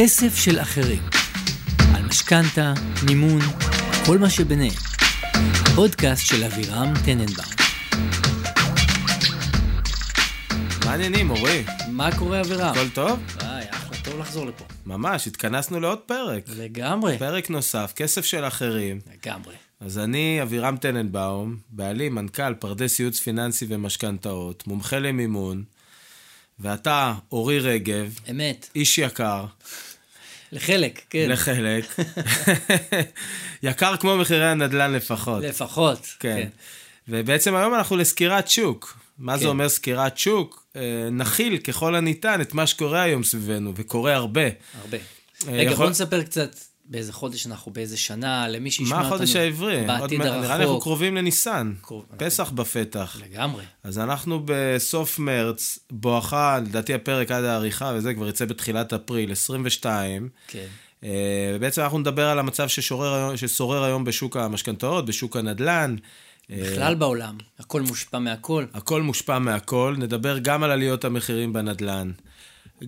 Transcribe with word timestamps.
כסף 0.00 0.36
של 0.36 0.60
אחרים. 0.60 1.02
על 1.94 2.02
משכנתה, 2.06 2.74
מימון, 3.06 3.40
כל 4.06 4.18
מה 4.18 4.30
שביניהם. 4.30 4.74
פודקאסט 5.74 6.26
של 6.26 6.44
אבירם 6.44 6.92
טננבאום. 7.04 7.46
מה 10.84 10.90
העניינים, 10.90 11.30
אורי? 11.30 11.64
מה 11.88 12.18
קורה 12.18 12.40
אבירם? 12.40 12.70
הכל 12.70 12.88
טוב? 12.88 13.20
היי, 13.40 13.70
אחלה, 13.70 13.96
טוב 14.04 14.18
לחזור 14.18 14.46
לפה. 14.46 14.64
ממש, 14.86 15.26
התכנסנו 15.26 15.80
לעוד 15.80 15.98
פרק. 15.98 16.44
לגמרי. 16.56 17.18
פרק 17.18 17.50
נוסף, 17.50 17.92
כסף 17.96 18.24
של 18.24 18.44
אחרים. 18.44 19.00
לגמרי. 19.12 19.54
אז 19.80 19.98
אני 19.98 20.42
אבירם 20.42 20.76
טננבאום, 20.76 21.56
בעלים, 21.70 22.14
מנכ"ל, 22.14 22.54
פרדס 22.54 23.00
ייעוץ 23.00 23.18
פיננסי 23.18 23.66
ומשכנתאות, 23.68 24.66
מומחה 24.66 24.98
למימון, 24.98 25.64
ואתה, 26.60 27.14
אורי 27.32 27.58
רגב, 27.58 28.18
אמת. 28.30 28.68
איש 28.76 28.98
יקר, 28.98 29.44
לחלק, 30.52 31.02
כן. 31.10 31.26
לחלק. 31.30 31.84
יקר 33.62 33.96
כמו 33.96 34.16
מחירי 34.16 34.46
הנדל"ן 34.46 34.92
לפחות. 34.92 35.42
לפחות. 35.44 36.06
כן. 36.20 36.48
ובעצם 37.08 37.54
היום 37.54 37.74
אנחנו 37.74 37.96
לסקירת 37.96 38.48
שוק. 38.48 38.98
מה 39.18 39.32
כן. 39.34 39.38
זה 39.40 39.48
אומר 39.48 39.68
סקירת 39.68 40.18
שוק? 40.18 40.64
אה, 40.76 40.80
נכיל 41.12 41.56
ככל 41.56 41.94
הניתן 41.94 42.40
את 42.40 42.54
מה 42.54 42.66
שקורה 42.66 43.02
היום 43.02 43.24
סביבנו, 43.24 43.72
וקורה 43.76 44.14
הרבה. 44.14 44.40
הרבה. 44.82 44.96
אה, 45.48 45.52
רגע, 45.52 45.70
יכול- 45.70 45.84
בוא 45.86 45.90
נספר 45.90 46.22
קצת 46.22 46.56
באיזה 46.88 47.12
חודש 47.12 47.46
אנחנו, 47.46 47.72
באיזה 47.72 47.96
שנה, 47.96 48.48
למי 48.48 48.70
שישמע 48.70 48.88
מה 48.96 49.02
אותנו. 49.02 49.14
החודש 49.14 49.36
העברי? 49.36 49.84
בעתיד 49.86 50.18
מעט- 50.18 50.26
נראה 50.28 50.40
לי 50.40 50.46
אנחנו 50.46 50.62
הרחוק. 50.64 50.82
קרובים 50.82 51.16
לניסן. 51.16 51.72
קרוב. 51.82 52.04
פסח 52.16 52.50
בפתח. 52.50 53.20
לגמרי. 53.30 53.64
אז 53.84 53.98
אנחנו 53.98 54.42
בסוף 54.44 55.18
מרץ, 55.18 55.78
בואכה, 55.90 56.58
לדעתי 56.66 56.94
הפרק 56.94 57.30
עד 57.30 57.44
העריכה, 57.44 57.92
וזה 57.96 58.14
כבר 58.14 58.28
יצא 58.28 58.44
בתחילת 58.44 58.92
אפריל, 58.92 59.32
22. 59.32 60.28
כן. 60.48 60.66
אה, 61.04 61.10
ובעצם 61.54 61.82
אנחנו 61.82 61.98
נדבר 61.98 62.26
על 62.26 62.38
המצב 62.38 62.68
ששורר 62.68 63.36
ששורר 63.36 63.84
היום 63.84 64.04
בשוק 64.04 64.36
המשכנתאות, 64.36 65.06
בשוק 65.06 65.36
הנדל"ן. 65.36 65.96
אה, 66.50 66.56
בכלל 66.72 66.94
בעולם, 66.94 67.36
הכל 67.58 67.82
מושפע 67.82 68.18
מהכל. 68.18 68.64
הכל 68.74 69.02
מושפע 69.02 69.38
מהכל. 69.38 69.94
נדבר 69.98 70.38
גם 70.38 70.62
על 70.62 70.70
עליות 70.70 71.04
המחירים 71.04 71.52
בנדל"ן, 71.52 72.10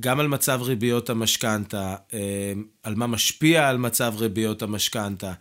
גם 0.01 0.21
על 0.21 0.29
מצב 0.29 0.61
ריביות 0.63 1.11
המשכנתה, 1.11 1.97
אה, 2.15 2.53
על 2.83 2.95
מה 2.95 3.07
משפיע 3.07 3.69
על 3.69 3.79
מצב 3.79 4.15
ריביות 4.19 4.63
המשכנתה, 4.63 5.33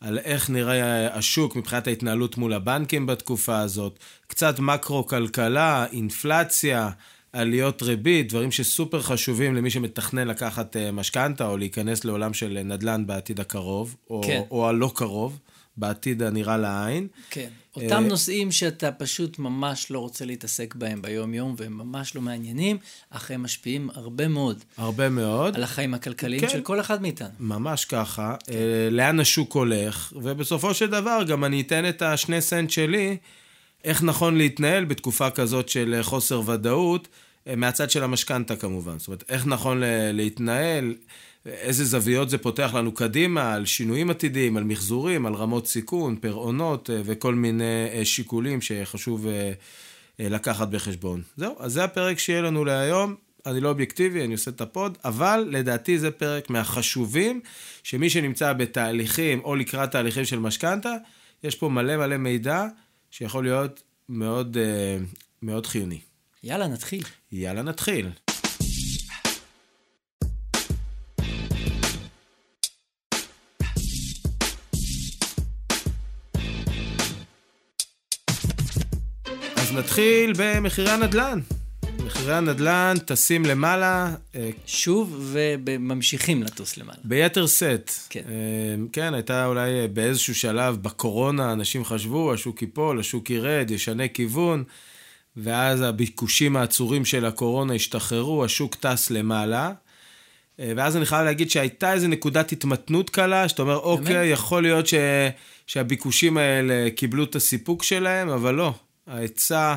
על 0.00 0.18
איך 0.18 0.50
נראה 0.50 1.16
השוק 1.16 1.56
מבחינת 1.56 1.86
ההתנהלות 1.86 2.36
מול 2.36 2.52
הבנקים 2.52 3.06
בתקופה 3.06 3.58
הזאת, 3.58 3.98
קצת 4.26 4.58
מקרו-כלכלה, 4.58 5.86
אינפלציה, 5.92 6.90
עליות 7.32 7.82
ריבית, 7.82 8.28
דברים 8.28 8.52
שסופר 8.52 9.02
חשובים 9.02 9.54
למי 9.54 9.70
שמתכנן 9.70 10.28
לקחת 10.28 10.76
אה, 10.76 10.92
משכנתה 10.92 11.48
או 11.48 11.56
להיכנס 11.56 12.04
לעולם 12.04 12.34
של 12.34 12.58
נדל"ן 12.64 13.06
בעתיד 13.06 13.40
הקרוב, 13.40 13.96
או, 14.10 14.22
כן. 14.26 14.42
או 14.50 14.68
הלא 14.68 14.90
קרוב, 14.94 15.38
בעתיד 15.76 16.22
הנראה 16.22 16.56
לעין. 16.56 17.06
כן. 17.30 17.48
אה, 17.78 17.82
אותם 17.82 18.04
נושאים 18.04 18.52
שאתה 18.52 18.92
פשוט 18.92 19.38
ממש 19.38 19.90
לא 19.90 19.98
רוצה 19.98 20.24
להתעסק 20.24 20.74
בהם 20.74 21.02
ביום-יום, 21.02 21.54
והם 21.58 21.78
ממש 21.78 22.14
לא 22.14 22.22
מעניינים, 22.22 22.78
אך 23.10 23.30
הם 23.30 23.42
משפיעים 23.42 23.90
הרבה 23.94 24.28
מאוד 24.28 24.64
הרבה 24.76 25.08
מאוד. 25.08 25.56
על 25.56 25.62
החיים 25.62 25.94
הכלכליים 25.94 26.40
כן. 26.40 26.48
של 26.48 26.60
כל 26.60 26.80
אחד 26.80 27.02
מאיתנו. 27.02 27.28
ממש 27.40 27.84
ככה, 27.84 28.34
אה, 28.50 28.88
לאן 28.90 29.20
השוק 29.20 29.52
הולך, 29.52 30.12
ובסופו 30.16 30.74
של 30.74 30.90
דבר 30.90 31.22
גם 31.28 31.44
אני 31.44 31.60
אתן 31.60 31.88
את 31.88 32.02
השני 32.02 32.40
סנט 32.40 32.70
שלי, 32.70 33.16
איך 33.84 34.02
נכון 34.02 34.36
להתנהל 34.36 34.84
בתקופה 34.84 35.30
כזאת 35.30 35.68
של 35.68 35.94
אה, 35.96 36.02
חוסר 36.02 36.42
ודאות, 36.46 37.08
מהצד 37.56 37.90
של 37.90 38.02
המשכנתה 38.02 38.56
כמובן. 38.56 38.98
זאת 38.98 39.08
אומרת, 39.08 39.24
איך 39.28 39.46
נכון 39.46 39.82
להתנהל, 40.12 40.94
איזה 41.46 41.84
זוויות 41.84 42.30
זה 42.30 42.38
פותח 42.38 42.70
לנו 42.74 42.92
קדימה, 42.92 43.54
על 43.54 43.66
שינויים 43.66 44.10
עתידיים, 44.10 44.56
על 44.56 44.64
מחזורים, 44.64 45.26
על 45.26 45.34
רמות 45.34 45.66
סיכון, 45.66 46.16
פירעונות 46.16 46.90
אה, 46.90 47.00
וכל 47.04 47.34
מיני 47.34 47.88
אה, 47.92 48.04
שיקולים 48.04 48.60
שחשוב 48.60 49.26
אה, 49.26 49.52
לקחת 50.18 50.68
בחשבון. 50.68 51.22
זהו, 51.36 51.54
אז 51.58 51.72
זה 51.72 51.84
הפרק 51.84 52.18
שיהיה 52.18 52.42
לנו 52.42 52.64
להיום. 52.64 53.14
אני 53.46 53.60
לא 53.60 53.68
אובייקטיבי, 53.68 54.24
אני 54.24 54.32
עושה 54.32 54.50
את 54.50 54.60
הפוד, 54.60 54.98
אבל 55.04 55.48
לדעתי 55.50 55.98
זה 55.98 56.10
פרק 56.10 56.50
מהחשובים, 56.50 57.40
שמי 57.82 58.10
שנמצא 58.10 58.52
בתהליכים 58.52 59.40
או 59.40 59.56
לקראת 59.56 59.90
תהליכים 59.90 60.24
של 60.24 60.38
משכנתה, 60.38 60.94
יש 61.44 61.54
פה 61.54 61.68
מלא 61.68 61.96
מלא 61.96 62.16
מידע 62.16 62.66
שיכול 63.10 63.44
להיות 63.44 63.82
מאוד, 64.08 64.56
מאוד 65.42 65.66
חיוני. 65.66 66.00
יאללה, 66.42 66.66
נתחיל. 66.68 67.02
יאללה, 67.32 67.62
נתחיל. 67.62 68.08
נתחיל 79.76 80.32
במחירי 80.36 80.90
הנדל"ן. 80.90 81.40
מחירי 82.06 82.34
הנדל"ן 82.34 82.94
טסים 83.04 83.44
למעלה 83.46 84.14
אה, 84.34 84.50
שוב, 84.66 85.32
וממשיכים 85.32 86.42
לטוס 86.42 86.76
למעלה. 86.76 86.98
ביתר 87.04 87.46
שאת. 87.46 87.90
כן. 88.10 88.22
אה, 88.28 88.84
כן, 88.92 89.14
הייתה 89.14 89.46
אולי 89.46 89.88
באיזשהו 89.92 90.34
שלב 90.34 90.76
בקורונה, 90.82 91.52
אנשים 91.52 91.84
חשבו, 91.84 92.32
השוק 92.32 92.62
ייפול, 92.62 93.00
השוק 93.00 93.30
ירד, 93.30 93.70
ישנה 93.70 94.08
כיוון, 94.08 94.64
ואז 95.36 95.80
הביקושים 95.80 96.56
העצורים 96.56 97.04
של 97.04 97.24
הקורונה 97.24 97.74
השתחררו, 97.74 98.44
השוק 98.44 98.74
טס 98.74 99.10
למעלה. 99.10 99.72
אה, 100.60 100.72
ואז 100.76 100.96
אני 100.96 101.06
חייב 101.06 101.24
להגיד 101.24 101.50
שהייתה 101.50 101.92
איזו 101.92 102.08
נקודת 102.08 102.52
התמתנות 102.52 103.10
קלה, 103.10 103.48
שאתה 103.48 103.62
אומר, 103.62 103.76
אוקיי, 103.76 104.28
יכול 104.28 104.62
להיות 104.62 104.86
ש... 104.86 104.94
שהביקושים 105.66 106.36
האלה 106.36 106.90
קיבלו 106.96 107.24
את 107.24 107.36
הסיפוק 107.36 107.82
שלהם, 107.82 108.28
אבל 108.28 108.54
לא. 108.54 108.72
ההיצע 109.06 109.76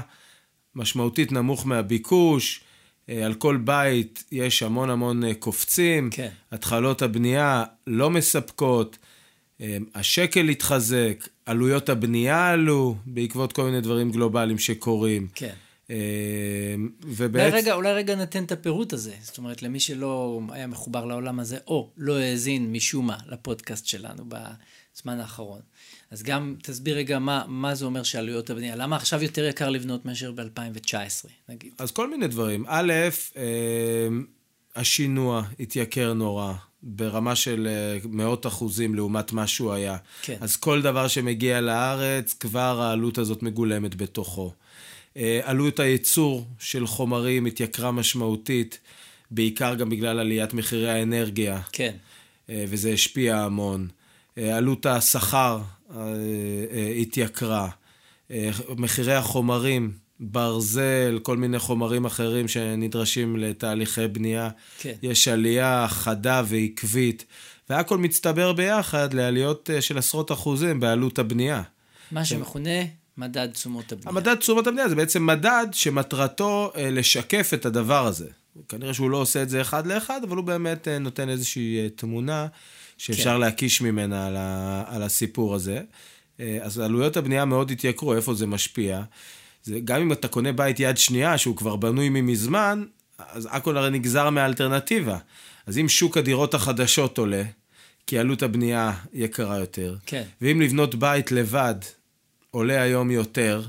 משמעותית 0.75 1.31
נמוך 1.31 1.67
מהביקוש, 1.67 2.61
אה, 3.09 3.25
על 3.25 3.33
כל 3.33 3.57
בית 3.57 4.23
יש 4.31 4.63
המון 4.63 4.89
המון 4.89 5.23
אה, 5.23 5.33
קופצים, 5.33 6.09
כן. 6.09 6.29
התחלות 6.51 7.01
הבנייה 7.01 7.63
לא 7.87 8.09
מספקות, 8.09 8.97
אה, 9.61 9.77
השקל 9.95 10.49
התחזק, 10.49 11.27
עלויות 11.45 11.89
הבנייה 11.89 12.49
עלו 12.49 12.95
בעקבות 13.05 13.53
כל 13.53 13.63
מיני 13.63 13.81
דברים 13.81 14.11
גלובליים 14.11 14.59
שקורים. 14.59 15.27
כן. 15.35 15.53
אה, 15.91 15.95
אולי 17.03 17.15
ובעצם... 17.15 17.55
רגע, 17.55 17.73
אולי 17.73 17.93
רגע 17.93 18.15
ניתן 18.15 18.43
את 18.43 18.51
הפירוט 18.51 18.93
הזה. 18.93 19.13
זאת 19.21 19.37
אומרת, 19.37 19.61
למי 19.63 19.79
שלא 19.79 20.41
היה 20.49 20.67
מחובר 20.67 21.05
לעולם 21.05 21.39
הזה, 21.39 21.57
או 21.67 21.91
לא 21.97 22.17
האזין 22.17 22.71
משום 22.71 23.07
מה 23.07 23.17
לפודקאסט 23.27 23.85
שלנו 23.85 24.23
בזמן 24.27 25.19
האחרון. 25.19 25.59
אז 26.11 26.23
גם 26.23 26.55
תסביר 26.63 26.95
רגע 26.97 27.19
מה, 27.19 27.43
מה 27.47 27.75
זה 27.75 27.85
אומר 27.85 28.03
שעלויות 28.03 28.49
הבנייה. 28.49 28.75
למה 28.75 28.95
עכשיו 28.95 29.23
יותר 29.23 29.45
יקר 29.45 29.69
לבנות 29.69 30.05
מאשר 30.05 30.31
ב-2019, 30.31 31.27
נגיד? 31.49 31.73
אז 31.77 31.91
כל 31.91 32.09
מיני 32.09 32.27
דברים. 32.27 32.65
א', 32.67 32.93
אה, 33.37 34.07
השינוע 34.75 35.43
התייקר 35.59 36.13
נורא, 36.13 36.53
ברמה 36.83 37.35
של 37.35 37.67
אה, 37.69 37.97
מאות 38.09 38.47
אחוזים 38.47 38.95
לעומת 38.95 39.33
מה 39.33 39.47
שהוא 39.47 39.73
היה. 39.73 39.97
כן. 40.21 40.37
אז 40.41 40.55
כל 40.55 40.81
דבר 40.81 41.07
שמגיע 41.07 41.61
לארץ, 41.61 42.33
כבר 42.33 42.81
העלות 42.81 43.17
הזאת 43.17 43.43
מגולמת 43.43 43.95
בתוכו. 43.95 44.53
אה, 45.17 45.39
עלות 45.43 45.79
הייצור 45.79 46.47
של 46.59 46.87
חומרים 46.87 47.45
התייקרה 47.45 47.91
משמעותית, 47.91 48.79
בעיקר 49.31 49.75
גם 49.75 49.89
בגלל 49.89 50.19
עליית 50.19 50.53
מחירי 50.53 50.89
האנרגיה. 50.89 51.61
כן. 51.71 51.95
אה, 52.49 52.65
וזה 52.67 52.89
השפיע 52.89 53.37
המון. 53.37 53.87
אה, 54.37 54.57
עלות 54.57 54.85
השכר 54.85 55.61
התייקרה. 57.01 57.69
מחירי 58.77 59.13
החומרים, 59.13 59.91
ברזל, 60.19 61.19
כל 61.23 61.37
מיני 61.37 61.59
חומרים 61.59 62.05
אחרים 62.05 62.47
שנדרשים 62.47 63.37
לתהליכי 63.37 64.07
בנייה. 64.07 64.49
כן. 64.79 64.93
יש 65.01 65.27
עלייה 65.27 65.85
חדה 65.89 66.43
ועקבית, 66.47 67.25
והכל 67.69 67.97
מצטבר 67.97 68.53
ביחד 68.53 69.13
לעליות 69.13 69.69
של 69.79 69.97
עשרות 69.97 70.31
אחוזים 70.31 70.79
בעלות 70.79 71.19
הבנייה. 71.19 71.61
מה 72.11 72.25
שמכונה 72.25 72.79
מדד 73.17 73.51
תשומות 73.51 73.91
הבנייה. 73.91 74.09
המדד 74.09 74.35
תשומות 74.35 74.67
הבנייה 74.67 74.89
זה 74.89 74.95
בעצם 74.95 75.25
מדד 75.25 75.67
שמטרתו 75.71 76.71
אה, 76.75 76.91
לשקף 76.91 77.51
את 77.53 77.65
הדבר 77.65 78.05
הזה. 78.07 78.27
כנראה 78.69 78.93
שהוא 78.93 79.09
לא 79.09 79.17
עושה 79.17 79.41
את 79.41 79.49
זה 79.49 79.61
אחד 79.61 79.87
לאחד, 79.87 80.21
אבל 80.23 80.37
הוא 80.37 80.45
באמת 80.45 80.87
אה, 80.87 80.99
נותן 80.99 81.29
איזושהי 81.29 81.83
אה, 81.83 81.89
תמונה 81.89 82.47
שאפשר 82.97 83.33
כן. 83.33 83.39
להקיש 83.39 83.81
ממנה 83.81 84.27
על, 84.27 84.35
ה, 84.37 84.83
על 84.87 85.03
הסיפור 85.03 85.55
הזה. 85.55 85.81
אז 86.61 86.79
עלויות 86.79 87.17
הבנייה 87.17 87.45
מאוד 87.45 87.71
התייקרו, 87.71 88.13
איפה 88.13 88.33
זה 88.33 88.47
משפיע. 88.47 89.01
זה, 89.63 89.79
גם 89.83 90.01
אם 90.01 90.11
אתה 90.11 90.27
קונה 90.27 90.51
בית 90.51 90.79
יד 90.79 90.97
שנייה, 90.97 91.37
שהוא 91.37 91.55
כבר 91.55 91.75
בנוי 91.75 92.09
ממזמן, 92.09 92.85
אז 93.17 93.47
הכל 93.51 93.77
הרי 93.77 93.89
נגזר 93.89 94.29
מהאלטרנטיבה. 94.29 95.17
אז 95.67 95.77
אם 95.77 95.89
שוק 95.89 96.17
הדירות 96.17 96.53
החדשות 96.53 97.17
עולה, 97.17 97.43
כי 98.07 98.19
עלות 98.19 98.43
הבנייה 98.43 98.93
יקרה 99.13 99.57
יותר, 99.57 99.95
כן. 100.05 100.23
ואם 100.41 100.61
לבנות 100.61 100.95
בית 100.95 101.31
לבד 101.31 101.75
עולה 102.57 102.81
היום 102.81 103.11
יותר, 103.11 103.61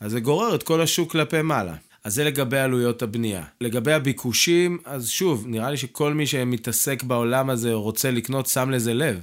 אז 0.00 0.10
זה 0.10 0.20
גורר 0.20 0.54
את 0.54 0.62
כל 0.62 0.80
השוק 0.80 1.12
כלפי 1.12 1.42
מעלה. 1.42 1.74
אז 2.04 2.14
זה 2.14 2.24
לגבי 2.24 2.58
עלויות 2.58 3.02
הבנייה. 3.02 3.42
לגבי 3.60 3.92
הביקושים, 3.92 4.78
אז 4.84 5.08
שוב, 5.08 5.44
נראה 5.46 5.70
לי 5.70 5.76
שכל 5.76 6.14
מי 6.14 6.26
שמתעסק 6.26 7.02
בעולם 7.02 7.50
הזה 7.50 7.72
או 7.72 7.82
רוצה 7.82 8.10
לקנות, 8.10 8.46
שם 8.46 8.70
לזה 8.70 8.94
לב. 8.94 9.20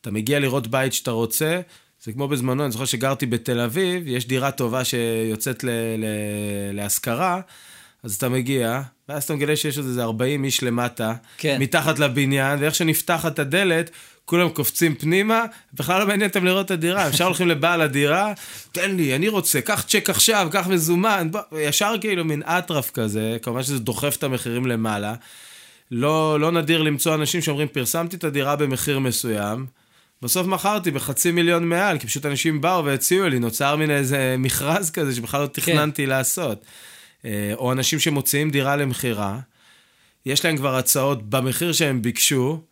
אתה 0.00 0.10
מגיע 0.10 0.38
לראות 0.40 0.66
בית 0.66 0.92
שאתה 0.92 1.10
רוצה, 1.10 1.60
זה 2.02 2.12
כמו 2.12 2.28
בזמנו, 2.28 2.64
אני 2.64 2.72
זוכר 2.72 2.84
שגרתי 2.84 3.26
בתל 3.26 3.60
אביב, 3.60 4.02
יש 4.06 4.28
דירה 4.28 4.50
טובה 4.50 4.84
שיוצאת 4.84 5.64
ל- 5.64 5.68
ל- 5.98 6.76
להשכרה, 6.76 7.40
אז 8.02 8.14
אתה 8.14 8.28
מגיע, 8.28 8.82
ואז 9.08 9.24
אתה 9.24 9.34
מגלה 9.34 9.56
שיש 9.56 9.78
עוד 9.78 9.86
איזה 9.86 10.02
40 10.02 10.44
איש 10.44 10.62
למטה, 10.62 11.14
כן. 11.38 11.56
מתחת 11.60 11.98
לבניין, 11.98 12.58
ואיך 12.60 12.74
שנפתחת 12.74 13.38
הדלת, 13.38 13.90
כולם 14.24 14.48
קופצים 14.48 14.94
פנימה, 14.94 15.44
בכלל 15.74 16.00
לא 16.00 16.06
מעניין 16.06 16.28
אותם 16.28 16.44
לראות 16.44 16.66
את 16.66 16.70
הדירה. 16.70 17.06
אפשר 17.08 17.24
הולכים 17.24 17.48
לבעל 17.48 17.80
הדירה, 17.80 18.32
תן 18.72 18.96
לי, 18.96 19.16
אני 19.16 19.28
רוצה, 19.28 19.60
קח 19.60 19.84
צ'ק 19.88 20.10
עכשיו, 20.10 20.48
קח 20.52 20.66
מזומן, 20.66 21.28
בוא, 21.30 21.40
ישר 21.60 21.94
כאילו 22.00 22.24
מין 22.24 22.42
אטרף 22.42 22.90
כזה, 22.90 23.36
כמובן 23.42 23.62
שזה 23.62 23.78
דוחף 23.78 24.16
את 24.16 24.22
המחירים 24.22 24.66
למעלה. 24.66 25.14
לא, 25.90 26.40
לא 26.40 26.52
נדיר 26.52 26.82
למצוא 26.82 27.14
אנשים 27.14 27.42
שאומרים, 27.42 27.68
פרסמתי 27.68 28.16
את 28.16 28.24
הדירה 28.24 28.56
במחיר 28.56 28.98
מסוים, 28.98 29.66
בסוף 30.22 30.46
מכרתי 30.46 30.90
בחצי 30.90 31.32
מיליון 31.32 31.68
מעל, 31.68 31.98
כי 31.98 32.06
פשוט 32.06 32.26
אנשים 32.26 32.60
באו 32.60 32.84
והציעו 32.84 33.28
לי, 33.28 33.38
נוצר 33.38 33.76
מין 33.76 33.90
איזה 33.90 34.34
מכרז 34.38 34.90
כזה 34.90 35.14
שבכלל 35.14 35.42
לא 35.42 35.46
תכננתי 35.46 36.02
כן. 36.02 36.08
לעשות. 36.08 36.64
אה, 37.24 37.52
או 37.54 37.72
אנשים 37.72 38.00
שמוציאים 38.00 38.50
דירה 38.50 38.76
למכירה, 38.76 39.38
יש 40.26 40.44
להם 40.44 40.56
כבר 40.56 40.76
הצעות 40.76 41.30
במחיר 41.30 41.72
שהם 41.72 42.02
ביקשו, 42.02 42.62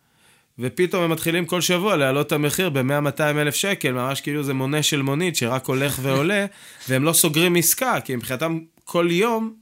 ופתאום 0.59 1.03
הם 1.03 1.11
מתחילים 1.11 1.45
כל 1.45 1.61
שבוע 1.61 1.95
להעלות 1.95 2.27
את 2.27 2.31
המחיר 2.31 2.69
ב-100-200 2.69 3.21
אלף 3.21 3.55
שקל, 3.55 3.91
ממש 3.91 4.21
כאילו 4.21 4.43
זה 4.43 4.53
מונה 4.53 4.83
של 4.83 5.01
מונית 5.01 5.35
שרק 5.35 5.65
הולך 5.65 5.99
ועולה, 6.01 6.45
והם 6.89 7.03
לא 7.03 7.13
סוגרים 7.13 7.55
עסקה, 7.55 7.99
כי 8.05 8.15
מבחינתם 8.15 8.59
כל 8.83 9.07
יום, 9.11 9.53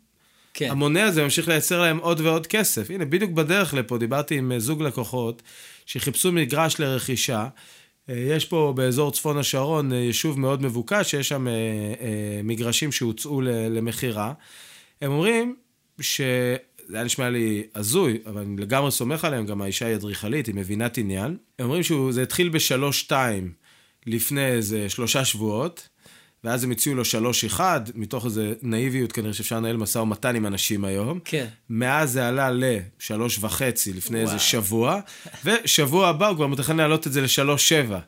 כן. 0.53 0.69
המונה 0.71 1.03
הזה 1.03 1.23
ממשיך 1.23 1.47
לייצר 1.47 1.81
להם 1.81 1.97
עוד 1.97 2.19
ועוד 2.21 2.47
כסף. 2.47 2.89
הנה, 2.89 3.05
בדיוק 3.05 3.31
בדרך 3.31 3.73
לפה 3.73 3.97
דיברתי 3.97 4.38
עם 4.38 4.59
זוג 4.59 4.83
לקוחות 4.83 5.41
שחיפשו 5.85 6.31
מגרש 6.31 6.79
לרכישה. 6.79 7.47
אה, 8.09 8.15
יש 8.15 8.45
פה 8.45 8.73
באזור 8.75 9.11
צפון 9.11 9.38
השרון 9.38 9.93
אה, 9.93 9.97
יישוב 9.97 10.39
מאוד 10.39 10.61
מבוקש, 10.61 11.11
שיש 11.11 11.29
שם 11.29 11.47
מגרשים 12.43 12.91
שהוצאו 12.91 13.41
למכירה. 13.41 14.33
הם 15.01 15.11
אומרים 15.11 15.55
ש... 16.01 16.21
זה 16.91 16.97
היה 16.97 17.05
נשמע 17.05 17.29
לי 17.29 17.63
הזוי, 17.75 18.17
אבל 18.25 18.41
אני 18.41 18.61
לגמרי 18.61 18.91
סומך 18.91 19.25
עליהם, 19.25 19.45
גם 19.45 19.61
האישה 19.61 19.85
היא 19.85 19.95
אדריכלית, 19.95 20.47
היא 20.47 20.55
מבינת 20.55 20.97
עניין. 20.97 21.38
הם 21.59 21.65
אומרים 21.65 21.83
שזה 21.83 22.23
התחיל 22.23 22.49
בשלוש-שתיים 22.49 23.51
לפני 24.07 24.45
איזה 24.45 24.89
שלושה 24.89 25.25
שבועות, 25.25 25.88
ואז 26.43 26.63
הם 26.63 26.71
הציעו 26.71 26.95
לו 26.95 27.05
שלוש-אחד, 27.05 27.81
מתוך 27.95 28.25
איזה 28.25 28.53
נאיביות 28.61 29.11
כנראה 29.11 29.33
שאפשר 29.33 29.57
לנהל 29.57 29.77
משא 29.77 29.99
ומתן 29.99 30.35
עם 30.35 30.45
אנשים 30.45 30.85
היום. 30.85 31.19
כן. 31.25 31.45
מאז 31.69 32.11
זה 32.11 32.27
עלה 32.27 32.49
לשלוש 32.53 33.39
וחצי 33.41 33.93
לפני 33.93 34.23
וואו. 34.23 34.33
איזה 34.33 34.43
שבוע, 34.43 34.99
ושבוע 35.45 36.07
הבא 36.07 36.27
הוא 36.27 36.35
כבר 36.35 36.47
מתכנן 36.47 36.77
להעלות 36.77 37.07
את 37.07 37.13
זה 37.13 37.21
לשלוש-שבע. 37.21 37.99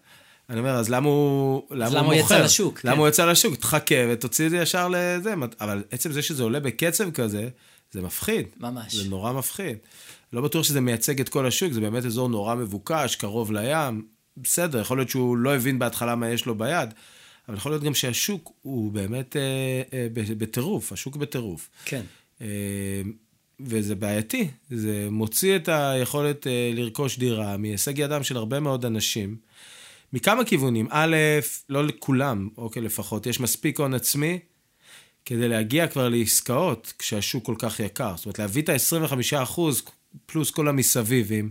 אני 0.49 0.59
אומר, 0.59 0.71
אז 0.71 0.89
למה 0.89 1.07
הוא, 1.07 1.63
למה 1.71 1.89
למה 1.89 2.07
הוא 2.07 2.13
יצא 2.13 2.39
לשוק? 2.39 2.79
למה 2.83 2.93
כן. 2.93 2.99
הוא 2.99 3.07
יצא 3.07 3.25
לשוק? 3.25 3.55
תחכה 3.55 3.95
ותוציא 4.09 4.45
את 4.45 4.51
זה 4.51 4.57
ישר 4.57 4.87
לזה. 4.91 5.33
אבל 5.61 5.83
עצם 5.91 6.11
זה 6.11 6.21
שזה 6.21 6.43
עולה 6.43 6.59
בקצב 6.59 7.11
כזה, 7.11 7.49
זה 7.93 8.01
מפחיד. 8.01 8.47
ממש. 8.59 8.95
זה 8.95 9.09
נורא 9.09 9.33
מפחיד. 9.33 9.77
לא 10.33 10.41
בטוח 10.41 10.63
שזה 10.63 10.81
מייצג 10.81 11.21
את 11.21 11.29
כל 11.29 11.45
השוק, 11.45 11.73
זה 11.73 11.81
באמת 11.81 12.05
אזור 12.05 12.29
נורא 12.29 12.55
מבוקש, 12.55 13.15
קרוב 13.15 13.51
לים. 13.51 14.05
בסדר, 14.37 14.81
יכול 14.81 14.97
להיות 14.97 15.09
שהוא 15.09 15.37
לא 15.37 15.55
הבין 15.55 15.79
בהתחלה 15.79 16.15
מה 16.15 16.29
יש 16.29 16.45
לו 16.45 16.55
ביד, 16.55 16.89
אבל 17.47 17.57
יכול 17.57 17.71
להיות 17.71 17.83
גם 17.83 17.93
שהשוק 17.93 18.51
הוא 18.61 18.91
באמת 18.91 19.35
אה, 19.35 19.41
אה, 19.93 20.07
בטירוף, 20.37 20.93
השוק 20.93 21.15
בטירוף. 21.15 21.69
כן. 21.85 22.01
אה, 22.41 22.47
וזה 23.59 23.95
בעייתי, 23.95 24.47
זה 24.69 25.07
מוציא 25.11 25.55
את 25.55 25.69
היכולת 25.69 26.47
אה, 26.47 26.71
לרכוש 26.73 27.19
דירה 27.19 27.57
מהישג 27.57 27.99
ידם 27.99 28.23
של 28.23 28.37
הרבה 28.37 28.59
מאוד 28.59 28.85
אנשים. 28.85 29.37
מכמה 30.13 30.45
כיוונים. 30.45 30.87
א', 30.91 31.17
לא 31.69 31.85
לכולם, 31.85 32.49
אוקיי, 32.57 32.81
לפחות, 32.81 33.25
יש 33.25 33.39
מספיק 33.39 33.79
הון 33.79 33.93
עצמי 33.93 34.39
כדי 35.25 35.47
להגיע 35.47 35.87
כבר 35.87 36.09
לעסקאות 36.09 36.93
כשהשוק 36.99 37.45
כל 37.45 37.55
כך 37.59 37.79
יקר. 37.79 38.13
זאת 38.17 38.25
אומרת, 38.25 38.39
להביא 38.39 38.61
את 38.61 38.69
ה-25% 38.69 39.61
פלוס 40.25 40.51
כל 40.51 40.67
המסביבים, 40.67 41.49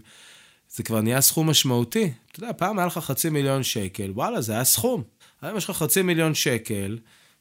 זה 0.70 0.82
כבר 0.82 1.00
נהיה 1.00 1.20
סכום 1.20 1.50
משמעותי. 1.50 2.12
אתה 2.32 2.40
יודע, 2.40 2.52
פעם 2.56 2.78
היה 2.78 2.86
לך 2.86 2.98
חצי 2.98 3.30
מיליון 3.30 3.62
שקל, 3.62 4.10
וואלה, 4.10 4.40
זה 4.40 4.52
היה 4.52 4.64
סכום. 4.64 5.02
היום 5.42 5.56
יש 5.56 5.64
לך 5.64 5.76
חצי 5.76 6.02
מיליון 6.02 6.34
שקל, 6.34 6.98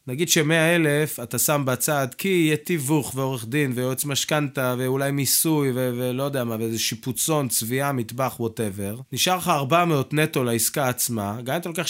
נגיד 0.08 0.30
שמאה 0.30 0.76
אלף 0.76 1.20
אתה 1.20 1.40
שם 1.40 1.64
בצד, 1.66 2.08
כי 2.18 2.28
יהיה 2.28 2.58
תיווך 2.58 3.16
ועורך 3.16 3.46
דין 3.46 3.72
ויועץ 3.76 4.06
משכנתה 4.06 4.76
ואולי 4.78 5.12
מיסוי 5.12 5.72
ו- 5.72 5.92
ולא 5.98 6.24
יודע 6.24 6.44
מה, 6.44 6.56
ואיזה 6.60 6.80
שיפוצון, 6.80 7.48
צביעה, 7.48 7.92
מטבח, 7.92 8.36
ווטאבר. 8.40 9.00
נשאר 9.12 9.38
לך 9.38 9.48
400 9.48 10.14
נטו 10.14 10.44
לעסקה 10.44 10.90
עצמה, 10.90 11.38
גם 11.44 11.54
אם 11.56 11.60
אתה 11.62 11.70
לוקח 11.70 11.86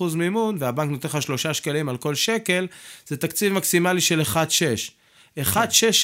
75% 0.00 0.16
מימון 0.16 0.56
והבנק 0.58 0.90
נותן 0.90 1.08
לך 1.08 1.22
3 1.22 1.46
שקלים 1.46 1.88
על 1.88 1.96
כל 1.96 2.14
שקל, 2.14 2.66
זה 3.06 3.16
תקציב 3.16 3.52
מקסימלי 3.52 4.00
של 4.00 4.20
1.6. 4.22 5.40
1.6 5.40 5.42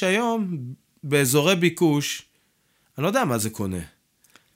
היום 0.01 0.57
באזורי 1.03 1.55
ביקוש, 1.55 2.21
אני 2.97 3.03
לא 3.03 3.07
יודע 3.07 3.25
מה 3.25 3.37
זה 3.37 3.49
קונה. 3.49 3.79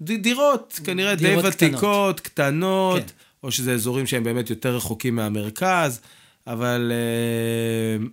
ד- 0.02 0.22
דירות, 0.22 0.80
כנראה 0.84 1.16
דירות 1.16 1.44
די 1.44 1.50
ותיקות, 1.50 1.80
קטנות, 1.82 2.20
קטנות 2.20 3.02
כן. 3.02 3.08
או 3.44 3.52
שזה 3.52 3.74
אזורים 3.74 4.08
שהם 4.08 4.24
באמת 4.24 4.50
יותר 4.50 4.76
רחוקים 4.76 5.16
מהמרכז. 5.16 6.02
אבל, 6.48 6.92
אה, 6.92 8.06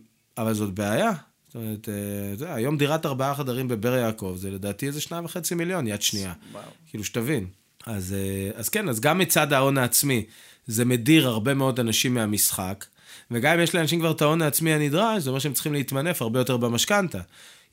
אבל 0.43 0.53
זאת 0.53 0.75
בעיה. 0.75 1.13
זאת 1.47 1.55
אומרת, 1.55 1.89
אה, 1.89 2.37
זה, 2.37 2.55
היום 2.55 2.77
דירת 2.77 3.07
ארבעה 3.07 3.35
חדרים 3.35 3.69
בבאר 3.69 3.95
יעקב, 3.95 4.35
זה 4.39 4.51
לדעתי 4.51 4.87
איזה 4.87 5.01
שניים 5.01 5.25
וחצי 5.25 5.55
מיליון, 5.55 5.87
יד 5.87 6.03
שנייה. 6.03 6.33
וואו. 6.53 6.63
כאילו, 6.91 7.05
שתבין. 7.05 7.47
אז, 7.87 8.13
אה, 8.13 8.51
אז 8.55 8.69
כן, 8.69 8.89
אז 8.89 9.01
גם 9.01 9.19
מצד 9.19 9.53
ההון 9.53 9.79
העצמי, 9.79 10.25
זה 10.67 10.85
מדיר 10.85 11.29
הרבה 11.29 11.55
מאוד 11.55 11.81
אנשים 11.81 12.15
מהמשחק, 12.15 12.85
וגם 13.31 13.55
אם 13.55 13.63
יש 13.63 13.75
לאנשים 13.75 14.01
כבר 14.01 14.11
את 14.11 14.23
ההון 14.23 14.43
העצמי 14.43 14.73
הנדרש, 14.73 15.23
זה 15.23 15.31
אומר 15.31 15.41
שהם 15.41 15.53
צריכים 15.53 15.73
להתמנף 15.73 16.23
הרבה 16.23 16.41
יותר 16.41 16.57
במשכנתה. 16.57 17.21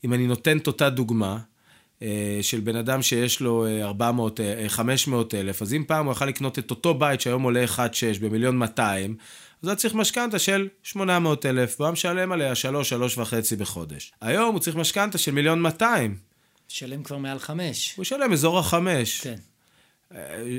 אם 0.04 0.12
אני 0.12 0.26
נותן 0.26 0.58
את 0.58 0.66
אותה 0.66 0.90
דוגמה, 0.90 1.38
של 2.42 2.60
בן 2.64 2.76
אדם 2.76 3.02
שיש 3.02 3.40
לו 3.40 3.66
400, 3.82 4.40
500 4.68 5.34
אלף, 5.34 5.62
אז 5.62 5.74
אם 5.74 5.84
פעם 5.86 6.06
הוא 6.06 6.12
יכל 6.12 6.26
לקנות 6.26 6.58
את 6.58 6.70
אותו 6.70 6.94
בית 6.94 7.20
שהיום 7.20 7.42
עולה 7.42 7.64
1.6 7.64 7.80
במיליון 8.20 8.56
200, 8.56 9.16
אז 9.66 9.70
הוא 9.70 9.76
צריך 9.76 9.94
משכנתה 9.94 10.38
של 10.38 10.68
800 10.82 11.46
אלף, 11.46 11.80
והוא 11.80 11.90
משלם 11.90 12.32
עליה 12.32 12.54
3, 12.54 12.88
3 12.88 13.18
וחצי 13.18 13.56
בחודש. 13.56 14.12
היום 14.20 14.52
הוא 14.52 14.60
צריך 14.60 14.76
משכנתה 14.76 15.18
של 15.18 15.32
מיליון 15.32 15.62
200. 15.62 16.16
משלם 16.70 17.02
כבר 17.02 17.16
מעל 17.16 17.38
5. 17.38 17.94
הוא 17.96 18.02
ישלם 18.02 18.32
אזור 18.32 18.58
החמש. 18.58 19.20
כן. 19.20 19.34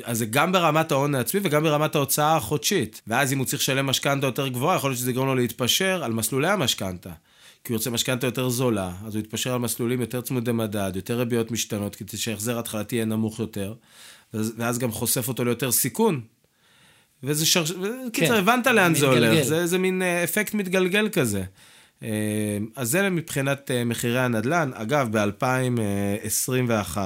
אז 0.03 0.17
זה 0.17 0.25
גם 0.25 0.51
ברמת 0.51 0.91
ההון 0.91 1.15
העצמי 1.15 1.41
וגם 1.43 1.63
ברמת 1.63 1.95
ההוצאה 1.95 2.35
החודשית. 2.35 3.01
ואז 3.07 3.33
אם 3.33 3.37
הוא 3.37 3.45
צריך 3.45 3.61
לשלם 3.61 3.85
משכנתה 3.85 4.27
יותר 4.27 4.47
גבוהה, 4.47 4.75
יכול 4.75 4.89
להיות 4.89 4.99
שזה 4.99 5.11
יגרום 5.11 5.27
לו 5.27 5.35
להתפשר 5.35 6.03
על 6.03 6.13
מסלולי 6.13 6.47
המשכנתה. 6.47 7.11
כי 7.63 7.73
הוא 7.73 7.77
רוצה 7.77 7.89
משכנתה 7.89 8.27
יותר 8.27 8.49
זולה, 8.49 8.91
אז 9.05 9.15
הוא 9.15 9.19
יתפשר 9.19 9.53
על 9.53 9.59
מסלולים 9.59 10.01
יותר 10.01 10.21
צמודי 10.21 10.51
מדד, 10.51 10.91
יותר 10.95 11.19
ריביות 11.19 11.51
משתנות, 11.51 11.95
כדי 11.95 12.17
שההחזר 12.17 12.57
ההתחלתי 12.57 12.95
יהיה 12.95 13.05
נמוך 13.05 13.39
יותר, 13.39 13.73
ואז 14.33 14.79
גם 14.79 14.91
חושף 14.91 15.27
אותו 15.27 15.43
ליותר 15.43 15.71
סיכון, 15.71 16.21
וזה 17.23 17.45
שר... 17.45 17.65
כן. 17.65 18.09
קיצר, 18.13 18.37
הבנת 18.37 18.67
לאן 18.67 18.95
זה 18.95 19.05
הולך. 19.05 19.43
זה, 19.43 19.67
זה 19.67 19.77
מין 19.77 20.01
אה, 20.01 20.23
אפקט 20.23 20.53
מתגלגל 20.53 21.09
כזה. 21.09 21.43
אה, 22.03 22.57
אז 22.75 22.89
זה 22.89 23.09
מבחינת 23.09 23.71
אה, 23.71 23.83
מחירי 23.83 24.19
הנדל"ן. 24.19 24.71
אגב, 24.73 25.17
ב-2021 25.17 26.97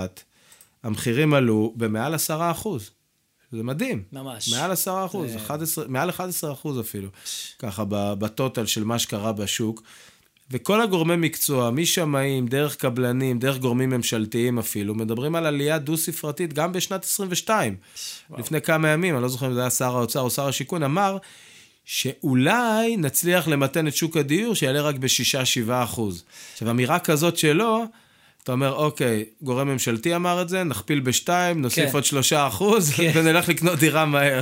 המחירים 0.84 1.34
עלו 1.34 1.74
במעל 1.76 2.14
10 2.14 2.52
אחוז. 2.52 2.92
זה 3.52 3.64
מדהים. 3.64 4.04
ממש. 4.12 4.54
מעל 4.54 4.72
10 4.72 5.06
אחוז, 5.06 5.32
זה... 5.32 5.38
11, 5.38 5.86
מעל 5.88 6.10
11 6.10 6.52
אחוז 6.52 6.80
אפילו. 6.80 7.10
ככה 7.60 7.84
בטוטל 7.90 8.66
של 8.66 8.84
מה 8.84 9.00
שקרה 9.00 9.32
בשוק. 9.32 9.84
וכל 10.52 10.82
הגורמי 10.82 11.16
מקצוע, 11.16 11.72
משמאים, 11.72 12.48
דרך 12.48 12.76
קבלנים, 12.76 13.40
דרך 13.40 13.58
גורמים 13.58 13.90
ממשלתיים 13.90 14.60
אפילו, 14.60 14.96
מדברים 14.96 15.36
על 15.36 15.46
עלייה 15.46 15.78
דו-ספרתית 15.78 16.54
גם 16.54 16.72
בשנת 16.72 17.04
22. 17.04 17.76
וואו. 18.30 18.40
לפני 18.40 18.62
כמה 18.62 18.90
ימים, 18.90 19.16
אני 19.16 19.24
לא 19.24 19.30
זוכר 19.30 19.48
אם 19.48 19.54
זה 19.54 19.62
היה 19.62 19.70
שר 19.70 19.98
האוצר 19.98 20.20
או 20.20 20.30
שר 20.30 20.48
השיכון, 20.48 20.84
אמר 20.84 21.18
שאולי 21.86 22.98
נצליח 22.98 23.48
למתן 23.48 23.88
את 23.88 23.96
שוק 23.96 24.18
הדיור 24.18 24.56
שיעלה 24.56 24.82
רק 24.82 24.96
ב-6-7 24.96 25.72
אחוז. 25.72 26.24
עכשיו, 26.54 26.70
אמירה 26.70 27.00
כזאת 27.00 27.38
שלו, 27.38 27.84
אתה 28.44 28.52
אומר, 28.52 28.74
אוקיי, 28.74 29.26
גורם 29.42 29.68
ממשלתי 29.68 30.16
אמר 30.16 30.42
את 30.42 30.50
זה, 30.50 30.64
נכפיל 30.64 31.00
בשתיים, 31.00 31.62
נוסיף 31.62 31.90
כן. 31.90 31.94
עוד 31.94 32.06
3 32.06 32.34
אחוז, 32.34 32.94
כן. 32.94 33.12
ונלך 33.14 33.50
לקנות 33.50 33.80
דירה 33.80 34.06
מהר. 34.06 34.42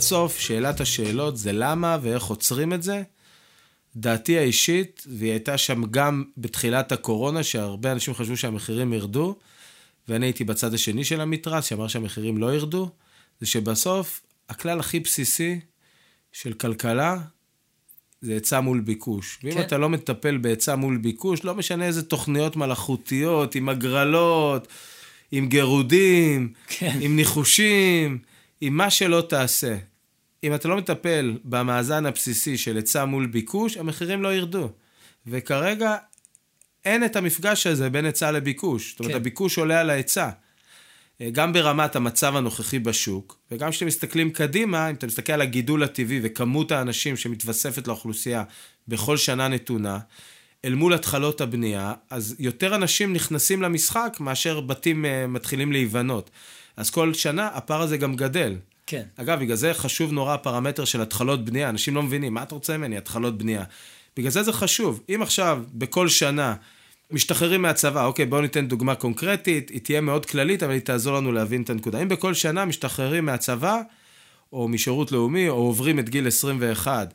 בסוף, 0.00 0.38
שאלת 0.38 0.80
השאלות 0.80 1.36
זה 1.36 1.52
למה 1.52 1.98
ואיך 2.02 2.24
עוצרים 2.24 2.72
את 2.72 2.82
זה. 2.82 3.02
דעתי 3.96 4.38
האישית, 4.38 5.06
והיא 5.06 5.30
הייתה 5.30 5.58
שם 5.58 5.84
גם 5.90 6.24
בתחילת 6.36 6.92
הקורונה, 6.92 7.42
שהרבה 7.42 7.92
אנשים 7.92 8.14
חשבו 8.14 8.36
שהמחירים 8.36 8.92
ירדו, 8.92 9.36
ואני 10.08 10.26
הייתי 10.26 10.44
בצד 10.44 10.74
השני 10.74 11.04
של 11.04 11.20
המתרס, 11.20 11.64
שאמר 11.64 11.88
שהמחירים 11.88 12.38
לא 12.38 12.54
ירדו, 12.54 12.90
זה 13.40 13.46
שבסוף, 13.46 14.20
הכלל 14.48 14.80
הכי 14.80 15.00
בסיסי 15.00 15.60
של 16.32 16.52
כלכלה, 16.52 17.16
זה 18.20 18.32
היצע 18.32 18.60
מול 18.60 18.80
ביקוש. 18.80 19.38
ואם 19.44 19.54
כן. 19.54 19.60
אתה 19.60 19.78
לא 19.78 19.88
מטפל 19.88 20.36
בהיצע 20.36 20.74
מול 20.76 20.96
ביקוש, 20.96 21.44
לא 21.44 21.54
משנה 21.54 21.84
איזה 21.84 22.02
תוכניות 22.02 22.56
מלאכותיות, 22.56 23.54
עם 23.54 23.68
הגרלות, 23.68 24.68
עם 25.32 25.48
גירודים, 25.48 26.52
כן. 26.68 26.98
עם 27.00 27.16
ניחושים, 27.16 28.18
עם 28.60 28.76
מה 28.76 28.90
שלא 28.90 29.20
תעשה. 29.28 29.89
אם 30.44 30.54
אתה 30.54 30.68
לא 30.68 30.76
מטפל 30.76 31.38
במאזן 31.44 32.06
הבסיסי 32.06 32.58
של 32.58 32.76
היצע 32.76 33.04
מול 33.04 33.26
ביקוש, 33.26 33.76
המחירים 33.76 34.22
לא 34.22 34.34
ירדו. 34.34 34.70
וכרגע 35.26 35.96
אין 36.84 37.04
את 37.04 37.16
המפגש 37.16 37.66
הזה 37.66 37.90
בין 37.90 38.04
היצע 38.04 38.30
לביקוש. 38.30 38.90
זאת 38.90 39.00
אומרת, 39.00 39.12
כן. 39.12 39.16
הביקוש 39.16 39.58
עולה 39.58 39.80
על 39.80 39.90
ההיצע. 39.90 40.30
גם 41.32 41.52
ברמת 41.52 41.96
המצב 41.96 42.36
הנוכחי 42.36 42.78
בשוק, 42.78 43.38
וגם 43.50 43.70
כשאתם 43.70 43.86
מסתכלים 43.86 44.30
קדימה, 44.30 44.90
אם 44.90 44.94
אתה 44.94 45.06
מסתכל 45.06 45.32
על 45.32 45.42
הגידול 45.42 45.82
הטבעי 45.82 46.20
וכמות 46.22 46.72
האנשים 46.72 47.16
שמתווספת 47.16 47.88
לאוכלוסייה 47.88 48.44
בכל 48.88 49.16
שנה 49.16 49.48
נתונה, 49.48 49.98
אל 50.64 50.74
מול 50.74 50.94
התחלות 50.94 51.40
הבנייה, 51.40 51.94
אז 52.10 52.36
יותר 52.38 52.74
אנשים 52.74 53.12
נכנסים 53.12 53.62
למשחק 53.62 54.16
מאשר 54.20 54.60
בתים 54.60 55.04
אה, 55.04 55.26
מתחילים 55.26 55.72
להיבנות. 55.72 56.30
אז 56.76 56.90
כל 56.90 57.14
שנה 57.14 57.46
הפער 57.46 57.80
הזה 57.80 57.96
גם 57.96 58.16
גדל. 58.16 58.56
כן. 58.90 59.02
אגב, 59.16 59.40
בגלל 59.40 59.56
זה 59.56 59.74
חשוב 59.74 60.12
נורא 60.12 60.34
הפרמטר 60.34 60.84
של 60.84 61.00
התחלות 61.00 61.44
בנייה. 61.44 61.68
אנשים 61.68 61.94
לא 61.94 62.02
מבינים, 62.02 62.34
מה 62.34 62.42
אתה 62.42 62.54
רוצה 62.54 62.78
ממני? 62.78 62.96
התחלות 62.96 63.38
בנייה. 63.38 63.64
בגלל 64.16 64.30
זה 64.30 64.42
זה 64.42 64.52
חשוב. 64.52 65.02
אם 65.14 65.22
עכשיו, 65.22 65.62
בכל 65.74 66.08
שנה, 66.08 66.54
משתחררים 67.10 67.62
מהצבא, 67.62 68.04
אוקיי, 68.04 68.26
בואו 68.26 68.40
ניתן 68.40 68.68
דוגמה 68.68 68.94
קונקרטית, 68.94 69.70
היא 69.70 69.80
תהיה 69.80 70.00
מאוד 70.00 70.26
כללית, 70.26 70.62
אבל 70.62 70.72
היא 70.72 70.80
תעזור 70.80 71.16
לנו 71.16 71.32
להבין 71.32 71.62
את 71.62 71.70
הנקודה. 71.70 72.02
אם 72.02 72.08
בכל 72.08 72.34
שנה 72.34 72.64
משתחררים 72.64 73.26
מהצבא, 73.26 73.80
או 74.52 74.68
משירות 74.68 75.12
לאומי, 75.12 75.48
או 75.48 75.54
עוברים 75.54 75.98
את 75.98 76.08
גיל 76.08 76.26
21, 76.26 77.14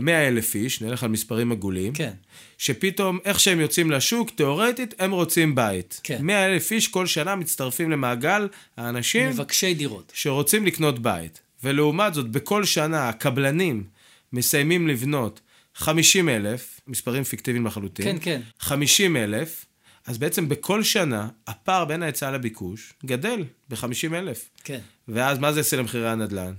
100 0.00 0.28
אלף 0.28 0.54
איש, 0.54 0.82
נלך 0.82 1.02
על 1.02 1.10
מספרים 1.10 1.52
עגולים, 1.52 1.92
כן. 1.92 2.12
שפתאום, 2.58 3.18
איך 3.24 3.40
שהם 3.40 3.60
יוצאים 3.60 3.90
לשוק, 3.90 4.30
תיאורטית, 4.30 4.94
הם 4.98 5.10
רוצים 5.10 5.54
בית. 5.54 6.00
כן. 6.04 6.18
100 6.20 6.46
אלף 6.46 6.72
איש 6.72 6.88
כל 6.88 7.06
שנה 7.06 7.36
מצטרפים 7.36 7.90
למעגל 7.90 8.48
האנשים 8.76 9.28
מבקשי 9.28 9.74
דירות. 9.74 10.12
שרוצים 10.14 10.66
לקנות 10.66 10.98
בית. 10.98 11.40
ולעומת 11.64 12.14
זאת, 12.14 12.30
בכל 12.30 12.64
שנה 12.64 13.08
הקבלנים 13.08 13.84
מסיימים 14.32 14.88
לבנות 14.88 15.40
50 15.74 16.28
אלף, 16.28 16.80
מספרים 16.86 17.24
פיקטיביים 17.24 17.66
לחלוטין. 17.66 18.04
כן, 18.04 18.16
כן. 18.20 18.40
50 18.58 19.16
אלף, 19.16 19.64
אז 20.06 20.18
בעצם 20.18 20.48
בכל 20.48 20.82
שנה 20.82 21.28
הפער 21.46 21.84
בין 21.84 22.02
ההיצע 22.02 22.30
לביקוש 22.30 22.92
גדל 23.06 23.44
ב-50 23.68 24.14
אלף. 24.14 24.50
כן. 24.64 24.78
ואז 25.08 25.38
מה 25.38 25.52
זה 25.52 25.60
יעשה 25.60 25.76
למחירי 25.76 26.08
הנדל"ן? 26.08 26.52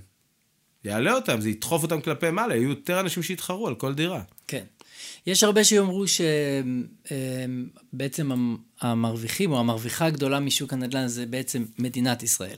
יעלה 0.84 1.12
אותם, 1.12 1.40
זה 1.40 1.50
ידחוף 1.50 1.82
אותם 1.82 2.00
כלפי 2.00 2.30
מעלה, 2.30 2.56
יהיו 2.56 2.68
יותר 2.68 3.00
אנשים 3.00 3.22
שיתחרו 3.22 3.68
על 3.68 3.74
כל 3.74 3.94
דירה. 3.94 4.22
כן. 4.46 4.64
יש 5.26 5.44
הרבה 5.44 5.64
שיאמרו 5.64 6.04
שבעצם 7.90 8.30
המרוויחים 8.80 9.52
או 9.52 9.58
המרוויחה 9.58 10.06
הגדולה 10.06 10.40
משוק 10.40 10.72
הנדל"ן 10.72 11.06
זה 11.06 11.26
בעצם 11.26 11.64
מדינת 11.78 12.22
ישראל. 12.22 12.56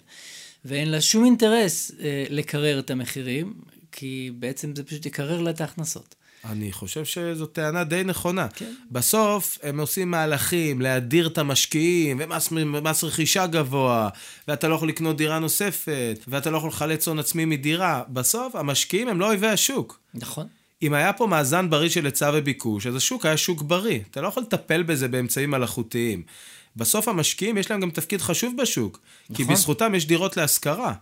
ואין 0.65 0.91
לה 0.91 1.01
שום 1.01 1.25
אינטרס 1.25 1.93
אה, 2.01 2.25
לקרר 2.31 2.79
את 2.79 2.91
המחירים, 2.91 3.55
כי 3.93 4.31
בעצם 4.39 4.77
זה 4.77 4.85
פשוט 4.85 5.07
יקרר 5.07 5.41
לה 5.41 5.51
את 5.51 5.61
ההכנסות. 5.61 6.15
אני 6.45 6.73
חושב 6.73 7.05
שזו 7.05 7.47
טענה 7.47 7.85
די 7.85 8.05
נכונה. 8.05 8.49
כן. 8.49 8.73
בסוף 8.91 9.59
הם 9.63 9.81
עושים 9.81 10.11
מהלכים 10.11 10.81
להדיר 10.81 11.27
את 11.27 11.39
המשקיעים, 11.39 12.17
ומס 12.21 12.53
מס 12.53 13.05
רכישה 13.05 13.47
גבוה, 13.47 14.09
ואתה 14.49 14.69
לא 14.69 14.75
יכול 14.75 14.89
לקנות 14.89 15.17
דירה 15.17 15.39
נוספת, 15.39 16.19
ואתה 16.29 16.51
לא 16.51 16.57
יכול 16.57 16.69
לחלץ 16.69 17.09
הון 17.09 17.19
עצמי 17.19 17.45
מדירה. 17.45 18.03
בסוף 18.09 18.57
המשקיעים 18.57 19.09
הם 19.09 19.21
לא 19.21 19.27
אויבי 19.27 19.47
השוק. 19.49 20.01
נכון. 20.15 20.47
אם 20.83 20.95
היה 20.95 21.13
פה 21.13 21.27
מאזן 21.27 21.71
בריא 21.71 21.89
של 21.89 22.05
היצע 22.05 22.31
וביקוש, 22.35 22.87
אז 22.87 22.97
השוק 22.97 23.27
היה 23.27 23.37
שוק 23.37 23.63
בריא. 23.63 24.01
אתה 24.11 24.21
לא 24.21 24.29
יכול 24.29 24.43
לטפל 24.43 24.83
בזה 24.83 25.09
באמצעים 25.09 25.51
מלאכותיים. 25.51 26.23
בסוף 26.77 27.09
המשקיעים, 27.09 27.59
יש 27.59 27.71
להם 27.71 27.81
גם 27.81 27.91
תפקיד 27.91 28.21
חשוב 28.21 28.55
בשוק. 28.63 29.01
נכון. 29.31 29.37
כי. 29.47 29.53
בזכותם 29.53 29.95
יש 29.95 30.07
דירות 30.07 30.37
להשכרה. 30.37 30.95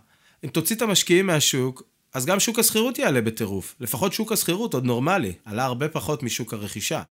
אם 0.43 0.49
תוציא 0.49 0.75
את 0.75 0.81
המשקיעים 0.81 1.27
מהשוק, 1.27 1.83
אז 2.13 2.25
גם 2.25 2.39
שוק 2.39 2.59
השכירות 2.59 2.99
יעלה 2.99 3.21
בטירוף. 3.21 3.75
לפחות 3.79 4.13
שוק 4.13 4.31
השכירות 4.31 4.73
עוד 4.73 4.85
נורמלי. 4.85 5.33
עלה 5.45 5.65
הרבה 5.65 5.89
פחות 5.89 6.23
משוק 6.23 6.53
הרכישה. 6.53 7.01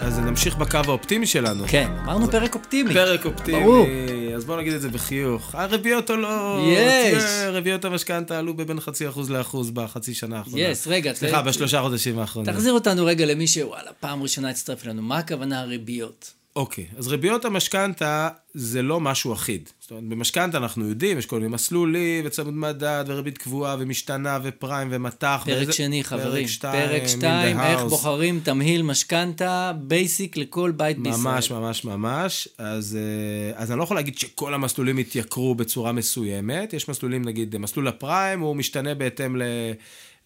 אז 0.00 0.18
נמשיך 0.18 0.56
בקו 0.56 0.78
האופטימי 0.84 1.26
שלנו. 1.26 1.64
כן, 1.68 1.90
אמרנו 2.04 2.30
פרק 2.30 2.54
אופטימי. 2.54 2.94
פרק 2.94 3.26
אופטימי, 3.26 3.60
ברור. 3.64 3.86
אז 4.42 4.46
בואו 4.46 4.60
נגיד 4.60 4.72
את 4.72 4.80
זה 4.80 4.88
בחיוך. 4.88 5.54
הריביות 5.54 6.10
עולות. 6.10 6.62
יש. 6.66 7.24
ריביות 7.48 7.84
המשכנתה 7.84 8.38
עלו 8.38 8.54
בבין 8.54 8.80
חצי 8.80 9.08
אחוז 9.08 9.30
לאחוז 9.30 9.70
בחצי 9.70 10.14
שנה 10.14 10.38
האחרונה. 10.38 10.62
yes, 10.62 10.86
רגע, 10.86 11.12
סליחה, 11.14 11.42
בשלושה 11.42 11.82
חודשים 11.82 12.18
האחרונים. 12.18 12.52
תחזיר 12.52 12.72
אותנו 12.72 13.04
רגע 13.04 13.26
למי 13.26 13.46
שוואלה, 13.46 13.90
פעם 14.00 14.22
ראשונה 14.22 14.50
הצטרף 14.50 14.84
אלינו. 14.84 15.02
מה 15.02 15.18
הכוונה 15.18 15.60
הריביות? 15.60 16.32
אוקיי, 16.56 16.86
אז 16.96 17.08
ריביות 17.08 17.44
המשכנתה 17.44 18.28
זה 18.54 18.82
לא 18.82 19.00
משהו 19.00 19.32
אחיד. 19.32 19.68
זאת 19.80 19.90
אומרת, 19.90 20.04
במשכנתה 20.04 20.58
אנחנו 20.58 20.88
יודעים, 20.88 21.18
יש 21.18 21.26
כל 21.26 21.36
מיני 21.36 21.48
מסלולים, 21.48 22.24
וצמוד 22.26 22.54
מדד, 22.54 23.04
וריבית 23.06 23.38
קבועה, 23.38 23.76
ומשתנה, 23.78 24.38
ופריים, 24.42 24.88
ומטח. 24.90 25.42
פרק 25.46 25.62
וזה- 25.62 25.72
שני, 25.72 26.04
חברים. 26.04 26.32
פרק 26.44 26.46
שתיים, 26.46 26.88
פרק 26.88 27.02
in 27.02 27.04
the 27.04 27.08
שתיים, 27.08 27.60
איך 27.60 27.80
house. 27.80 27.88
בוחרים 27.88 28.40
תמהיל 28.44 28.82
משכנתה 28.82 29.72
basic 29.78 30.36
לכל 30.36 30.72
בית 30.76 30.98
בישראל. 30.98 31.22
ממש, 31.22 31.50
ממש, 31.50 31.84
ממש. 31.84 32.48
אז, 32.58 32.98
אה, 33.00 33.60
אז 33.62 33.70
אני 33.70 33.78
לא 33.78 33.84
יכול 33.84 33.96
להגיד 33.96 34.18
שכל 34.18 34.54
המסלולים 34.54 34.98
התייקרו 34.98 35.54
בצורה 35.54 35.92
מסוימת. 35.92 36.72
יש 36.72 36.88
מסלולים, 36.88 37.24
נגיד, 37.24 37.56
מסלול 37.56 37.88
הפריים, 37.88 38.40
הוא 38.40 38.56
משתנה 38.56 38.94
בהתאם 38.94 39.36
ל... 39.36 39.42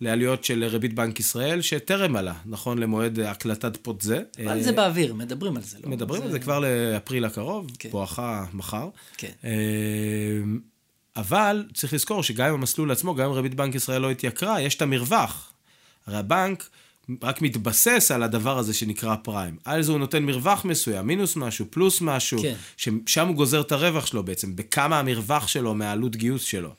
לעלויות 0.00 0.44
של 0.44 0.64
ריבית 0.64 0.94
בנק 0.94 1.20
ישראל, 1.20 1.60
שטרם 1.60 2.16
עלה, 2.16 2.34
נכון 2.46 2.78
למועד 2.78 3.20
הקלטת 3.20 3.76
פוד 3.76 4.02
זה. 4.02 4.22
אבל 4.44 4.62
זה 4.62 4.72
באוויר, 4.72 5.14
מדברים 5.14 5.56
על 5.56 5.62
זה, 5.62 5.78
לא? 5.84 5.90
מדברים 5.90 6.22
על 6.22 6.30
זה 6.30 6.38
כבר 6.38 6.58
לאפריל 6.58 7.24
הקרוב, 7.24 7.70
כן. 7.78 7.90
בואכה 7.90 8.44
מחר. 8.52 8.88
כן. 9.16 9.30
אה, 9.44 9.50
אבל 11.16 11.64
צריך 11.74 11.92
לזכור 11.92 12.22
שגם 12.22 12.48
אם 12.48 12.54
המסלול 12.54 12.90
עצמו, 12.90 13.14
גם 13.14 13.26
אם 13.26 13.32
ריבית 13.32 13.54
בנק 13.54 13.74
ישראל 13.74 14.02
לא 14.02 14.10
התייקרה, 14.10 14.60
יש 14.60 14.74
את 14.74 14.82
המרווח. 14.82 15.52
הרי 16.06 16.16
הבנק 16.16 16.68
רק 17.22 17.42
מתבסס 17.42 18.10
על 18.10 18.22
הדבר 18.22 18.58
הזה 18.58 18.74
שנקרא 18.74 19.16
פריים. 19.22 19.56
על 19.64 19.82
זה 19.82 19.92
הוא 19.92 19.98
נותן 19.98 20.22
מרווח 20.22 20.64
מסוים, 20.64 21.06
מינוס 21.06 21.36
משהו, 21.36 21.66
פלוס 21.70 22.00
משהו, 22.00 22.38
כן. 22.42 22.54
ששם 22.76 23.28
הוא 23.28 23.36
גוזר 23.36 23.60
את 23.60 23.72
הרווח 23.72 24.06
שלו 24.06 24.22
בעצם, 24.22 24.56
בכמה 24.56 24.98
המרווח 24.98 25.48
שלו 25.48 25.74
מהעלות 25.74 26.16
גיוס 26.16 26.42
שלו. 26.42 26.74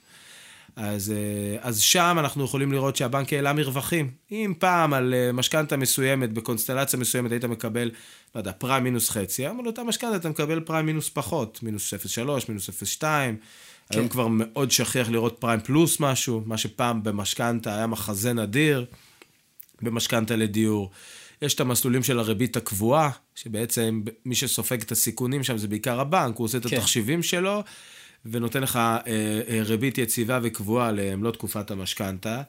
אז, 0.78 1.12
אה, 1.12 1.58
אז 1.62 1.80
שם 1.80 2.16
אנחנו 2.20 2.44
יכולים 2.44 2.72
לראות 2.72 2.96
שהבנק 2.96 3.34
העלה 3.34 3.54
מרווחים. 3.54 4.12
אם 4.32 4.54
פעם 4.60 4.94
על 4.94 5.14
אה, 5.14 5.32
משכנתה 5.32 5.78
מסוימת, 5.78 6.34
בקונסטלציה 6.34 7.00
מסוימת, 7.00 7.32
היית 7.32 7.46
מקבל, 7.46 7.92
לא 8.36 8.40
יודע, 8.40 8.52
פריים 8.52 8.84
מינוס 8.84 9.10
חצי, 9.10 9.42
היום 9.46 9.60
על 9.60 9.68
אותה 9.68 9.84
משכנתה 9.84 10.16
אתה 10.16 10.30
מקבל 10.30 10.60
פריים 10.60 10.86
מינוס 10.86 11.10
פחות, 11.10 11.60
מינוס 11.64 11.94
0.3, 11.94 12.20
מינוס 12.50 12.70
0.2. 12.70 13.02
כן. 13.02 13.36
היום 13.90 14.08
כבר 14.08 14.28
מאוד 14.28 14.72
שכיח 14.72 15.10
לראות 15.10 15.38
פריים 15.40 15.60
פלוס 15.60 16.00
משהו, 16.00 16.44
מה 16.46 16.58
שפעם 16.58 17.04
במשכנתה 17.04 17.76
היה 17.76 17.88
מחזה 17.88 18.34
נדיר, 18.34 18.86
במשכנתה 19.82 20.36
לדיור. 20.36 20.92
יש 21.42 21.54
את 21.54 21.60
המסלולים 21.60 22.04
של 22.04 22.20
הריבית 22.20 22.58
הקבועה, 22.58 23.10
שבעצם 23.36 24.02
מי 24.26 24.36
שסופג 24.36 24.82
את 24.82 24.92
הסיכונים 24.92 25.44
שם 25.44 25.58
זה 25.58 25.68
בעיקר 25.68 26.00
הבנק, 26.00 26.36
הוא 26.38 26.46
עושה 26.46 26.58
את 26.58 26.68
כן. 26.68 26.76
התחשיבים 26.76 27.24
שלו, 27.24 27.64
ונותן 28.32 28.64
לך 28.64 28.76
אה, 28.76 29.02
אה, 29.08 29.62
ריבית 29.64 29.98
יציבה 29.98 30.40
וקבועה 30.44 30.92
למלוא 30.92 31.32
תקופת 31.32 31.72
המשכנתה, 31.72 32.42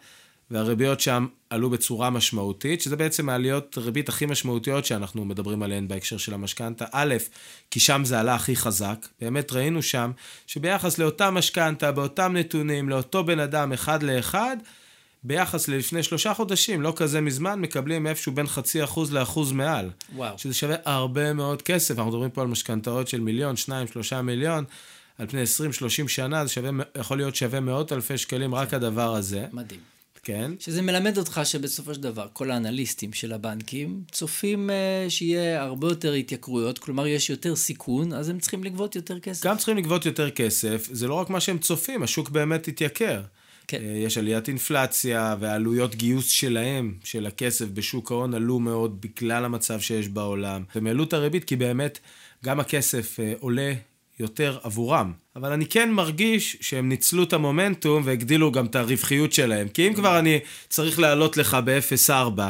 והריביות 0.51 1.01
שם 1.01 1.27
עלו 1.51 1.71
בצורה 1.71 2.11
משמעותית, 2.11 2.83
שזה 2.83 2.97
בעצם 2.97 3.29
העליות 3.29 3.79
ריבית 3.79 4.09
הכי 4.09 4.27
משמעותיות 4.27 4.85
שאנחנו 4.85 5.25
מדברים 5.25 5.63
עליהן 5.63 5.89
בהקשר 5.89 6.17
של 6.17 6.35
המשכנתה. 6.35 6.85
א', 6.93 7.15
כי 7.71 7.81
שם 7.81 8.03
זה 8.05 8.21
עלה 8.21 8.35
הכי 8.35 8.57
חזק, 8.57 9.07
באמת 9.21 9.53
ראינו 9.53 9.83
שם 9.83 10.11
שביחס 10.47 10.99
לאותה 10.99 11.31
משכנתה, 11.31 11.93
באותם 11.93 12.37
נתונים, 12.37 12.89
לאותו 12.89 13.25
בן 13.25 13.41
אדם 13.41 13.73
אחד 13.73 14.03
לאחד, 14.03 14.57
ביחס 15.23 15.69
ללפני 15.69 16.03
שלושה 16.03 16.35
חודשים, 16.35 16.83
לא 16.83 16.93
כזה 16.97 17.21
מזמן, 17.21 17.61
מקבלים 17.61 18.07
איפשהו 18.07 18.33
בין 18.33 18.47
חצי 18.47 18.85
אחוז 18.85 19.13
לאחוז 19.13 19.53
מעל. 19.53 19.91
וואו. 20.15 20.39
שזה 20.39 20.55
שווה 20.55 20.77
הרבה 20.85 21.33
מאוד 21.33 21.63
כסף. 21.63 21.99
אנחנו 21.99 22.11
מדברים 22.11 22.31
פה 22.31 22.43
על 22.43 22.47
משכנתאות 22.47 23.09
של 23.09 23.21
מיליון, 23.21 23.57
שניים, 23.57 23.87
שלושה 23.87 24.23
מיליון, 24.23 24.65
על 25.19 25.27
פני 25.27 25.43
20-30 26.05 26.09
שנה, 26.09 26.47
זה 26.47 26.53
שווה, 26.53 26.71
יכול 26.99 27.17
להיות 27.17 27.37
שווה 27.37 27.61
מאות 27.61 27.93
אלפי 27.93 28.19
שקלים, 28.19 28.55
רק 28.55 28.75
הדבר 28.75 29.15
הזה. 29.15 29.47
מדהים. 29.53 29.81
כן. 30.23 30.51
שזה 30.59 30.83
מלמד 30.83 31.19
אותך 31.19 31.41
שבסופו 31.45 31.95
של 31.95 32.01
דבר 32.01 32.27
כל 32.33 32.51
האנליסטים 32.51 33.13
של 33.13 33.33
הבנקים 33.33 34.03
צופים 34.13 34.71
uh, 34.71 35.11
שיהיה 35.11 35.63
הרבה 35.63 35.89
יותר 35.89 36.13
התייקרויות, 36.13 36.79
כלומר 36.79 37.07
יש 37.07 37.31
יותר 37.31 37.57
סיכון, 37.57 38.13
אז 38.13 38.29
הם 38.29 38.39
צריכים 38.39 38.65
לגבות 38.65 38.97
יותר 38.97 39.21
כסף. 39.21 39.47
גם 39.47 39.57
צריכים 39.57 39.77
לגבות 39.77 40.07
יותר 40.07 40.31
כסף, 40.31 40.89
זה 40.93 41.09
לא 41.09 41.15
רק 41.15 41.31
מה 41.31 41.41
שהם 41.41 41.59
צופים, 41.59 42.03
השוק 42.03 42.31
באמת 42.31 42.69
התייקר. 42.69 43.23
כן. 43.69 43.79
אה, 43.83 43.97
יש 43.97 44.19
עליית 44.19 44.49
אינפלציה, 44.49 45.37
ועלויות 45.41 45.95
גיוס 45.95 46.29
שלהם, 46.29 46.95
של 47.05 47.27
הכסף 47.27 47.67
בשוק 47.67 48.11
ההון, 48.11 48.35
עלו 48.35 48.59
מאוד 48.61 49.01
בגלל 49.01 49.45
המצב 49.45 49.81
שיש 49.81 50.09
בעולם. 50.09 50.65
הם 50.75 50.87
העלו 50.87 51.05
את 51.05 51.13
הריבית 51.13 51.45
כי 51.45 51.57
באמת 51.57 51.99
גם 52.45 52.61
הכסף 52.61 53.21
אה, 53.21 53.33
עולה 53.41 53.73
יותר 54.21 54.59
עבורם. 54.63 55.13
אבל 55.37 55.53
אני 55.53 55.67
כן 55.67 55.91
מרגיש 55.91 56.57
שהם 56.61 56.89
ניצלו 56.89 57.23
את 57.23 57.33
המומנטום 57.33 58.03
והגדילו 58.07 58.53
גם 58.53 58.67
את 58.67 58.77
הרווחיות 58.77 59.33
שלהם. 59.33 59.69
כי 59.69 59.89
אם 59.89 59.95
כבר 59.95 60.19
אני 60.19 60.39
צריך 60.69 60.99
לעלות 60.99 61.37
לך 61.37 61.57
ב-0.4, 61.65 62.41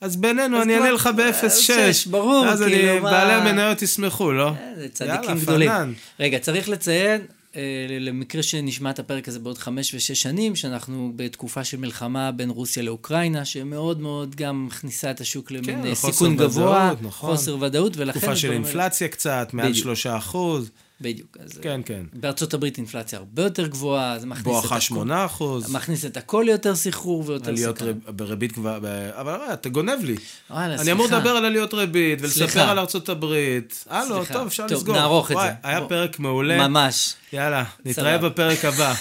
אז 0.00 0.16
בינינו, 0.16 0.62
אני 0.62 0.74
אענה 0.74 0.90
לך 0.90 1.10
ב-0.6. 1.16 1.48
שש, 1.50 2.06
ברור, 2.06 2.46
אז 2.48 2.62
כאילו, 2.62 2.90
אני, 2.92 3.00
מה- 3.00 3.10
בעלי 3.10 3.32
המניות 3.32 3.82
ישמחו, 3.82 4.32
לא? 4.32 4.48
אה, 4.48 4.54
זה 4.76 4.88
צדיקים 4.88 5.20
יאללה, 5.24 5.40
גדולים. 5.40 5.68
פנן. 5.68 5.92
רגע, 6.20 6.38
צריך 6.38 6.68
לציין, 6.68 7.20
אה, 7.56 7.62
למקרה 8.00 8.42
שנשמע 8.42 8.90
את 8.90 8.98
הפרק 8.98 9.28
הזה 9.28 9.38
בעוד 9.38 9.58
חמש 9.58 9.94
ושש 9.94 10.22
שנים, 10.22 10.56
שאנחנו 10.56 11.12
בתקופה 11.16 11.64
של 11.64 11.76
מלחמה 11.76 12.32
בין 12.32 12.50
רוסיה 12.50 12.82
לאוקראינה, 12.82 13.44
שמאוד 13.44 14.00
מאוד 14.00 14.34
גם 14.34 14.66
מכניסה 14.66 15.10
את 15.10 15.20
השוק 15.20 15.50
למין 15.50 15.82
כן, 15.82 15.86
אה, 15.86 15.94
סיכון 15.94 16.36
גבוה, 16.36 16.64
ודאות, 16.86 17.02
נכון. 17.02 17.30
חוסר 17.30 17.62
ודאות, 17.62 17.96
ולכן... 17.96 18.18
תקופה 18.20 18.36
של 18.36 18.52
אינפלציה 18.52 19.08
קצת, 19.08 19.48
מעל. 19.52 19.74
שלושה 19.74 20.16
אחוז. 20.16 20.70
בדיוק. 21.00 21.36
אז, 21.40 21.58
כן, 21.62 21.80
כן. 21.84 22.02
בארצות 22.12 22.54
הברית 22.54 22.76
אינפלציה 22.78 23.18
הרבה 23.18 23.42
יותר 23.42 23.66
גבוהה, 23.66 24.18
זה 24.18 24.26
מכניס 24.26 24.46
את 24.46 24.52
בואכה 24.52 24.66
הכל- 24.76 24.80
שמונה 24.80 25.24
אחוז. 25.24 25.72
מכניס 25.72 26.04
את 26.04 26.16
הכל 26.16 26.42
ליותר 26.46 26.76
סחרור 26.76 27.24
ויותר 27.26 27.50
עליות. 27.50 27.82
ריב- 27.82 27.96
בריבית 28.08 28.52
כבר, 28.52 28.76
אבל 29.20 29.40
אה, 29.40 29.52
אתה 29.52 29.68
גונב 29.68 30.04
לי. 30.04 30.16
וואלה, 30.50 30.74
אני 30.80 30.92
אמור 30.92 31.06
סליחה. 31.06 31.18
לדבר 31.18 31.36
על 31.36 31.44
עליות 31.44 31.74
ריבית, 31.74 32.18
ולספר. 32.22 32.60
על 32.60 32.78
ארצות 32.78 33.08
הברית. 33.08 33.84
הלו, 33.90 34.16
סליחה. 34.16 34.34
טוב, 34.34 34.46
אפשר 34.46 34.68
טוב, 34.68 34.76
לסגור. 34.78 34.96
נערוך 34.96 35.30
את 35.30 35.36
וואי, 35.36 35.48
זה. 35.48 35.54
היה 35.62 35.80
בוא. 35.80 35.88
פרק 35.88 36.18
מעולה. 36.18 36.68
ממש. 36.68 37.14
יאללה, 37.32 37.64
נתראה. 37.84 38.18
בפרק 38.18 38.64
הבא. 38.64 38.94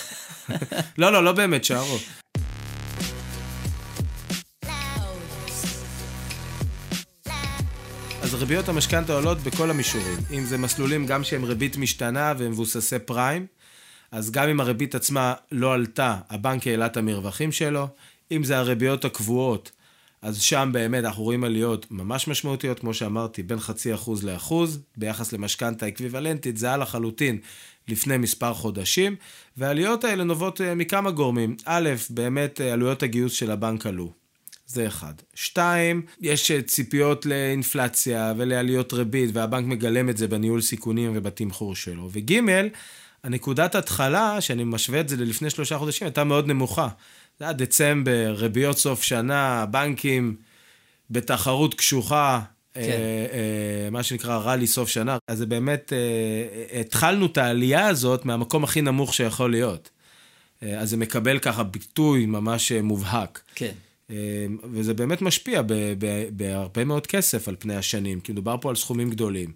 לא, 0.97 1.11
לא, 1.11 1.23
לא 1.23 1.31
באמת, 1.31 1.63
שערו. 1.65 1.97
ריביות 8.35 8.69
המשכנתה 8.69 9.13
עולות 9.13 9.37
בכל 9.37 9.69
המישורים. 9.69 10.17
אם 10.31 10.45
זה 10.45 10.57
מסלולים 10.57 11.05
גם 11.05 11.23
שהם 11.23 11.43
ריבית 11.43 11.77
משתנה 11.77 12.33
והם 12.37 12.51
מבוססי 12.51 12.99
פריים, 12.99 13.45
אז 14.11 14.31
גם 14.31 14.49
אם 14.49 14.59
הריבית 14.59 14.95
עצמה 14.95 15.33
לא 15.51 15.73
עלתה, 15.73 16.17
הבנק 16.29 16.67
העלה 16.67 16.85
את 16.85 16.97
המרווחים 16.97 17.51
שלו. 17.51 17.87
אם 18.31 18.43
זה 18.43 18.57
הריביות 18.57 19.05
הקבועות, 19.05 19.71
אז 20.21 20.41
שם 20.41 20.69
באמת 20.73 21.03
אנחנו 21.03 21.23
רואים 21.23 21.43
עליות 21.43 21.87
ממש 21.91 22.27
משמעותיות, 22.27 22.79
כמו 22.79 22.93
שאמרתי, 22.93 23.43
בין 23.43 23.59
חצי 23.59 23.93
אחוז 23.93 24.23
לאחוז, 24.23 24.79
ביחס 24.97 25.33
למשכנתה 25.33 25.87
אקוויוולנטית, 25.87 26.57
זה 26.57 26.67
היה 26.67 26.77
לחלוטין 26.77 27.39
לפני 27.87 28.17
מספר 28.17 28.53
חודשים, 28.53 29.15
והעליות 29.57 30.03
האלה 30.03 30.23
נובעות 30.23 30.61
אה, 30.61 30.75
מכמה 30.75 31.11
גורמים. 31.11 31.55
א', 31.65 31.89
באמת 32.09 32.61
אה, 32.61 32.73
עלויות 32.73 33.03
הגיוס 33.03 33.33
של 33.33 33.51
הבנק 33.51 33.85
עלו. 33.85 34.22
זה 34.65 34.87
אחד. 34.87 35.13
שתיים, 35.33 36.01
יש 36.21 36.51
אה, 36.51 36.61
ציפיות 36.61 37.25
לאינפלציה 37.25 38.33
ולעליות 38.37 38.93
ריבית, 38.93 39.29
והבנק 39.33 39.65
מגלם 39.65 40.09
את 40.09 40.17
זה 40.17 40.27
בניהול 40.27 40.61
סיכונים 40.61 41.11
ובתמחור 41.15 41.75
שלו. 41.75 42.09
וג', 42.11 42.33
הנקודת 43.23 43.75
התחלה, 43.75 44.41
שאני 44.41 44.63
משווה 44.63 44.99
את 44.99 45.09
זה 45.09 45.17
ללפני 45.17 45.49
שלושה 45.49 45.77
חודשים, 45.77 46.07
הייתה 46.07 46.23
מאוד 46.23 46.47
נמוכה. 46.47 46.87
זה 47.39 47.45
היה 47.45 47.53
דצמבר, 47.53 48.35
ריביות 48.37 48.77
סוף 48.77 49.03
שנה, 49.03 49.65
בנקים 49.65 50.35
בתחרות 51.09 51.73
קשוחה, 51.73 52.41
כן. 52.73 52.81
אה, 52.81 52.85
אה, 52.85 53.89
מה 53.91 54.03
שנקרא 54.03 54.37
רלי 54.37 54.67
סוף 54.67 54.89
שנה. 54.89 55.17
אז 55.27 55.37
זה 55.37 55.45
באמת, 55.45 55.93
אה, 55.93 56.79
התחלנו 56.79 57.25
את 57.25 57.37
העלייה 57.37 57.87
הזאת 57.87 58.25
מהמקום 58.25 58.63
הכי 58.63 58.81
נמוך 58.81 59.13
שיכול 59.13 59.51
להיות. 59.51 59.89
אה, 60.63 60.79
אז 60.79 60.89
זה 60.89 60.97
מקבל 60.97 61.39
ככה 61.39 61.63
ביטוי 61.63 62.25
ממש 62.25 62.71
אה, 62.71 62.81
מובהק. 62.81 63.41
כן. 63.55 63.71
אה, 64.13 64.45
וזה 64.71 64.93
באמת 64.93 65.21
משפיע 65.21 65.61
בהרבה 66.31 66.85
מאוד 66.85 67.07
כסף 67.07 67.47
על 67.47 67.55
פני 67.59 67.75
השנים, 67.75 68.19
כי 68.19 68.31
מדובר 68.31 68.55
פה 68.61 68.69
על 68.69 68.75
סכומים 68.75 69.09
גדולים. 69.09 69.53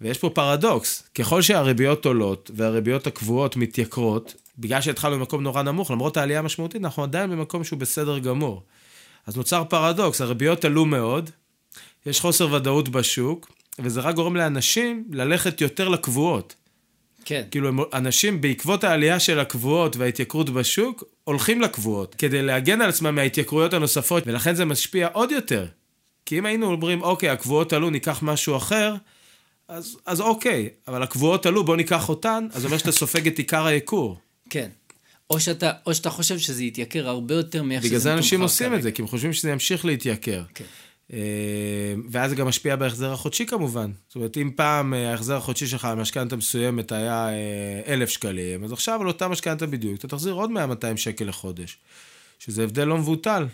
ויש 0.00 0.18
פה 0.18 0.30
פרדוקס, 0.30 1.08
ככל 1.14 1.42
שהריביות 1.42 2.06
עולות 2.06 2.50
והריביות 2.54 3.06
הקבועות 3.06 3.56
מתייקרות, 3.56 4.34
בגלל 4.58 4.80
שהתחלנו 4.80 5.16
במקום 5.18 5.42
נורא 5.42 5.62
נמוך, 5.62 5.90
למרות 5.90 6.16
העלייה 6.16 6.38
המשמעותית, 6.38 6.84
אנחנו 6.84 7.02
עדיין 7.02 7.30
במקום 7.30 7.64
שהוא 7.64 7.78
בסדר 7.78 8.18
גמור. 8.18 8.62
אז 9.26 9.36
נוצר 9.36 9.64
פרדוקס, 9.64 10.20
הריביות 10.20 10.64
עלו 10.64 10.84
מאוד, 10.84 11.30
יש 12.06 12.20
חוסר 12.20 12.52
ודאות 12.52 12.88
בשוק, 12.88 13.52
וזה 13.78 14.00
רק 14.00 14.14
גורם 14.14 14.36
לאנשים 14.36 15.04
ללכת 15.10 15.60
יותר 15.60 15.88
לקבועות. 15.88 16.54
כן. 17.28 17.42
כאילו, 17.50 17.68
הם- 17.68 17.78
אנשים 17.92 18.40
בעקבות 18.40 18.84
העלייה 18.84 19.20
של 19.20 19.38
הקבועות 19.40 19.96
וההתייקרות 19.96 20.50
בשוק, 20.50 21.04
הולכים 21.24 21.60
לקבועות, 21.60 22.14
כדי 22.14 22.42
להגן 22.42 22.80
על 22.80 22.88
עצמם 22.88 23.14
מההתייקרויות 23.14 23.72
הנוספות, 23.74 24.22
ולכן 24.26 24.54
זה 24.54 24.64
משפיע 24.64 25.08
עוד 25.12 25.30
יותר. 25.30 25.66
כי 26.26 26.38
אם 26.38 26.46
היינו 26.46 26.66
אומרים, 26.72 27.02
אוקיי, 27.02 27.28
הקבועות 27.30 27.72
עלו, 27.72 27.90
ניקח 27.90 28.18
משהו 28.22 28.56
אחר, 28.56 28.94
אז, 29.68 29.96
אז 30.06 30.20
אוקיי, 30.20 30.68
אבל 30.88 31.02
הקבועות 31.02 31.46
עלו, 31.46 31.64
בוא 31.64 31.76
ניקח 31.76 32.08
אותן, 32.08 32.46
אז 32.52 32.60
זה 32.60 32.66
אומר 32.66 32.78
שאתה 32.78 32.92
סופג 32.92 33.26
את 33.26 33.38
עיקר 33.38 33.66
היקור. 33.66 34.18
כן. 34.50 34.68
או 35.30 35.40
שאתה, 35.40 35.72
או 35.86 35.94
שאתה 35.94 36.10
חושב 36.10 36.38
שזה 36.38 36.64
יתייקר 36.64 37.08
הרבה 37.08 37.34
יותר 37.34 37.62
מאיך 37.62 37.80
שזה 37.82 37.88
בגלל 37.88 38.00
זה 38.00 38.14
אנשים 38.14 38.40
עושים 38.42 38.66
כרגע. 38.66 38.78
את 38.78 38.82
זה, 38.82 38.92
כי 38.92 39.02
הם 39.02 39.08
חושבים 39.08 39.32
שזה 39.32 39.50
ימשיך 39.50 39.84
להתייקר. 39.84 40.42
כן. 40.54 40.64
אה, 41.12 41.94
ואז 42.10 42.30
זה 42.30 42.36
גם 42.36 42.46
משפיע 42.46 42.76
בהחזר 42.76 43.12
החודשי 43.12 43.46
כמובן. 43.46 43.90
זאת 44.08 44.16
אומרת, 44.16 44.36
אם 44.36 44.50
פעם 44.56 44.94
אה, 44.94 45.10
ההחזר 45.10 45.36
החודשי 45.36 45.66
שלך 45.66 45.84
על 45.84 45.98
משכנתה 45.98 46.36
מסוימת 46.36 46.92
היה 46.92 47.28
אה, 47.28 47.92
אלף 47.92 48.08
שקלים, 48.08 48.64
אז 48.64 48.72
עכשיו 48.72 49.00
על 49.00 49.08
אותה 49.08 49.28
משכנתה 49.28 49.66
בדיוק, 49.66 49.98
אתה 49.98 50.08
תחזיר 50.08 50.32
עוד 50.32 50.50
100-200 50.50 50.96
שקל 50.96 51.24
לחודש. 51.24 51.78
שזה 52.38 52.64
הבדל 52.64 52.84
לא 52.84 52.98
מבוטל. 52.98 53.46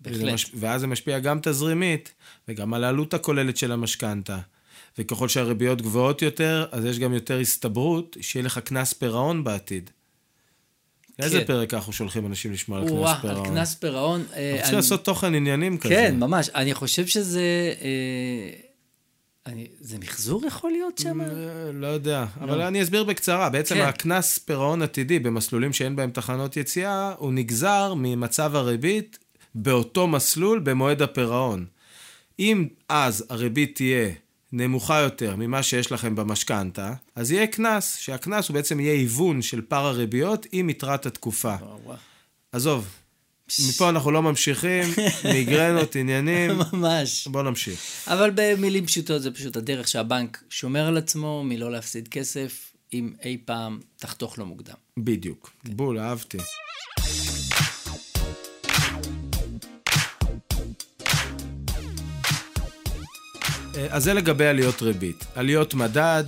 בהחלט. 0.00 0.34
מש... 0.34 0.50
ואז 0.54 0.80
זה 0.80 0.86
משפיע 0.86 1.18
גם 1.18 1.38
תזרימית, 1.42 2.12
וגם 2.48 2.74
על 2.74 2.84
העלות 2.84 3.14
הכוללת 3.14 3.56
של 3.56 3.72
המשכנתה. 3.72 4.38
וככל 4.98 5.28
שהריביות 5.28 5.82
גבוהות 5.82 6.22
יותר, 6.22 6.66
אז 6.72 6.84
יש 6.84 6.98
גם 6.98 7.14
יותר 7.14 7.38
הסתברות 7.38 8.16
שיהיה 8.20 8.44
לך 8.44 8.58
קנס 8.58 8.92
פירעון 8.92 9.44
בעתיד. 9.44 9.90
לאיזה 11.18 11.38
כן. 11.38 11.44
פרק 11.44 11.74
אנחנו 11.74 11.92
שולחים 11.92 12.26
אנשים 12.26 12.52
לשמוע 12.52 12.78
על 12.78 12.84
קנס 12.88 13.20
פירעון? 13.20 13.36
על 13.46 13.54
קנס 13.54 13.74
פירעון. 13.74 14.20
אנחנו 14.20 14.34
צריכים 14.34 14.64
אני- 14.64 14.76
לעשות 14.76 15.04
תוכן 15.04 15.34
עניינים 15.34 15.78
כזה. 15.78 15.94
כן, 15.94 16.16
ממש. 16.18 16.48
אני 16.54 16.74
חושב 16.74 17.06
שזה... 17.06 17.40
אה, 17.82 18.50
אני, 19.46 19.66
זה 19.80 19.98
מחזור 19.98 20.46
יכול 20.46 20.70
להיות 20.70 20.98
שם? 20.98 21.20
אה, 21.20 21.26
לא 21.72 21.86
יודע, 21.86 22.24
אבל 22.40 22.60
אני 22.60 22.82
אסביר 22.82 23.04
בקצרה. 23.04 23.48
בעצם 23.50 23.74
כן. 23.74 23.80
הקנס 23.80 24.38
פירעון 24.38 24.82
עתידי 24.82 25.18
במסלולים 25.18 25.72
שאין 25.72 25.96
בהם 25.96 26.10
תחנות 26.10 26.56
יציאה, 26.56 27.14
הוא 27.18 27.32
נגזר 27.32 27.94
ממצב 27.96 28.56
הריבית 28.56 29.18
באותו 29.54 30.06
מסלול 30.06 30.58
במועד 30.58 31.02
הפירעון. 31.02 31.66
אם 32.38 32.66
אז 32.88 33.24
הריבית 33.30 33.74
תהיה 33.74 34.10
נמוכה 34.52 35.00
יותר 35.00 35.36
ממה 35.36 35.62
שיש 35.62 35.92
לכם 35.92 36.14
במשכנתה, 36.14 36.94
אז 37.14 37.32
יהיה 37.32 37.46
קנס, 37.46 37.96
שהקנס 37.96 38.48
הוא 38.48 38.54
בעצם 38.54 38.80
יהיה 38.80 38.92
היוון 38.92 39.42
של 39.42 39.60
פער 39.68 39.86
הריביות 39.86 40.46
עם 40.52 40.70
יתרת 40.70 41.06
התקופה. 41.06 41.54
עזוב, 42.52 42.88
מפה 43.68 43.88
אנחנו 43.88 44.10
לא 44.10 44.22
ממשיכים, 44.22 44.84
מיגרנות, 45.32 45.96
עניינים, 45.96 46.50
ממש. 46.72 47.28
בואו 47.28 47.44
נמשיך. 47.44 47.80
אבל 48.06 48.30
במילים 48.34 48.86
פשוטות 48.86 49.22
זה 49.22 49.30
פשוט 49.30 49.56
הדרך 49.56 49.88
שהבנק 49.88 50.44
שומר 50.50 50.86
על 50.86 50.96
עצמו 50.96 51.42
מלא 51.44 51.72
להפסיד 51.72 52.08
כסף, 52.08 52.72
אם 52.92 53.12
אי 53.24 53.38
פעם 53.44 53.80
תחתוך 53.96 54.38
לו 54.38 54.46
מוקדם. 54.46 54.74
בדיוק. 54.98 55.50
בול, 55.64 55.98
אהבתי. 55.98 56.38
אז 63.90 64.04
זה 64.04 64.14
לגבי 64.14 64.46
עליות 64.46 64.82
ריבית. 64.82 65.24
עליות 65.34 65.74
מדד, 65.74 66.24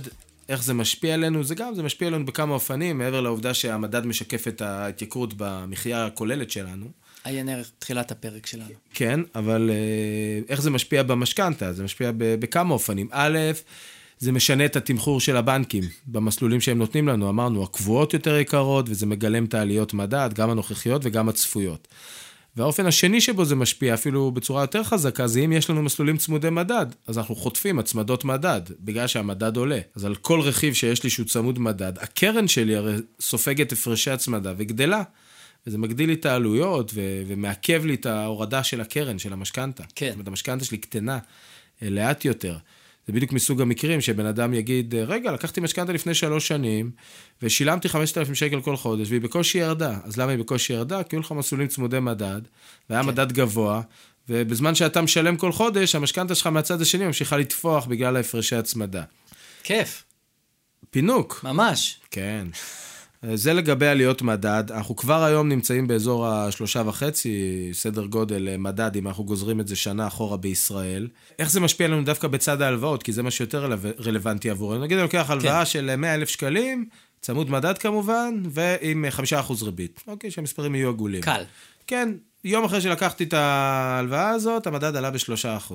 איך 0.49 0.63
זה 0.63 0.73
משפיע 0.73 1.13
עלינו? 1.13 1.43
זה 1.43 1.55
גם, 1.55 1.75
זה 1.75 1.83
משפיע 1.83 2.07
עלינו 2.07 2.25
בכמה 2.25 2.53
אופנים, 2.53 2.97
מעבר 2.97 3.21
לעובדה 3.21 3.53
שהמדד 3.53 4.05
משקף 4.05 4.47
את 4.47 4.61
ההתייקרות 4.61 5.33
במחיה 5.37 6.05
הכוללת 6.05 6.51
שלנו. 6.51 6.85
עיין 7.23 7.49
ערך 7.49 7.71
תחילת 7.79 8.11
הפרק 8.11 8.45
שלנו. 8.45 8.69
כן, 8.93 9.19
אבל 9.35 9.69
אה, 9.73 10.39
איך 10.49 10.61
זה 10.61 10.69
משפיע 10.69 11.03
במשכנתה? 11.03 11.73
זה 11.73 11.83
משפיע 11.83 12.11
בכמה 12.15 12.73
אופנים. 12.73 13.07
א', 13.11 13.37
זה 14.19 14.31
משנה 14.31 14.65
את 14.65 14.75
התמחור 14.75 15.19
של 15.19 15.37
הבנקים 15.37 15.83
במסלולים 16.07 16.61
שהם 16.61 16.77
נותנים 16.77 17.07
לנו. 17.07 17.29
אמרנו, 17.29 17.63
הקבועות 17.63 18.13
יותר 18.13 18.37
יקרות, 18.37 18.85
וזה 18.89 19.05
מגלם 19.05 19.45
את 19.45 19.53
העליות 19.53 19.93
מדד, 19.93 20.29
גם 20.33 20.49
הנוכחיות 20.49 21.01
וגם 21.05 21.29
הצפויות. 21.29 21.87
והאופן 22.57 22.85
השני 22.85 23.21
שבו 23.21 23.45
זה 23.45 23.55
משפיע, 23.55 23.93
אפילו 23.93 24.31
בצורה 24.31 24.63
יותר 24.63 24.83
חזקה, 24.83 25.27
זה 25.27 25.39
אם 25.39 25.51
יש 25.51 25.69
לנו 25.69 25.81
מסלולים 25.81 26.17
צמודי 26.17 26.49
מדד, 26.49 26.85
אז 27.07 27.17
אנחנו 27.17 27.35
חוטפים 27.35 27.79
הצמדות 27.79 28.25
מדד, 28.25 28.61
בגלל 28.79 29.07
שהמדד 29.07 29.57
עולה. 29.57 29.79
אז 29.95 30.05
על 30.05 30.15
כל 30.15 30.41
רכיב 30.41 30.73
שיש 30.73 31.03
לי 31.03 31.09
שהוא 31.09 31.25
צמוד 31.25 31.59
מדד, 31.59 31.93
הקרן 31.99 32.47
שלי 32.47 32.75
הרי 32.75 32.95
סופגת 33.19 33.71
הפרשי 33.71 34.11
הצמדה 34.11 34.53
וגדלה. 34.57 35.03
וזה 35.67 35.77
מגדיל 35.77 36.09
לי 36.09 36.13
את 36.13 36.25
העלויות 36.25 36.91
ו- 36.93 37.23
ומעכב 37.27 37.85
לי 37.85 37.93
את 37.93 38.05
ההורדה 38.05 38.63
של 38.63 38.81
הקרן, 38.81 39.19
של 39.19 39.33
המשכנתה. 39.33 39.83
כן. 39.95 40.05
זאת 40.05 40.13
אומרת, 40.13 40.27
המשכנתה 40.27 40.65
שלי 40.65 40.77
קטנה 40.77 41.19
אה, 41.81 41.89
לאט 41.89 42.25
יותר. 42.25 42.57
זה 43.07 43.13
בדיוק 43.13 43.31
מסוג 43.31 43.61
המקרים 43.61 44.01
שבן 44.01 44.25
אדם 44.25 44.53
יגיד, 44.53 44.95
רגע, 44.95 45.31
לקחתי 45.31 45.61
משכנתה 45.61 45.93
לפני 45.93 46.13
שלוש 46.13 46.47
שנים, 46.47 46.91
ושילמתי 47.41 47.89
5,000 47.89 48.35
שקל 48.35 48.61
כל 48.61 48.75
חודש, 48.75 49.09
והיא 49.09 49.21
בקושי 49.21 49.57
ירדה. 49.57 49.97
אז 50.03 50.17
למה 50.17 50.31
היא 50.31 50.39
בקושי 50.39 50.73
ירדה? 50.73 51.03
כי 51.03 51.15
היו 51.15 51.19
לך 51.19 51.31
מסלולים 51.31 51.67
צמודי 51.67 51.99
מדד, 51.99 52.41
והיה 52.89 53.01
כן. 53.03 53.07
מדד 53.07 53.31
גבוה, 53.31 53.81
ובזמן 54.29 54.75
שאתה 54.75 55.01
משלם 55.01 55.37
כל 55.37 55.51
חודש, 55.51 55.95
המשכנתה 55.95 56.35
שלך 56.35 56.47
מהצד 56.47 56.81
השני 56.81 57.05
ממשיכה 57.05 57.37
לטפוח 57.37 57.85
בגלל 57.85 58.15
ההפרשי 58.15 58.55
הצמדה. 58.55 59.03
כיף. 59.63 60.03
פינוק. 60.89 61.41
ממש. 61.43 61.99
כן. 62.11 62.47
זה 63.33 63.53
לגבי 63.53 63.87
עליות 63.87 64.21
מדד. 64.21 64.63
אנחנו 64.71 64.95
כבר 64.95 65.23
היום 65.23 65.49
נמצאים 65.49 65.87
באזור 65.87 66.27
השלושה 66.27 66.81
וחצי, 66.85 67.69
סדר 67.73 68.05
גודל 68.05 68.47
אה, 68.47 68.57
מדד, 68.57 68.95
אם 68.95 69.07
אנחנו 69.07 69.23
גוזרים 69.23 69.59
את 69.59 69.67
זה 69.67 69.75
שנה 69.75 70.07
אחורה 70.07 70.37
בישראל. 70.37 71.07
איך 71.39 71.51
זה 71.51 71.59
משפיע 71.59 71.87
לנו 71.87 72.03
דווקא 72.03 72.27
בצד 72.27 72.61
ההלוואות? 72.61 73.03
כי 73.03 73.11
זה 73.11 73.23
מה 73.23 73.31
שיותר 73.31 73.69
רלוונטי 74.05 74.49
עבורנו. 74.49 74.83
נגיד, 74.83 74.97
אני 74.97 75.03
לוקח 75.03 75.29
הלוואה 75.29 75.59
כן. 75.59 75.65
של 75.65 75.95
100 75.95 76.15
אלף 76.15 76.29
שקלים, 76.29 76.85
צמוד 77.21 77.49
מדד 77.49 77.77
כמובן, 77.77 78.41
ועם 78.49 79.05
5% 79.49 79.63
ריבית. 79.63 80.03
אוקיי, 80.07 80.31
שהמספרים 80.31 80.75
יהיו 80.75 80.89
עגולים. 80.89 81.21
קל. 81.21 81.43
כן, 81.87 82.09
יום 82.43 82.65
אחרי 82.65 82.81
שלקחתי 82.81 83.23
את 83.23 83.33
ההלוואה 83.33 84.29
הזאת, 84.29 84.67
המדד 84.67 84.95
עלה 84.95 85.11
ב-3%. 85.11 85.73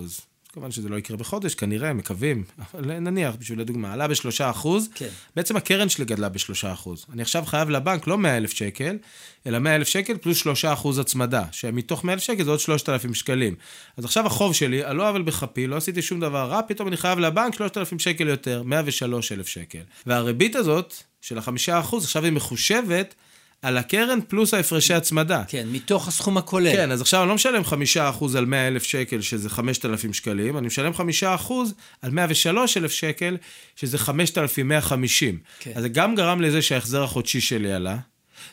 כמובן 0.53 0.71
שזה 0.71 0.89
לא 0.89 0.97
יקרה 0.97 1.17
בחודש, 1.17 1.55
כנראה, 1.55 1.93
מקווים, 1.93 2.45
אבל 2.75 2.99
נניח, 2.99 3.35
בשביל 3.39 3.61
הדוגמה, 3.61 3.93
עלה 3.93 4.09
בשלושה 4.09 4.51
אחוז, 4.51 4.89
כן. 4.95 5.09
בעצם 5.37 5.57
הקרן 5.57 5.89
שלי 5.89 6.05
גדלה 6.05 6.29
בשלושה 6.29 6.73
אחוז. 6.73 7.07
אני 7.13 7.23
עכשיו 7.23 7.45
חייב 7.47 7.71
לבנק 7.71 8.07
לא 8.07 8.19
100 8.19 8.37
אלף 8.37 8.53
שקל, 8.53 8.99
אלא 9.47 9.59
100 9.59 9.77
אלף 9.77 9.89
שקל 9.89 10.19
פלוס 10.19 10.37
שלושה 10.37 10.73
אחוז 10.73 10.99
הצמדה, 10.99 11.45
שמתוך 11.53 12.05
100 12.05 12.15
אלף 12.15 12.23
שקל 12.23 12.45
זה 12.45 12.51
עוד 12.51 12.61
3,000 12.61 13.15
שקלים. 13.15 13.55
אז 13.97 14.05
עכשיו 14.05 14.27
החוב 14.27 14.55
שלי, 14.55 14.85
על 14.85 14.97
לא 14.97 15.09
עוול 15.09 15.23
בכפי, 15.23 15.67
לא 15.67 15.77
עשיתי 15.77 16.03
שום 16.03 16.21
דבר 16.21 16.49
רע, 16.51 16.61
פתאום 16.69 16.89
אני 16.89 16.97
חייב 16.97 17.19
לבנק 17.19 17.55
3,000 17.55 17.99
שקל 17.99 18.29
יותר, 18.29 18.63
103 18.63 19.33
אלף 19.33 19.49
שקל. 19.49 19.83
והריבית 20.07 20.57
הזאת, 20.57 20.95
של 21.21 21.39
החמישה 21.39 21.81
אחוז, 21.81 22.05
עכשיו 22.05 22.25
היא 22.25 22.33
מחושבת 22.33 23.15
על 23.63 23.79
הקרן 23.79 24.19
פלוס 24.29 24.55
ההפרשי 24.55 24.95
הצמדה. 24.95 25.43
כן, 25.49 25.69
מתוך 25.73 26.09
הסכום 26.09 26.39
הכולל. 26.39 26.73
כן, 26.73 26.91
אז 26.91 27.01
עכשיו 27.01 27.21
אני 27.21 27.29
לא 27.29 27.35
משלם 27.35 27.65
חמישה 27.65 28.09
אחוז 28.09 28.35
על 28.35 28.45
מאה 28.45 28.69
אלף 28.69 28.83
שקל, 28.83 29.21
שזה 29.21 29.51
חמשת 29.51 29.85
אלפים 29.85 30.13
שקלים, 30.13 30.59
אני 30.59 30.67
משלם 30.67 30.95
חמישה 30.95 31.35
אחוז 31.35 31.75
על 32.03 32.11
מאה 32.11 32.27
ושלוש 32.29 32.77
אלף 32.77 32.93
שקל, 32.93 33.37
שזה 33.77 33.99
חמשת 33.99 34.39
אלפים 34.39 34.69
מאה 34.69 34.81
חמישים. 34.81 35.39
כן. 35.61 35.73
אז 35.75 35.83
זה 35.83 35.89
גם 35.89 36.15
גרם 36.15 36.41
לזה 36.41 36.63
שההחזר 36.63 37.03
החודשי 37.03 37.41
שלי 37.41 37.73
עלה, 37.73 37.97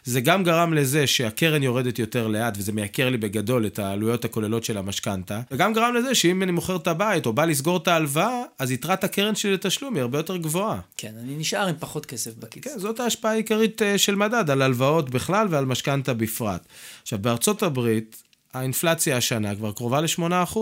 זה 0.04 0.22
גם 0.22 0.44
גרם 0.44 0.74
לזה 0.74 1.08
שהקרן 1.08 1.64
יורדת 1.64 2.00
יותר 2.00 2.28
לאט, 2.28 2.58
וזה 2.58 2.72
מייקר 2.72 3.10
לי 3.10 3.18
בגדול 3.18 3.66
את 3.66 3.80
העלויות 3.80 4.26
הכוללות 4.26 4.64
של 4.64 4.78
המשכנתה, 4.78 5.42
וגם 5.52 5.74
גרם 5.74 5.94
לזה 5.96 6.16
שאם 6.16 6.44
אני 6.44 6.52
מוכר 6.52 6.76
את 6.76 6.88
הבית 6.88 7.26
או 7.26 7.34
בא 7.34 7.46
לסגור 7.46 7.78
את 7.78 7.88
ההלוואה, 7.88 8.42
אז 8.60 8.72
יתרת 8.72 9.04
הקרן 9.04 9.36
שלי 9.36 9.54
לתשלום 9.54 9.96
היא 9.96 10.02
הרבה 10.02 10.20
יותר 10.20 10.38
גבוהה. 10.38 10.80
כן, 10.98 11.14
אני 11.24 11.38
נשאר 11.38 11.68
עם 11.68 11.76
פחות 11.80 12.06
כסף 12.06 12.32
בכיס. 12.36 12.64
כן, 12.64 12.80
זאת 12.80 13.00
ההשפעה 13.00 13.32
העיקרית 13.32 13.82
אה, 13.82 13.98
של 13.98 14.16
מדד, 14.16 14.50
על 14.50 14.62
הלוואות 14.62 15.10
בכלל 15.10 15.48
ועל 15.50 15.66
משכנתה 15.66 16.14
בפרט. 16.14 16.66
עכשיו, 17.02 17.20
בארצות 17.20 17.64
הברית, 17.64 18.24
האינפלציה 18.54 19.18
השנה 19.18 19.56
כבר 19.56 19.72
קרובה 19.72 20.02
ל-8%. 20.02 20.58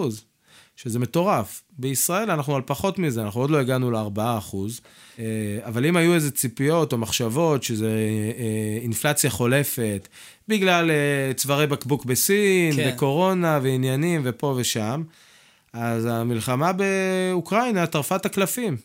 שזה 0.75 0.99
מטורף. 0.99 1.63
בישראל 1.77 2.31
אנחנו 2.31 2.55
על 2.55 2.61
פחות 2.65 2.99
מזה, 2.99 3.21
אנחנו 3.21 3.41
עוד 3.41 3.49
לא 3.49 3.57
הגענו 3.57 3.91
ל-4%, 3.91 4.55
אה, 5.19 5.23
אבל 5.65 5.85
אם 5.85 5.97
היו 5.97 6.13
איזה 6.13 6.31
ציפיות 6.31 6.93
או 6.93 6.97
מחשבות 6.97 7.63
שזה 7.63 7.89
אה, 8.38 8.79
אינפלציה 8.81 9.29
חולפת, 9.29 10.07
בגלל 10.47 10.91
אה, 10.91 11.33
צווארי 11.33 11.67
בקבוק 11.67 12.05
בסין, 12.05 12.75
כן. 12.75 12.91
וקורונה, 12.93 13.59
ועניינים, 13.63 14.21
ופה 14.23 14.53
ושם, 14.57 15.03
אז 15.73 16.05
המלחמה 16.05 16.71
באוקראינה 16.73 17.88
טרפה 17.88 18.15
את 18.15 18.25
הקלפים. 18.25 18.77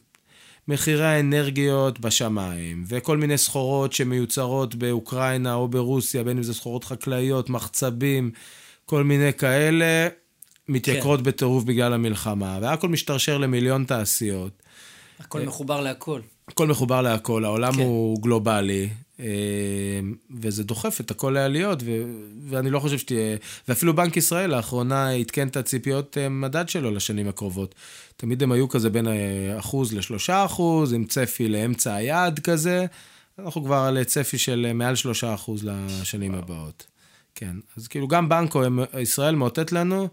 מחירי 0.68 1.06
האנרגיות 1.06 2.00
בשמיים, 2.00 2.84
וכל 2.88 3.16
מיני 3.16 3.38
סחורות 3.38 3.92
שמיוצרות 3.92 4.74
באוקראינה 4.74 5.54
או 5.54 5.68
ברוסיה, 5.68 6.24
בין 6.24 6.36
אם 6.36 6.42
זה 6.42 6.54
סחורות 6.54 6.84
חקלאיות, 6.84 7.50
מחצבים, 7.50 8.30
כל 8.86 9.04
מיני 9.04 9.32
כאלה, 9.32 10.08
מתייקרות 10.70 11.20
כן. 11.20 11.24
בטירוף 11.24 11.64
בגלל 11.64 11.92
המלחמה, 11.92 12.58
והכל 12.62 12.88
משתרשר 12.88 13.38
למיליון 13.38 13.84
תעשיות. 13.84 14.62
הכל 15.18 15.40
מחובר 15.40 15.80
להכל. 15.80 16.20
הכל 16.48 16.66
מחובר 16.66 17.02
להכל, 17.02 17.44
העולם 17.44 17.72
כן. 17.72 17.80
הוא 17.82 18.22
גלובלי, 18.22 18.88
אה, 19.20 19.26
וזה 20.40 20.64
דוחף 20.64 21.00
את 21.00 21.10
הכל 21.10 21.30
לעליות, 21.30 21.82
ו- 21.84 22.02
ואני 22.48 22.70
לא 22.70 22.80
חושב 22.80 22.98
שתהיה... 22.98 23.36
ואפילו 23.68 23.96
בנק 23.96 24.16
ישראל 24.16 24.50
לאחרונה 24.50 25.10
עדכן 25.10 25.48
את 25.48 25.56
הציפיות 25.56 26.18
אה, 26.18 26.28
מדד 26.28 26.68
שלו 26.68 26.90
לשנים 26.90 27.28
הקרובות. 27.28 27.74
תמיד 28.16 28.42
הם 28.42 28.52
היו 28.52 28.68
כזה 28.68 28.90
בין 28.90 29.06
אחוז 29.58 29.92
לשלושה 29.92 30.44
אחוז, 30.44 30.92
עם 30.92 31.04
צפי 31.04 31.48
לאמצע 31.48 31.94
היעד 31.94 32.38
כזה. 32.38 32.86
אנחנו 33.38 33.64
כבר 33.64 33.76
על 33.76 34.04
צפי 34.04 34.38
של 34.38 34.72
מעל 34.74 34.94
שלושה 34.94 35.34
אחוז 35.34 35.64
לשנים 35.64 36.34
הבאות. 36.34 36.86
כן, 37.34 37.56
אז 37.76 37.88
כאילו 37.88 38.08
גם 38.08 38.28
בנקו 38.28 38.62
ישראל 39.00 39.34
מאותת 39.34 39.72
לנו 39.72 40.08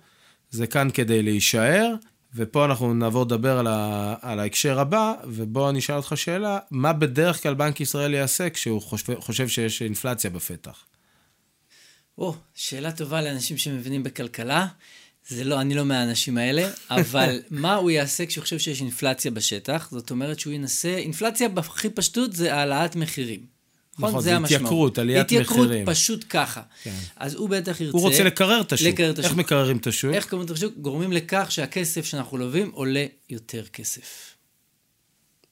זה 0.49 0.67
כאן 0.67 0.87
כדי 0.93 1.23
להישאר, 1.23 1.93
ופה 2.35 2.65
אנחנו 2.65 2.93
נעבור 2.93 3.23
לדבר 3.23 3.57
על, 3.57 3.67
ה, 3.67 4.15
על 4.21 4.39
ההקשר 4.39 4.79
הבא, 4.79 5.13
ובוא 5.23 5.69
אני 5.69 5.79
אשאל 5.79 5.95
אותך 5.95 6.13
שאלה, 6.15 6.59
מה 6.71 6.93
בדרך 6.93 7.43
כלל 7.43 7.53
בנק 7.53 7.81
ישראל 7.81 8.13
יעשה 8.13 8.49
כשהוא 8.49 8.81
חושב, 8.81 9.19
חושב 9.19 9.47
שיש 9.47 9.81
אינפלציה 9.81 10.29
בפתח? 10.29 10.85
או, 12.17 12.35
שאלה 12.55 12.91
טובה 12.91 13.21
לאנשים 13.21 13.57
שמבינים 13.57 14.03
בכלכלה. 14.03 14.67
זה 15.27 15.43
לא, 15.43 15.61
אני 15.61 15.73
לא 15.73 15.85
מהאנשים 15.85 16.37
האלה, 16.37 16.69
אבל 16.89 17.41
מה 17.49 17.75
הוא 17.75 17.91
יעשה 17.91 18.25
כשהוא 18.25 18.41
חושב 18.41 18.59
שיש 18.59 18.81
אינפלציה 18.81 19.31
בשטח? 19.31 19.87
זאת 19.91 20.11
אומרת 20.11 20.39
שהוא 20.39 20.53
ינסה, 20.53 20.97
אינפלציה 20.97 21.49
בהכי 21.49 21.89
פשטות 21.89 22.33
זה 22.33 22.55
העלאת 22.55 22.95
מחירים. 22.95 23.56
נכון, 23.99 24.09
נכון, 24.09 24.21
זה 24.21 24.37
התייקרות, 24.37 24.97
עליית 24.97 25.25
מחירים. 25.25 25.41
התייקרות 25.43 25.89
פשוט 25.95 26.25
ככה. 26.29 26.61
כן. 26.83 26.93
אז 27.15 27.35
הוא 27.35 27.49
בטח 27.49 27.81
ירצה... 27.81 27.97
הוא 27.97 28.01
רוצה 28.01 28.23
לקרר 28.23 28.61
את 28.61 28.73
השוק. 28.73 28.87
לקרר 28.87 29.11
את 29.11 29.19
השוק. 29.19 29.31
איך 29.31 29.39
מקררים 29.39 29.77
את 29.77 29.87
השוק? 29.87 30.13
איך 30.13 30.25
מקררים 30.25 30.45
את 30.45 30.51
השוק? 30.51 30.73
גורמים 30.77 31.11
לכך 31.11 31.47
שהכסף 31.49 32.05
שאנחנו 32.05 32.37
לווים 32.37 32.71
עולה 32.73 33.05
יותר 33.29 33.63
כסף. 33.73 34.33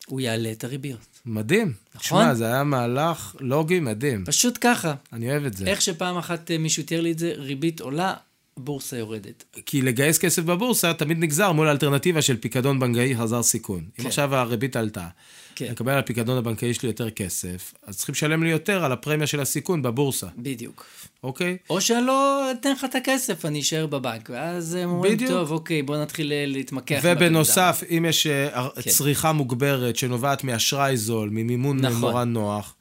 הוא 0.08 0.22
יעלה 0.22 0.52
את 0.52 0.64
הריביות. 0.64 1.20
מדהים. 1.26 1.74
נכון? 1.96 2.24
שמע, 2.24 2.34
זה 2.34 2.46
היה 2.46 2.64
מהלך 2.64 3.36
לוגי 3.40 3.80
מדהים. 3.80 4.26
פשוט 4.26 4.58
ככה. 4.62 4.96
אני 5.14 5.32
אוהב 5.32 5.46
את 5.46 5.58
זה. 5.58 5.66
איך 5.66 5.82
שפעם 5.82 6.18
אחת 6.18 6.52
אה, 6.52 6.58
מישהו 6.58 6.84
תיאר 6.84 7.02
לי 7.02 7.12
את 7.12 7.20
זה, 7.20 7.34
ריבית 7.38 7.82
עולה, 7.82 8.14
בורסה 8.60 8.98
יורדת. 8.98 9.44
כי 9.66 9.82
לגייס 9.82 10.18
כסף 10.18 10.44
בבורסה 10.44 10.94
תמיד 10.94 11.20
נגזר 11.20 11.52
מול 11.52 11.68
האלטרנטיבה 11.68 12.22
של 12.22 12.38
פיקדון 12.38 12.80
בנקאי 12.80 13.18
חזר 13.18 13.44
סיכון. 13.44 13.80
כן. 13.80 14.02
אם 14.04 14.08
עכשיו 14.08 14.36
הריבית 14.36 14.76
עלתה, 14.76 15.08
כן. 15.56 15.72
לקבל 15.72 15.92
על 15.92 16.00
הפיקדון 16.00 16.38
הבנקאי 16.38 16.74
שלי 16.74 16.90
יותר 16.90 17.10
כסף, 17.10 17.74
אז 17.84 17.98
צריכים 17.98 18.14
לשלם 18.14 18.44
לי 18.44 18.50
יותר 18.50 18.86
על 18.86 18.92
הפרמיה 18.92 19.28
של 19.28 19.40
הסיכון 19.40 19.82
בבורסה. 19.82 20.28
בדיוק. 20.38 20.86
אוקיי? 21.24 21.58
או 21.70 21.82
שאני 21.82 22.06
לא 22.06 22.52
אתן 22.52 22.72
לך 22.72 22.86
את 22.86 22.96
הכסף, 22.96 23.46
אני 23.46 23.60
אשאר 23.60 23.88
בבנק. 23.88 24.30
ואז 24.34 24.76
הם 24.76 24.90
אומרים, 24.90 25.28
טוב, 25.28 25.52
אוקיי, 25.52 25.82
בוא 25.82 25.98
נתחיל 25.98 26.32
אה, 26.32 26.46
להתמקח. 26.48 27.00
ובנוסף, 27.04 27.84
אם 27.90 28.06
יש 28.10 28.28
אה, 28.28 28.68
כן. 28.82 28.90
צריכה 28.90 29.32
מוגברת 29.32 29.96
שנובעת 29.96 30.44
מאשראי 30.44 30.98
זול, 30.98 31.30
ממימון 31.30 31.80
נכון. 31.80 32.02
נורא 32.02 32.24
נוח, 32.24 32.76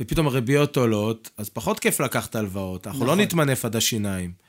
ופתאום 0.00 0.26
הריביות 0.26 0.76
עולות, 0.76 1.30
אז 1.36 1.48
פחות 1.48 1.80
כיף 1.80 2.00
לקחת 2.00 2.36
הלוואות. 2.36 2.86
אנחנו 2.86 3.00
לא 3.00 3.06
נכון. 3.06 3.18
לא 3.18 3.24
נתמנף 3.24 3.64
עד 3.64 3.76
השיניים. 3.76 4.47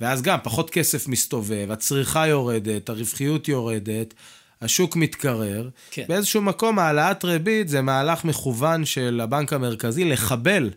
ואז 0.00 0.22
גם 0.22 0.38
פחות 0.42 0.70
כסף 0.70 1.08
מסתובב, 1.08 1.66
הצריכה 1.70 2.26
יורדת, 2.26 2.88
הרווחיות 2.88 3.48
יורדת. 3.48 4.14
השוק 4.62 4.96
מתקרר. 4.96 5.68
כן. 5.90 6.04
באיזשהו 6.08 6.42
מקום 6.42 6.78
העלאת 6.78 7.24
ריבית 7.24 7.68
זה 7.68 7.82
מהלך 7.82 8.24
מכוון 8.24 8.84
של 8.84 9.20
הבנק 9.22 9.52
המרכזי 9.52 10.04
לחבל 10.04 10.70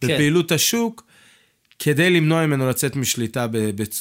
כן. 0.00 0.06
בפעילות 0.06 0.52
השוק, 0.52 1.04
כדי 1.78 2.10
למנוע 2.10 2.46
ממנו 2.46 2.68
לצאת 2.68 2.96
משליטה 2.96 3.46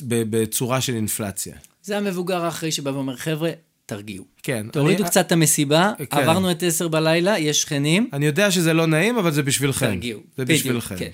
בצורה 0.08 0.82
של 0.82 0.96
אינפלציה. 0.96 1.56
זה 1.84 1.98
המבוגר 1.98 2.46
האחראי 2.46 2.72
שבא 2.72 2.90
ואומר, 2.90 3.16
חבר'ה, 3.16 3.52
תרגיעו. 3.86 4.26
כן. 4.44 4.68
תורידו 4.72 5.04
אני... 5.04 5.10
קצת 5.10 5.28
את 5.28 5.32
המסיבה, 5.32 5.92
כן. 5.98 6.18
עברנו 6.18 6.52
את 6.52 6.64
עשר 6.64 6.88
בלילה, 6.88 7.40
יש 7.40 7.62
שכנים. 7.62 8.10
אני 8.14 8.26
יודע 8.26 8.52
שזה 8.52 8.74
לא 8.74 8.88
נעים, 8.88 9.18
אבל 9.18 9.32
זה 9.32 9.44
בשבילכם. 9.44 9.86
תרגיעו. 9.86 10.20
זה 10.38 10.46
בשבילכם. 10.46 10.96
כן. 10.98 11.12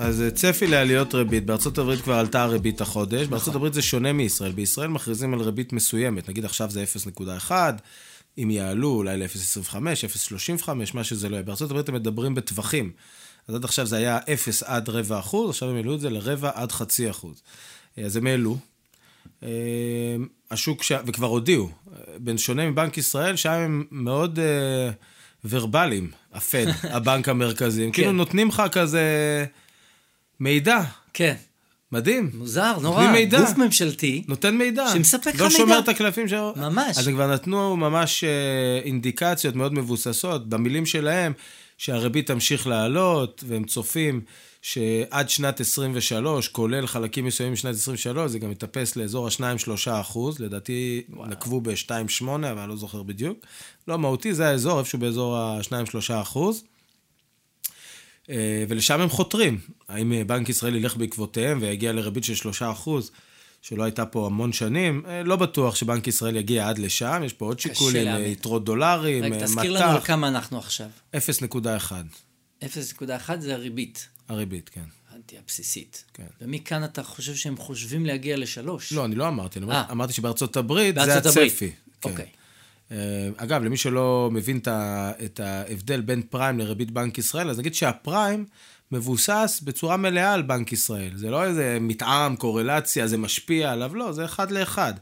אז 0.00 0.24
צפי 0.34 0.66
לעליות 0.66 1.14
ריבית, 1.14 1.46
בארצות 1.46 1.78
הברית 1.78 2.00
כבר 2.00 2.14
עלתה 2.14 2.42
הריבית 2.42 2.80
החודש, 2.80 3.20
נכון. 3.20 3.30
בארצות 3.30 3.54
הברית 3.54 3.74
זה 3.74 3.82
שונה 3.82 4.12
מישראל, 4.12 4.52
בישראל 4.52 4.88
מכריזים 4.88 5.34
על 5.34 5.40
ריבית 5.40 5.72
מסוימת, 5.72 6.28
נגיד 6.28 6.44
עכשיו 6.44 6.70
זה 6.70 6.84
0.1, 7.48 7.52
אם 8.38 8.50
יעלו 8.50 8.88
אולי 8.88 9.16
ל-0.25, 9.16 9.74
0.35, 9.74 10.70
מה 10.94 11.04
שזה 11.04 11.28
לא 11.28 11.34
יהיה. 11.34 11.42
בארצות 11.42 11.70
הברית 11.70 11.88
הם 11.88 11.94
מדברים 11.94 12.34
בטווחים, 12.34 12.90
אז 13.48 13.54
עד 13.54 13.64
עכשיו 13.64 13.86
זה 13.86 13.96
היה 13.96 14.18
0 14.32 14.62
עד 14.62 14.88
רבע 14.88 15.18
אחוז, 15.18 15.50
עכשיו 15.50 15.70
הם 15.70 15.76
העלו 15.76 15.94
את 15.94 16.00
זה 16.00 16.10
לרבע 16.10 16.50
עד 16.54 16.72
חצי 16.72 17.10
אחוז. 17.10 17.42
אז 18.04 18.16
הם 18.16 18.26
העלו. 18.26 18.58
אה, 19.42 19.48
השוק, 20.50 20.82
ש... 20.82 20.92
וכבר 21.06 21.26
הודיעו, 21.26 21.70
בין 22.18 22.38
שונה 22.38 22.70
מבנק 22.70 22.98
ישראל, 22.98 23.36
שם 23.36 23.50
הם 23.50 23.84
מאוד 23.90 24.38
אה, 24.38 24.90
ורבליים, 25.44 26.10
הפד, 26.32 26.66
הבנק 26.96 27.28
המרכזי. 27.28 27.84
הם 27.84 27.90
כאילו 27.90 28.10
כן. 28.10 28.16
נותנים 28.16 28.48
לך 28.48 28.62
כזה 28.72 29.04
מידע. 30.40 30.80
כן. 31.12 31.34
מדהים. 31.92 32.30
מוזר, 32.34 32.78
נורא. 32.82 33.02
נותנים 33.02 33.12
מידע. 33.12 33.40
גוף 33.40 33.56
ממשלתי. 33.56 34.24
נותן 34.28 34.56
מידע. 34.56 34.86
שמספק 34.92 35.34
לך 35.34 35.40
לא 35.40 35.46
מידע. 35.46 35.58
שומר 35.58 35.78
את 35.78 35.88
הקלפים 35.88 36.28
שלו. 36.28 36.52
ממש. 36.56 36.98
אז 36.98 37.08
הם 37.08 37.14
כבר 37.14 37.32
נתנו 37.32 37.76
ממש 37.76 38.24
אה, 38.24 38.80
אינדיקציות 38.84 39.54
מאוד 39.54 39.74
מבוססות, 39.74 40.48
במילים 40.48 40.86
שלהם, 40.86 41.32
שהריבית 41.78 42.26
תמשיך 42.26 42.66
לעלות, 42.66 43.44
והם 43.46 43.64
צופים 43.64 44.20
שעד 44.62 45.28
שנת 45.28 45.60
23, 45.60 46.48
כולל 46.48 46.86
חלקים 46.86 47.24
מסוימים 47.24 47.52
משנת 47.52 47.74
23, 47.74 48.30
זה 48.30 48.38
גם 48.38 48.52
יטפס 48.52 48.96
לאזור 48.96 49.26
ה-2-3 49.26 50.00
אחוז, 50.00 50.40
לדעתי 50.40 51.02
נקבו 51.08 51.60
ב-2-8, 51.60 52.24
אבל 52.26 52.58
אני 52.58 52.68
לא 52.68 52.76
זוכר 52.76 53.02
בדיוק. 53.02 53.38
לא 53.88 53.98
מהותי, 53.98 54.34
זה 54.34 54.48
האזור, 54.48 54.78
איפשהו 54.78 54.98
באזור 54.98 55.36
ה-2-3 55.36 56.22
אחוז. 56.22 56.64
אה, 58.30 58.34
ולשם 58.68 59.00
הם 59.00 59.08
חותרים. 59.08 59.58
האם 59.88 60.12
אה, 60.12 60.24
בנק 60.24 60.48
ישראל 60.48 60.76
ילך 60.76 60.96
בעקבותיהם 60.96 61.58
ויגיע 61.62 61.92
לריבית 61.92 62.24
של 62.24 62.34
3 62.34 62.62
אחוז, 62.62 63.10
שלא 63.62 63.82
הייתה 63.84 64.06
פה 64.06 64.26
המון 64.26 64.52
שנים? 64.52 65.02
אה, 65.08 65.22
לא 65.22 65.36
בטוח 65.36 65.74
שבנק 65.74 66.06
ישראל 66.06 66.36
יגיע 66.36 66.68
עד 66.68 66.78
לשם, 66.78 67.22
יש 67.24 67.32
פה 67.32 67.44
עוד 67.44 67.60
שיקולים, 67.60 68.06
יתרות 68.26 68.64
דולרים, 68.64 69.24
רק 69.24 69.32
אה, 69.32 69.44
תזכיר 69.44 69.72
לנו 69.72 69.84
על 69.84 69.96
מטח, 69.96 70.06
כמה 70.06 70.28
אנחנו 70.28 70.58
עכשיו. 70.58 70.88
0.1 71.16 71.92
0.1 72.64 73.06
זה 73.38 73.54
הריבית. 73.54 74.08
הריבית, 74.28 74.68
כן. 74.68 74.80
הבסיסית. 75.42 76.04
כן. 76.14 76.24
ומכאן 76.40 76.84
אתה 76.84 77.02
חושב 77.02 77.34
שהם 77.34 77.56
חושבים 77.56 78.06
להגיע 78.06 78.36
לשלוש. 78.36 78.92
לא, 78.92 79.04
אני 79.04 79.14
לא 79.14 79.28
אמרתי, 79.28 79.58
אני. 79.58 79.66
אמר- 79.66 79.82
אמרתי 79.90 80.12
שבארצות 80.12 80.56
הברית 80.56 80.94
זה. 81.04 81.18
הצפי. 81.18 81.50
כן. 82.00 82.10
אוקיי. 82.10 82.26
אה, 82.92 82.96
אגב, 83.36 83.62
למי 83.62 83.76
שלא 83.76 84.28
מבין 84.32 84.60
את 85.24 85.40
ההבדל 85.40 86.00
בין 86.00 86.22
פריים 86.22 86.58
לריבית 86.58 86.90
בנק 86.90 87.18
ישראל, 87.18 87.50
אז 87.50 87.58
נגיד 87.58 87.74
שהפריים 87.74 88.44
מבוסס 88.92 89.60
בצורה 89.64 89.96
מלאה 89.96 90.32
על 90.32 90.42
בנק 90.42 90.72
ישראל. 90.72 91.10
זה 91.14 91.30
לא 91.30 91.44
איזה 91.44 91.78
מתאם, 91.80 92.36
קורלציה, 92.36 93.06
זה 93.06 93.18
משפיע 93.18 93.72
עליו, 93.72 93.96
לא, 93.96 94.12
זה 94.12 94.24
אחד 94.24 94.50
לאחד. 94.50 94.94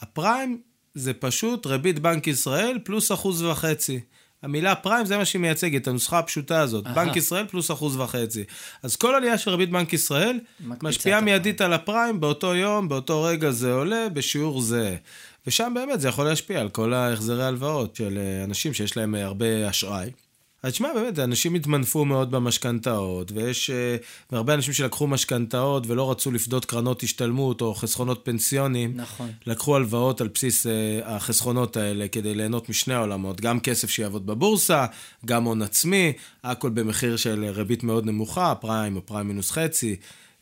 הפריים 0.00 0.60
זה 0.94 1.14
פשוט 1.14 1.66
ריבית 1.66 1.98
בנק 1.98 2.26
ישראל 2.26 2.78
פלוס 2.84 3.12
אחוז 3.12 3.42
וחצי. 3.42 4.00
המילה 4.42 4.74
פריים 4.74 5.06
זה 5.06 5.16
מה 5.16 5.24
שהיא 5.24 5.40
מייצגת, 5.40 5.86
הנוסחה 5.86 6.18
הפשוטה 6.18 6.60
הזאת. 6.60 6.86
אהה. 6.86 6.94
בנק 6.94 7.16
ישראל 7.16 7.46
פלוס 7.46 7.70
אחוז 7.70 7.96
וחצי. 7.96 8.44
אז 8.82 8.96
כל 8.96 9.14
עלייה 9.14 9.38
של 9.38 9.50
ריבית 9.50 9.70
בנק 9.70 9.92
ישראל 9.92 10.40
משפיעה 10.82 11.20
מיידית 11.20 11.60
על 11.60 11.72
הפריים, 11.72 12.20
באותו 12.20 12.54
יום, 12.54 12.88
באותו 12.88 13.22
רגע 13.22 13.50
זה 13.50 13.72
עולה, 13.72 14.08
בשיעור 14.12 14.60
זה. 14.60 14.96
ושם 15.48 15.72
באמת 15.74 16.00
זה 16.00 16.08
יכול 16.08 16.24
להשפיע 16.24 16.60
על 16.60 16.68
כל 16.68 16.92
ההחזרי 16.92 17.44
ההלוואות 17.44 17.96
של 17.96 18.18
אה, 18.18 18.44
אנשים 18.44 18.74
שיש 18.74 18.96
להם 18.96 19.14
אה, 19.14 19.24
הרבה 19.24 19.70
אשראי. 19.70 20.10
אז 20.62 20.72
תשמע, 20.72 20.88
באמת, 20.94 21.18
אנשים 21.18 21.54
התמנפו 21.54 22.04
מאוד 22.04 22.30
במשכנתאות, 22.30 23.32
ויש 23.32 23.70
אה, 23.70 23.96
והרבה 24.32 24.54
אנשים 24.54 24.72
שלקחו 24.72 25.06
משכנתאות 25.06 25.86
ולא 25.86 26.10
רצו 26.10 26.30
לפדות 26.30 26.64
קרנות 26.64 27.02
השתלמות 27.02 27.60
או 27.60 27.74
חסכונות 27.74 28.20
פנסיוניים. 28.24 28.92
נכון. 28.96 29.30
לקחו 29.46 29.76
הלוואות 29.76 30.20
על 30.20 30.28
בסיס 30.28 30.66
אה, 30.66 31.00
החסכונות 31.04 31.76
האלה 31.76 32.08
כדי 32.08 32.34
ליהנות 32.34 32.68
משני 32.68 32.94
העולמות, 32.94 33.40
גם 33.40 33.60
כסף 33.60 33.90
שיעבוד 33.90 34.26
בבורסה, 34.26 34.86
גם 35.26 35.44
הון 35.44 35.62
עצמי, 35.62 36.12
הכל 36.44 36.70
במחיר 36.70 37.16
של 37.16 37.44
ריבית 37.44 37.82
מאוד 37.82 38.06
נמוכה, 38.06 38.54
פריים 38.54 38.96
או 38.96 39.06
פריים 39.06 39.28
מינוס 39.28 39.50
חצי, 39.50 39.96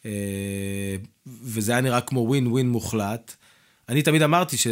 אה, 0.07 0.97
וזה 1.27 1.73
היה 1.73 1.81
נראה 1.81 2.01
כמו 2.01 2.21
ווין 2.21 2.47
ווין 2.47 2.69
מוחלט. 2.69 3.35
אני 3.89 4.03
תמיד 4.03 4.23
אמרתי 4.23 4.57
ש... 4.57 4.67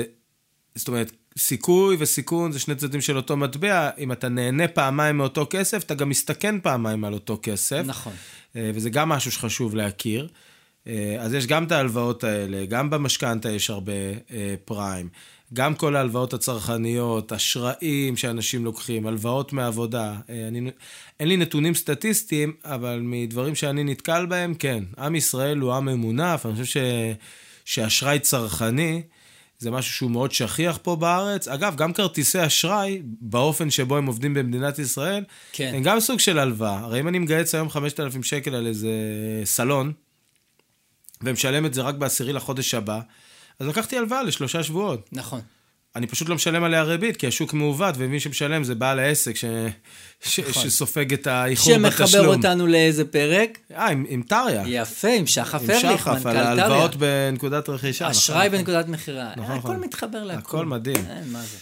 זאת 0.75 0.89
אומרת, 0.89 1.13
סיכוי 1.39 1.97
וסיכון 1.99 2.53
זה 2.53 2.59
שני 2.59 2.75
צדדים 2.75 3.01
של 3.01 3.17
אותו 3.17 3.37
מטבע, 3.37 3.91
אם 3.99 4.13
אתה 4.13 4.29
נהנה 4.29 4.69
פעמיים 4.69 5.17
מאותו 5.17 5.47
כסף, 5.51 5.85
אתה 5.85 5.95
גם 5.95 6.09
מסתכן 6.09 6.61
פעמיים 6.61 7.05
על 7.05 7.13
אותו 7.13 7.39
כסף. 7.43 7.83
נכון. 7.87 8.13
אה, 8.57 8.71
וזה 8.75 8.91
גם 8.91 9.09
משהו 9.09 9.33
שחשוב 9.33 9.75
להכיר. 9.75 10.29
אה, 10.87 11.17
אז 11.21 11.35
יש 11.35 11.47
גם 11.47 11.65
את 11.65 11.73
ההלוואות 11.73 12.25
האלה, 12.25 12.67
גם 12.67 12.91
במשכנתה 12.91 13.51
יש 13.51 13.71
הרבה 13.71 13.93
אה, 14.33 14.55
פריים, 14.65 15.09
גם 15.55 15.75
כל 15.75 15.97
ההלוואות 15.97 16.35
הצרכניות, 16.35 17.33
אשראים 17.33 18.17
שאנשים 18.17 18.65
לוקחים, 18.65 19.07
הלוואות 19.07 19.53
מעבודה. 19.53 20.15
אני, 20.49 20.71
אין 21.21 21.29
לי 21.29 21.37
נתונים 21.37 21.75
סטטיסטיים, 21.75 22.53
אבל 22.65 23.01
מדברים 23.03 23.55
שאני 23.55 23.85
נתקל 23.85 24.27
בהם, 24.27 24.55
כן. 24.55 24.85
עם 24.99 25.15
ישראל 25.15 25.59
הוא 25.59 25.75
עם 25.75 25.85
ממונף, 25.85 26.47
אני 26.47 26.53
חושב 26.53 26.65
ש, 26.65 26.77
שאשראי 27.65 28.19
צרכני 28.19 29.03
זה 29.65 29.71
משהו 29.71 29.95
שהוא 29.95 30.11
מאוד 30.11 30.33
שכיח 30.33 30.79
פה 30.83 30.97
בארץ. 30.97 31.49
אגב, 31.49 31.77
גם 31.77 31.93
כרטיסי 31.93 32.47
אשראי, 32.47 33.03
באופן 33.21 33.71
שבו 33.71 33.97
הם 33.97 34.07
עובדים 34.07 34.35
במדינת 34.35 34.79
ישראל, 34.79 35.25
כן. 35.53 35.73
הם 35.75 35.83
גם 35.83 36.01
סוג 36.01 36.21
של 36.21 36.39
הלוואה. 36.39 36.79
הרי 36.79 37.01
אם 37.01 37.09
אני 37.09 37.19
מגייס 37.19 37.55
היום 37.55 37.71
5,000 37.71 38.23
שקל 38.23 38.55
על 38.55 38.67
איזה 38.67 38.91
סלון, 39.45 39.93
ומשלם 41.23 41.67
את 41.67 41.75
זה 41.75 41.83
רק 41.83 41.95
בעשירי 41.95 42.33
לחודש 42.33 42.75
הבא, 42.75 43.01
אז 43.59 43.67
לקחתי 43.67 43.97
הלוואה 43.97 44.23
לשלושה 44.23 44.63
שבועות. 44.63 45.09
נכון. 45.13 45.41
אני 45.97 46.07
פשוט 46.07 46.29
לא 46.29 46.35
משלם 46.35 46.65
עליה 46.65 46.83
ריבית, 46.83 47.17
כי 47.17 47.27
השוק 47.27 47.53
מעוות, 47.53 47.95
ומי 47.99 48.21
שמשלם 48.21 48.65
זה 48.65 48.75
בעל 48.75 48.99
העסק 48.99 49.37
ש... 49.37 49.45
ש... 50.25 50.41
נכון. 50.41 50.63
שסופג 50.63 51.13
את 51.13 51.27
האיחור 51.27 51.79
בתשלום. 51.79 51.91
שמחבר 51.91 52.27
אותנו 52.27 52.67
לאיזה 52.67 53.05
פרק? 53.05 53.59
אה, 53.75 53.89
עם, 53.89 54.05
עם 54.09 54.23
טריה. 54.23 54.63
יפה, 54.67 55.09
עם 55.09 55.27
שחף 55.27 55.63
עם 55.63 55.71
ארליך, 55.71 56.01
שחף, 56.01 56.09
מנכ"ל 56.09 56.29
על 56.29 56.35
טריה. 56.35 56.49
ההלוואות 56.49 56.97
בנקודת 56.97 57.69
רכישה. 57.69 58.11
אשראי 58.11 58.47
נכון. 58.47 58.59
בנקודת 58.59 58.89
מכירה. 58.89 59.31
נכון, 59.37 59.57
הכל 59.57 59.69
נכון. 59.69 59.81
מתחבר 59.81 60.25
להכל. 60.25 60.39
הכל 60.39 60.67
מדהים. 60.67 60.97
אין, 60.97 61.33
מה 61.33 61.43
זה. 61.43 61.57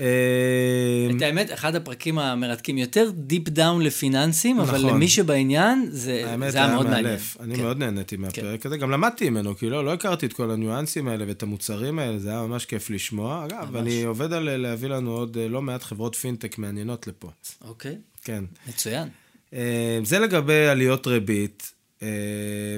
אה, 0.00 1.16
את 1.16 1.22
האמת, 1.22 1.52
אחד 1.52 1.74
הפרקים 1.74 2.18
המרתקים, 2.18 2.78
יותר 2.78 3.10
deep 3.14 3.48
down 3.48 3.82
לפיננסים, 3.82 4.60
אבל 4.60 4.78
נכון. 4.78 4.90
למי 4.90 5.08
שבעניין, 5.08 5.86
זה 5.90 6.22
האמת 6.26 6.52
זה 6.52 6.58
היה 6.58 6.66
היה 6.66 6.74
מאוד 6.74 6.86
מעניין. 6.86 7.04
מאלף. 7.04 7.36
אני 7.40 7.56
כן. 7.56 7.62
מאוד 7.62 7.78
נהניתי 7.78 8.16
מהפרק 8.16 8.66
הזה, 8.66 8.76
גם 8.76 8.90
למדתי 8.90 9.30
ממנו, 9.30 9.56
כי 9.56 9.70
לא 9.70 9.84
לא 9.84 9.92
הכרתי 9.92 10.26
את 10.26 10.32
כל 10.32 10.50
הניואנסים 10.50 11.08
האלה 11.08 11.24
ואת 11.28 11.42
המוצרים 11.42 11.98
האלה, 11.98 12.18
זה 12.18 12.30
היה 12.30 12.42
ממש 12.42 12.64
כיף 12.64 12.90
לשמוע. 12.90 13.44
אגב, 13.44 13.70
ממש. 13.70 13.80
אני 13.80 14.04
עובד 14.04 14.32
על 14.32 14.56
להביא 14.56 14.88
לנו 14.88 15.10
עוד 15.10 15.36
אה, 15.36 15.48
לא 15.48 15.62
מעט 15.62 15.82
חברות 15.82 16.14
פינטק 16.14 16.58
מעניינות 16.58 17.06
לפה. 17.06 17.28
אוקיי, 17.64 17.96
כן. 18.24 18.44
מצוין. 18.68 19.08
אה, 19.54 19.98
זה 20.04 20.18
לגבי 20.18 20.66
עליות 20.66 21.06
ריבית, 21.06 21.72
אה, 22.02 22.08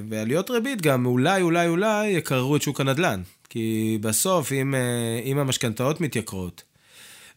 ועליות 0.09 0.51
ריבית 0.51 0.83
גם 0.83 1.07
אולי, 1.07 1.43
אולי, 1.43 1.69
אולי 1.69 2.07
יקררו 2.07 2.57
את 2.57 2.63
שוק 2.63 2.81
הנדל"ן. 2.81 3.23
כי 3.49 3.99
בסוף, 4.01 4.53
אם, 4.53 4.75
אה, 4.75 5.21
אם 5.25 5.39
המשכנתאות 5.39 6.01
מתייקרות, 6.01 6.63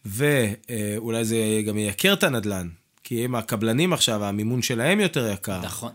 ואולי 0.04 1.24
זה 1.24 1.36
גם 1.66 1.78
ייקר 1.78 2.12
את 2.12 2.22
הנדל"ן, 2.22 2.68
כי 3.04 3.24
אם 3.24 3.34
הקבלנים 3.34 3.92
עכשיו, 3.92 4.24
המימון 4.24 4.62
שלהם 4.62 5.00
יותר 5.00 5.30
יקר. 5.32 5.60
נכון, 5.62 5.92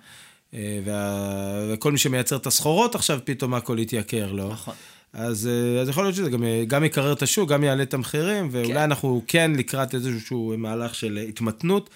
אה, 0.53 0.79
וה... 0.85 1.73
וכל 1.73 1.91
מי 1.91 1.97
שמייצר 1.97 2.35
את 2.35 2.47
הסחורות 2.47 2.95
עכשיו, 2.95 3.19
פתאום 3.23 3.53
הכל 3.53 3.79
יתייקר 3.79 4.31
לו. 4.31 4.49
נכון. 4.51 4.73
אז, 5.13 5.47
אה, 5.47 5.81
אז 5.81 5.89
יכול 5.89 6.03
להיות 6.03 6.15
שזה 6.15 6.29
גם, 6.29 6.43
גם 6.67 6.83
יקרר 6.83 7.13
את 7.13 7.21
השוק, 7.21 7.49
גם 7.49 7.63
יעלה 7.63 7.83
את 7.83 7.93
המחירים, 7.93 8.49
ואולי 8.51 8.73
כן. 8.73 8.77
אנחנו 8.77 9.23
כן 9.27 9.51
לקראת 9.57 9.95
איזשהו 9.95 10.53
מהלך 10.57 10.95
של 10.95 11.25
התמתנות. 11.29 11.89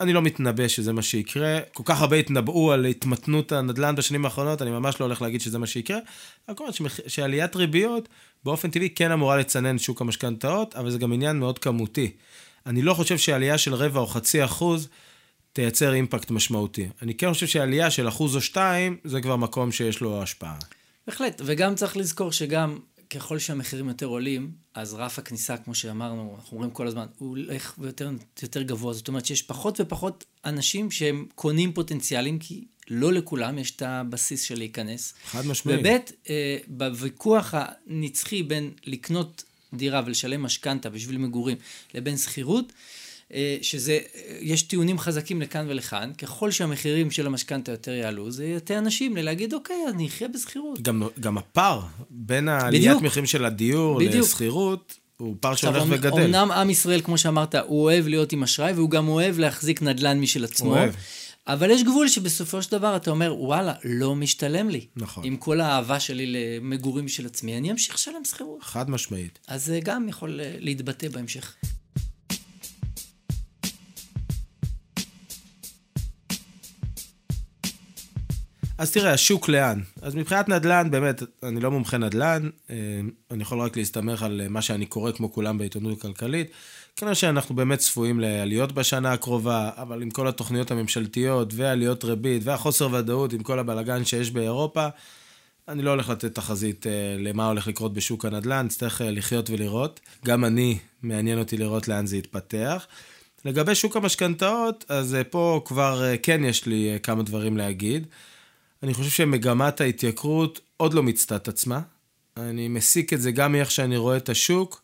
אני 0.00 0.12
לא 0.12 0.22
מתנבא 0.22 0.68
שזה 0.68 0.92
מה 0.92 1.02
שיקרה. 1.02 1.58
כל 1.72 1.82
כך 1.86 2.00
הרבה 2.00 2.16
התנבאו 2.16 2.72
על 2.72 2.84
התמתנות 2.84 3.52
הנדל"ן 3.52 3.94
בשנים 3.94 4.24
האחרונות, 4.24 4.62
אני 4.62 4.70
ממש 4.70 5.00
לא 5.00 5.04
הולך 5.06 5.22
להגיד 5.22 5.40
שזה 5.40 5.58
מה 5.58 5.66
שיקרה. 5.66 5.98
רק 6.48 6.60
אומרת 6.60 6.74
שמח- 6.74 7.00
שעליית 7.06 7.56
ריביות 7.56 8.08
באופן 8.44 8.70
טבעי 8.70 8.90
כן 8.90 9.10
אמורה 9.10 9.36
לצנן 9.36 9.78
שוק 9.78 10.00
המשכנתאות, 10.00 10.74
אבל 10.74 10.90
זה 10.90 10.98
גם 10.98 11.12
עניין 11.12 11.38
מאוד 11.38 11.58
כמותי. 11.58 12.12
אני 12.66 12.82
לא 12.82 12.94
חושב 12.94 13.18
שעלייה 13.18 13.58
של 13.58 13.74
רבע 13.74 14.00
או 14.00 14.06
חצי 14.06 14.44
אחוז 14.44 14.88
תייצר 15.52 15.94
אימפקט 15.94 16.30
משמעותי. 16.30 16.88
אני 17.02 17.14
כן 17.14 17.32
חושב 17.32 17.46
שעלייה 17.46 17.90
של 17.90 18.08
אחוז 18.08 18.36
או 18.36 18.40
שתיים, 18.40 18.96
זה 19.04 19.20
כבר 19.20 19.36
מקום 19.36 19.72
שיש 19.72 20.00
לו 20.00 20.22
השפעה. 20.22 20.58
בהחלט, 21.06 21.42
וגם 21.44 21.74
צריך 21.74 21.96
לזכור 21.96 22.32
שגם 22.32 22.78
ככל 23.10 23.38
שהמחירים 23.38 23.88
יותר 23.88 24.06
עולים, 24.06 24.50
אז 24.74 24.94
רף 24.94 25.18
הכניסה, 25.18 25.56
כמו 25.56 25.74
שאמרנו, 25.74 26.34
אנחנו 26.38 26.56
אומרים 26.56 26.70
כל 26.70 26.86
הזמן, 26.86 27.06
הוא 27.18 27.28
הולך 27.28 27.74
ויותר 27.78 28.10
יותר 28.42 28.62
גבוה. 28.62 28.92
זאת 28.92 29.08
אומרת 29.08 29.26
שיש 29.26 29.42
פחות 29.42 29.80
ופחות 29.80 30.24
אנשים 30.44 30.90
שהם 30.90 31.26
קונים 31.34 31.72
פוטנציאלים, 31.72 32.38
כי 32.38 32.64
לא 32.90 33.12
לכולם 33.12 33.58
יש 33.58 33.70
את 33.70 33.82
הבסיס 33.82 34.42
של 34.42 34.58
להיכנס. 34.58 35.14
חד 35.26 35.46
משמעית. 35.46 35.80
וב' 35.80 35.86
אה, 36.30 36.56
בוויכוח 36.66 37.54
הנצחי 37.56 38.42
בין 38.42 38.70
לקנות 38.84 39.44
דירה 39.74 40.02
ולשלם 40.06 40.42
משכנתה 40.42 40.90
בשביל 40.90 41.18
מגורים 41.18 41.56
לבין 41.94 42.16
שכירות, 42.16 42.72
אה, 43.34 43.56
שזה, 43.62 43.92
אה, 43.92 44.36
יש 44.40 44.62
טיעונים 44.62 44.98
חזקים 44.98 45.42
לכאן 45.42 45.66
ולכאן, 45.68 46.12
ככל 46.18 46.50
שהמחירים 46.50 47.10
של 47.10 47.26
המשכנתה 47.26 47.72
יותר 47.72 47.92
יעלו, 47.92 48.30
זה 48.30 48.46
יותר 48.46 48.78
אנשים 48.78 49.16
להגיד, 49.16 49.54
אוקיי, 49.54 49.76
אני 49.88 50.06
אחיה 50.06 50.28
בשכירות. 50.28 50.82
גם, 50.82 51.02
גם 51.20 51.38
הפער 51.38 51.82
בין 52.10 52.48
העליית. 52.48 53.02
מחירים 53.02 53.26
של 53.26 53.44
הדיור. 53.44 54.00
לשכירות, 54.00 54.98
הוא 55.16 55.36
פער 55.40 55.54
שהולך 55.54 55.82
וגדל. 55.88 56.22
אמנם 56.24 56.50
עם 56.50 56.70
ישראל, 56.70 57.00
כמו 57.00 57.18
שאמרת, 57.18 57.54
הוא 57.54 57.82
אוהב 57.82 58.08
להיות 58.08 58.32
עם 58.32 58.42
אשראי, 58.42 58.72
והוא 58.72 58.90
גם 58.90 59.08
אוהב 59.08 59.38
להחזיק 59.38 59.82
נדל"ן 59.82 60.20
משל 60.20 60.44
עצמו. 60.44 60.70
אוהב. 60.70 60.94
אבל 61.48 61.70
יש 61.70 61.82
גבול 61.82 62.08
שבסופו 62.08 62.62
של 62.62 62.72
דבר 62.72 62.96
אתה 62.96 63.10
אומר, 63.10 63.34
וואלה, 63.38 63.74
לא 63.84 64.14
משתלם 64.14 64.68
לי. 64.68 64.86
נכון. 64.96 65.24
עם 65.24 65.36
כל 65.36 65.60
האהבה 65.60 66.00
שלי 66.00 66.26
למגורים 66.26 67.08
של 67.08 67.26
עצמי, 67.26 67.58
אני 67.58 67.70
אמשיך 67.70 67.94
לשלם 67.94 68.24
שכירות. 68.24 68.62
חד 68.62 68.90
משמעית. 68.90 69.38
אז 69.48 69.64
זה 69.64 69.80
גם 69.82 70.08
יכול 70.08 70.40
אה, 70.40 70.54
להתבטא 70.58 71.08
בהמשך. 71.08 71.56
אז 78.78 78.90
תראה, 78.90 79.12
השוק 79.12 79.48
לאן? 79.48 79.80
אז 80.02 80.14
מבחינת 80.14 80.48
נדל"ן, 80.48 80.90
באמת, 80.90 81.22
אני 81.42 81.60
לא 81.60 81.70
מומחה 81.70 81.98
נדל"ן, 81.98 82.50
אה, 82.70 82.76
אני 83.30 83.42
יכול 83.42 83.60
רק 83.60 83.76
להסתמך 83.76 84.22
על 84.22 84.48
מה 84.48 84.62
שאני 84.62 84.86
קורא, 84.86 85.12
כמו 85.12 85.32
כולם 85.32 85.58
בעיתונות 85.58 85.98
הכלכלית. 85.98 86.50
כנראה 86.96 87.14
שאנחנו 87.14 87.54
באמת 87.54 87.78
צפויים 87.78 88.20
לעליות 88.20 88.72
בשנה 88.72 89.12
הקרובה, 89.12 89.70
אבל 89.76 90.02
עם 90.02 90.10
כל 90.10 90.28
התוכניות 90.28 90.70
הממשלתיות, 90.70 91.48
ועליות 91.54 92.04
ריבית, 92.04 92.42
והחוסר 92.44 92.88
ודאות, 92.92 93.32
עם 93.32 93.42
כל 93.42 93.58
הבלגן 93.58 94.04
שיש 94.04 94.30
באירופה, 94.30 94.86
אני 95.68 95.82
לא 95.82 95.90
הולך 95.90 96.08
לתת 96.08 96.34
תחזית 96.34 96.86
אה, 96.86 97.16
למה 97.18 97.46
הולך 97.46 97.66
לקרות 97.66 97.92
בשוק 97.92 98.24
הנדל"ן, 98.24 98.66
נצטרך 98.66 99.02
אה, 99.02 99.10
לחיות 99.10 99.50
ולראות. 99.50 100.00
גם 100.24 100.44
אני, 100.44 100.78
מעניין 101.02 101.38
אותי 101.38 101.56
לראות 101.56 101.88
לאן 101.88 102.06
זה 102.06 102.16
יתפתח. 102.16 102.86
לגבי 103.44 103.74
שוק 103.74 103.96
המשכנתאות, 103.96 104.84
אז 104.88 105.16
פה 105.30 105.62
כבר 105.64 106.02
כן 106.22 106.44
יש 106.44 106.66
לי 106.66 106.98
כמה 107.02 107.22
דברים 107.22 107.56
להגיד. 107.56 108.06
אני 108.82 108.94
חושב 108.94 109.10
שמגמת 109.10 109.80
ההתייקרות 109.80 110.60
עוד 110.76 110.94
לא 110.94 111.02
מיצתה 111.02 111.36
את 111.36 111.48
עצמה. 111.48 111.80
אני 112.36 112.68
מסיק 112.68 113.12
את 113.12 113.20
זה 113.20 113.30
גם 113.30 113.52
מאיך 113.52 113.70
שאני 113.70 113.96
רואה 113.96 114.16
את 114.16 114.28
השוק, 114.28 114.82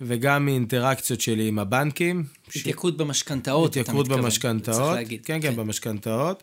וגם 0.00 0.44
מאינטראקציות 0.44 1.20
שלי 1.20 1.48
עם 1.48 1.58
הבנקים. 1.58 2.24
התייקרות 2.48 2.94
ש... 2.94 2.96
במשכנתאות, 2.96 3.70
אתה 3.70 3.80
מתכוון. 3.80 4.00
התייקרות 4.00 4.24
במשכנתאות. 4.24 4.98
כן, 5.08 5.16
כן, 5.24 5.40
כן, 5.40 5.56
במשכנתאות. 5.56 6.42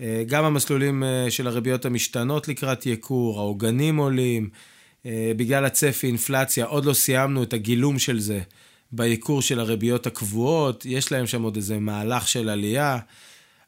אה, 0.00 0.22
גם 0.26 0.44
המסלולים 0.44 1.04
אה, 1.04 1.26
של 1.30 1.46
הריביות 1.46 1.84
המשתנות 1.84 2.48
לקראת 2.48 2.86
ייקור, 2.86 3.38
העוגנים 3.38 3.96
עולים, 3.96 4.48
אה, 5.06 5.32
בגלל 5.36 5.64
הצפי 5.64 6.06
אינפלציה, 6.06 6.64
עוד 6.64 6.84
לא 6.84 6.92
סיימנו 6.92 7.42
את 7.42 7.52
הגילום 7.52 7.98
של 7.98 8.20
זה 8.20 8.40
בייקור 8.92 9.42
של 9.42 9.60
הריביות 9.60 10.06
הקבועות, 10.06 10.86
יש 10.86 11.12
להם 11.12 11.26
שם 11.26 11.42
עוד 11.42 11.56
איזה 11.56 11.78
מהלך 11.78 12.28
של 12.28 12.48
עלייה. 12.48 12.98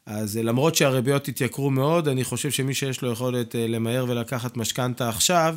אז 0.05 0.37
למרות 0.37 0.75
שהריביות 0.75 1.27
התייקרו 1.27 1.71
מאוד, 1.71 2.07
אני 2.07 2.23
חושב 2.23 2.51
שמי 2.51 2.73
שיש 2.73 3.01
לו 3.01 3.11
יכולת 3.11 3.55
למהר 3.55 4.05
ולקחת 4.07 4.57
משכנתה 4.57 5.09
עכשיו, 5.09 5.55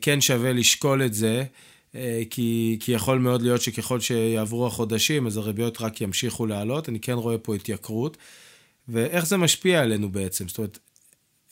כן 0.00 0.20
שווה 0.20 0.52
לשקול 0.52 1.02
את 1.02 1.14
זה, 1.14 1.44
כי, 2.30 2.76
כי 2.80 2.92
יכול 2.92 3.18
מאוד 3.18 3.42
להיות 3.42 3.62
שככל 3.62 4.00
שיעברו 4.00 4.66
החודשים, 4.66 5.26
אז 5.26 5.36
הריביות 5.36 5.80
רק 5.80 6.00
ימשיכו 6.00 6.46
לעלות. 6.46 6.88
אני 6.88 7.00
כן 7.00 7.12
רואה 7.12 7.38
פה 7.38 7.54
התייקרות. 7.54 8.16
ואיך 8.88 9.26
זה 9.26 9.36
משפיע 9.36 9.82
עלינו 9.82 10.12
בעצם? 10.12 10.48
זאת 10.48 10.58
אומרת, 10.58 10.78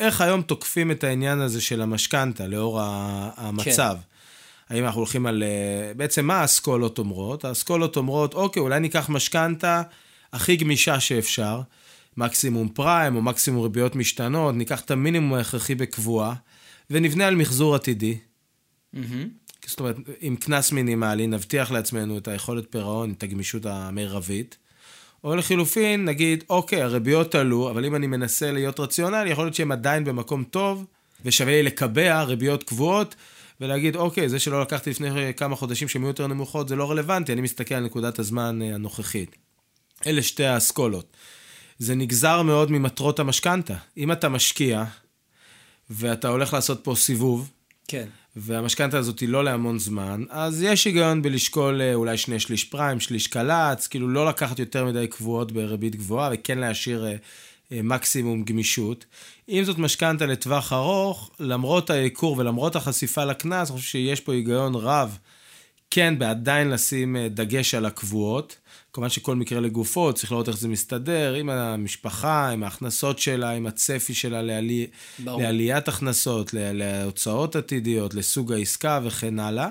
איך 0.00 0.20
היום 0.20 0.42
תוקפים 0.42 0.90
את 0.90 1.04
העניין 1.04 1.40
הזה 1.40 1.60
של 1.60 1.82
המשכנתה 1.82 2.46
לאור 2.46 2.80
המצב? 3.36 3.96
כן. 4.00 4.74
האם 4.74 4.84
אנחנו 4.84 5.00
הולכים 5.00 5.26
על... 5.26 5.42
בעצם 5.96 6.26
מה 6.26 6.40
האסכולות 6.40 6.98
אומרות? 6.98 7.44
האסכולות 7.44 7.96
אומרות, 7.96 8.34
אוקיי, 8.34 8.60
אולי 8.60 8.80
ניקח 8.80 9.08
משכנתה 9.08 9.82
הכי 10.32 10.56
גמישה 10.56 11.00
שאפשר, 11.00 11.60
מקסימום 12.16 12.68
פריים 12.68 13.16
או 13.16 13.22
מקסימום 13.22 13.62
ריביות 13.62 13.96
משתנות, 13.96 14.54
ניקח 14.54 14.80
את 14.80 14.90
המינימום 14.90 15.34
ההכרחי 15.34 15.74
בקבועה, 15.74 16.34
ונבנה 16.90 17.26
על 17.26 17.34
מחזור 17.34 17.74
עתידי. 17.74 18.18
Mm-hmm. 18.94 18.98
זאת 19.66 19.80
אומרת, 19.80 19.96
עם 20.20 20.36
קנס 20.36 20.72
מינימלי, 20.72 21.26
נבטיח 21.26 21.70
לעצמנו 21.70 22.18
את 22.18 22.28
היכולת 22.28 22.64
פירעון, 22.70 23.12
את 23.12 23.22
הגמישות 23.22 23.66
המרבית. 23.66 24.56
או 25.24 25.36
לחילופין, 25.36 26.04
נגיד, 26.04 26.44
אוקיי, 26.50 26.82
הריביות 26.82 27.34
עלו, 27.34 27.70
אבל 27.70 27.84
אם 27.84 27.94
אני 27.94 28.06
מנסה 28.06 28.52
להיות 28.52 28.80
רציונלי, 28.80 29.30
יכול 29.30 29.44
להיות 29.44 29.54
שהם 29.54 29.72
עדיין 29.72 30.04
במקום 30.04 30.44
טוב, 30.44 30.84
ושווה 31.24 31.52
לי 31.52 31.62
לקבע 31.62 32.22
ריביות 32.22 32.62
קבועות, 32.62 33.14
ולהגיד, 33.60 33.96
אוקיי, 33.96 34.28
זה 34.28 34.38
שלא 34.38 34.62
לקחתי 34.62 34.90
לפני 34.90 35.34
כמה 35.36 35.56
חודשים 35.56 35.88
שהן 35.88 36.02
יהיו 36.02 36.08
יותר 36.08 36.26
נמוכות, 36.26 36.68
זה 36.68 36.76
לא 36.76 36.90
רלוונטי, 36.90 37.32
אני 37.32 37.40
מסתכל 37.40 37.74
על 37.74 37.84
נקודת 37.84 38.18
הזמן 38.18 38.62
אה, 38.62 38.74
הנוכחית. 38.74 39.36
אלה 40.06 40.22
שתי 40.22 40.44
האסכולות. 40.44 41.16
זה 41.78 41.94
נגזר 41.94 42.42
מאוד 42.42 42.70
ממטרות 42.70 43.18
המשכנתה. 43.18 43.74
אם 43.96 44.12
אתה 44.12 44.28
משקיע, 44.28 44.84
ואתה 45.90 46.28
הולך 46.28 46.52
לעשות 46.52 46.80
פה 46.84 46.94
סיבוב, 46.94 47.50
כן. 47.88 48.08
והמשכנתה 48.36 48.98
הזאת 48.98 49.20
היא 49.20 49.28
לא 49.28 49.44
להמון 49.44 49.78
זמן, 49.78 50.24
אז 50.30 50.62
יש 50.62 50.84
היגיון 50.84 51.22
בלשקול 51.22 51.80
אה, 51.80 51.94
אולי 51.94 52.16
שני 52.16 52.40
שליש 52.40 52.64
פריים, 52.64 53.00
שליש 53.00 53.26
קל"צ, 53.26 53.86
כאילו 53.86 54.08
לא 54.08 54.26
לקחת 54.26 54.58
יותר 54.58 54.84
מדי 54.84 55.06
קבועות 55.06 55.52
בריבית 55.52 55.96
גבוהה, 55.96 56.30
וכן 56.32 56.58
להשאיר 56.58 57.06
אה, 57.06 57.16
אה, 57.72 57.82
מקסימום 57.82 58.44
גמישות. 58.44 59.04
אם 59.48 59.64
זאת 59.64 59.78
משכנתה 59.78 60.26
לטווח 60.26 60.72
ארוך, 60.72 61.30
למרות 61.40 61.90
העיקור 61.90 62.38
ולמרות 62.38 62.76
החשיפה 62.76 63.24
לקנס, 63.24 63.70
אני 63.70 63.78
חושב 63.78 63.88
שיש 63.88 64.20
פה 64.20 64.32
היגיון 64.32 64.74
רב, 64.74 65.18
כן, 65.90 66.18
בעדיין 66.18 66.70
לשים 66.70 67.16
דגש 67.30 67.74
על 67.74 67.86
הקבועות. 67.86 68.56
כמובן 68.96 69.10
שכל 69.10 69.36
מקרה 69.36 69.60
לגופו, 69.60 70.12
צריך 70.12 70.32
לראות 70.32 70.48
איך 70.48 70.56
זה 70.56 70.68
מסתדר 70.68 71.34
עם 71.34 71.50
המשפחה, 71.50 72.50
עם 72.50 72.62
ההכנסות 72.62 73.18
שלה, 73.18 73.50
עם 73.50 73.66
הצפי 73.66 74.14
שלה 74.14 74.42
לעלי... 74.42 74.86
לעליית 75.18 75.88
הכנסות, 75.88 76.50
להוצאות 76.54 77.56
עתידיות, 77.56 78.14
לסוג 78.14 78.52
העסקה 78.52 79.00
וכן 79.04 79.38
הלאה. 79.38 79.68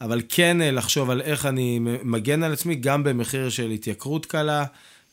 אבל 0.00 0.22
כן 0.28 0.62
אה, 0.62 0.70
לחשוב 0.70 1.10
על 1.10 1.20
איך 1.20 1.46
אני 1.46 1.78
מגן 2.02 2.42
על 2.42 2.52
עצמי, 2.52 2.74
גם 2.74 3.04
במחיר 3.04 3.50
של 3.50 3.70
התייקרות 3.70 4.26
קלה, 4.26 4.64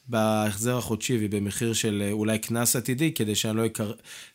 בהחזר 0.07 0.77
החודשי 0.77 1.17
ובמחיר 1.21 1.73
של 1.73 2.03
אה, 2.05 2.11
אולי 2.11 2.39
קנס 2.39 2.75
עתידי, 2.75 3.11
כדי 3.11 3.35
שאני 3.35 3.57
לא, 3.57 3.65
יקר... 3.65 3.91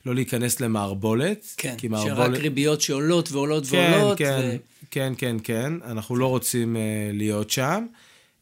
לא 0.06 0.14
להיכנס 0.14 0.60
למערבולת. 0.60 1.54
כן, 1.56 1.74
מערבולת... 1.88 2.16
שרק 2.16 2.40
ריביות 2.40 2.80
שעולות 2.80 3.32
ועולות 3.32 3.66
כן, 3.66 3.92
ועולות. 3.92 4.18
כן, 4.18 4.40
ו... 4.42 4.56
כן, 4.90 5.12
כן, 5.18 5.36
כן, 5.44 5.72
אנחנו 5.84 6.16
לא 6.16 6.26
רוצים 6.26 6.76
uh, 6.76 6.78
להיות 7.16 7.50
שם. 7.50 7.86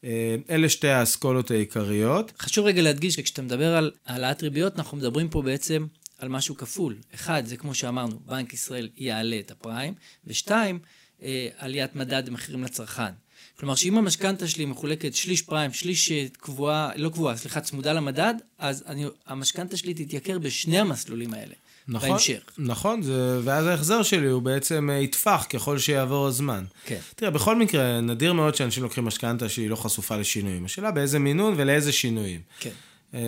אה, 0.04 0.36
אלה 0.50 0.68
שתי 0.68 0.88
האסכולות 0.88 1.50
העיקריות. 1.50 2.32
חשוב 2.38 2.66
רגע 2.66 2.82
להדגיש 2.82 3.14
שכשאתה 3.14 3.42
מדבר 3.42 3.76
על 3.76 3.90
העלאת 4.06 4.42
ריביות, 4.42 4.78
אנחנו 4.78 4.96
מדברים 4.96 5.28
פה 5.28 5.42
בעצם 5.42 5.86
על 6.18 6.28
משהו 6.28 6.56
כפול. 6.56 6.96
אחד, 7.14 7.42
זה 7.46 7.56
כמו 7.56 7.74
שאמרנו, 7.74 8.18
בנק 8.26 8.54
ישראל 8.54 8.88
יעלה 8.96 9.38
את 9.38 9.50
הפריים, 9.50 9.94
ושתיים, 10.26 10.78
אה, 11.22 11.48
עליית 11.58 11.96
מדד 11.96 12.30
מחירים 12.30 12.64
לצרכן. 12.64 13.12
כלומר, 13.58 13.74
שאם 13.74 13.98
המשכנתה 13.98 14.48
שלי 14.48 14.64
מחולקת 14.64 15.14
שליש 15.14 15.42
פריים, 15.42 15.72
שליש 15.72 16.12
אה, 16.12 16.26
קבועה, 16.38 16.90
לא 16.96 17.08
קבועה, 17.08 17.36
סליחה, 17.36 17.60
צמודה 17.60 17.92
למדד, 17.92 18.34
אז 18.58 18.84
המשכנתה 19.26 19.76
שלי 19.76 19.94
תתייקר 19.94 20.38
בשני 20.38 20.78
המסלולים 20.78 21.34
האלה. 21.34 21.54
נכון, 21.88 22.08
בהמשך. 22.08 22.40
נכון, 22.58 23.02
זה, 23.02 23.40
ואז 23.44 23.66
ההחזר 23.66 24.02
שלי 24.02 24.26
הוא 24.26 24.42
בעצם 24.42 24.90
אה, 24.90 24.98
יטפח 24.98 25.46
ככל 25.50 25.78
שיעבור 25.78 26.26
הזמן. 26.26 26.64
כן. 26.84 26.98
תראה, 27.16 27.30
בכל 27.30 27.56
מקרה, 27.56 28.00
נדיר 28.00 28.32
מאוד 28.32 28.54
שאנשים 28.54 28.82
לוקחים 28.82 29.04
משכנתה 29.04 29.48
שהיא 29.48 29.70
לא 29.70 29.76
חשופה 29.76 30.16
לשינויים. 30.16 30.64
השאלה 30.64 30.90
באיזה 30.90 31.18
מינון 31.18 31.54
ולאיזה 31.56 31.92
שינויים. 31.92 32.40
כן. 32.60 32.70
אה, 33.14 33.20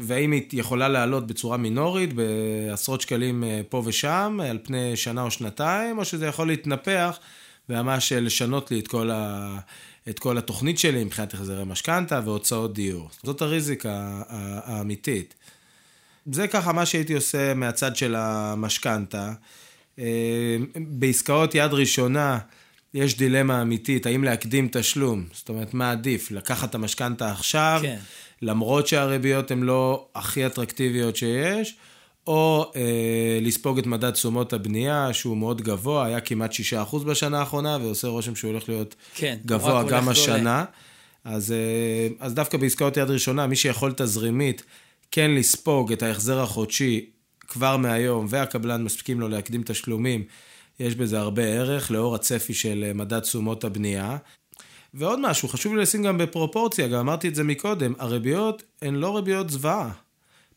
והאם 0.00 0.32
היא 0.32 0.42
יכולה 0.52 0.88
לעלות 0.88 1.26
בצורה 1.26 1.56
מינורית, 1.56 2.10
בעשרות 2.12 3.00
שקלים 3.00 3.44
אה, 3.44 3.60
פה 3.68 3.82
ושם, 3.84 4.40
על 4.50 4.58
פני 4.62 4.96
שנה 4.96 5.22
או 5.22 5.30
שנתיים, 5.30 5.98
או 5.98 6.04
שזה 6.04 6.26
יכול 6.26 6.46
להתנפח 6.46 7.18
וממש 7.68 8.12
לשנות 8.12 8.70
לי 8.70 8.80
את 8.80 8.88
כל, 8.88 9.10
ה... 9.10 9.58
את 10.08 10.18
כל 10.18 10.38
התוכנית 10.38 10.78
שלי 10.78 11.04
מבחינת 11.04 11.34
החזרי 11.34 11.64
משכנתה 11.64 12.20
והוצאות 12.24 12.74
דיור. 12.74 13.10
זאת 13.22 13.42
הריזיקה 13.42 14.22
האמיתית. 14.64 15.34
זה 16.32 16.48
ככה 16.48 16.72
מה 16.72 16.86
שהייתי 16.86 17.14
עושה 17.14 17.54
מהצד 17.54 17.96
של 17.96 18.14
המשכנתה. 18.18 19.32
אה, 19.98 20.56
בעסקאות 20.76 21.54
יד 21.54 21.72
ראשונה 21.72 22.38
יש 22.94 23.16
דילמה 23.16 23.62
אמיתית, 23.62 24.06
האם 24.06 24.24
להקדים 24.24 24.68
תשלום, 24.72 25.24
זאת 25.32 25.48
אומרת, 25.48 25.74
מה 25.74 25.90
עדיף, 25.90 26.30
לקחת 26.30 26.70
את 26.70 26.74
המשכנתה 26.74 27.30
עכשיו, 27.30 27.78
כן. 27.82 27.96
למרות 28.42 28.86
שהריביות 28.86 29.50
הן 29.50 29.62
לא 29.62 30.08
הכי 30.14 30.46
אטרקטיביות 30.46 31.16
שיש, 31.16 31.76
או 32.26 32.72
אה, 32.76 33.38
לספוג 33.42 33.78
את 33.78 33.86
מדד 33.86 34.10
תשומות 34.10 34.52
הבנייה, 34.52 35.12
שהוא 35.12 35.36
מאוד 35.36 35.62
גבוה, 35.62 36.06
היה 36.06 36.20
כמעט 36.20 36.52
6% 36.92 36.98
בשנה 36.98 37.38
האחרונה, 37.38 37.78
ועושה 37.80 38.08
רושם 38.08 38.34
שהוא 38.34 38.50
הולך 38.50 38.68
להיות 38.68 38.94
כן, 39.14 39.36
גבוה 39.46 39.84
גם 39.88 40.08
השנה. 40.08 40.64
אז, 41.24 41.52
אה, 41.52 42.08
אז 42.20 42.34
דווקא 42.34 42.58
בעסקאות 42.58 42.96
יד 42.96 43.10
ראשונה, 43.10 43.46
מי 43.46 43.56
שיכול 43.56 43.92
תזרימית 43.96 44.62
כן 45.10 45.30
לספוג 45.30 45.92
את 45.92 46.02
ההחזר 46.02 46.40
החודשי 46.40 47.10
כבר 47.48 47.76
מהיום, 47.76 48.26
והקבלן 48.28 48.84
מספיקים 48.84 49.20
לו 49.20 49.28
להקדים 49.28 49.62
תשלומים, 49.66 50.24
יש 50.80 50.94
בזה 50.94 51.18
הרבה 51.18 51.42
ערך, 51.42 51.90
לאור 51.90 52.14
הצפי 52.14 52.54
של 52.54 52.84
אה, 52.88 52.92
מדד 52.92 53.20
תשומות 53.20 53.64
הבנייה. 53.64 54.16
ועוד 54.94 55.20
משהו, 55.22 55.48
חשוב 55.48 55.74
לי 55.74 55.82
לשים 55.82 56.02
גם 56.02 56.18
בפרופורציה, 56.18 56.88
גם 56.88 56.98
אמרתי 56.98 57.28
את 57.28 57.34
זה 57.34 57.44
מקודם, 57.44 57.92
הריביות 57.98 58.62
הן 58.82 58.94
לא 58.94 59.16
ריביות 59.16 59.50
זוועה. 59.50 59.90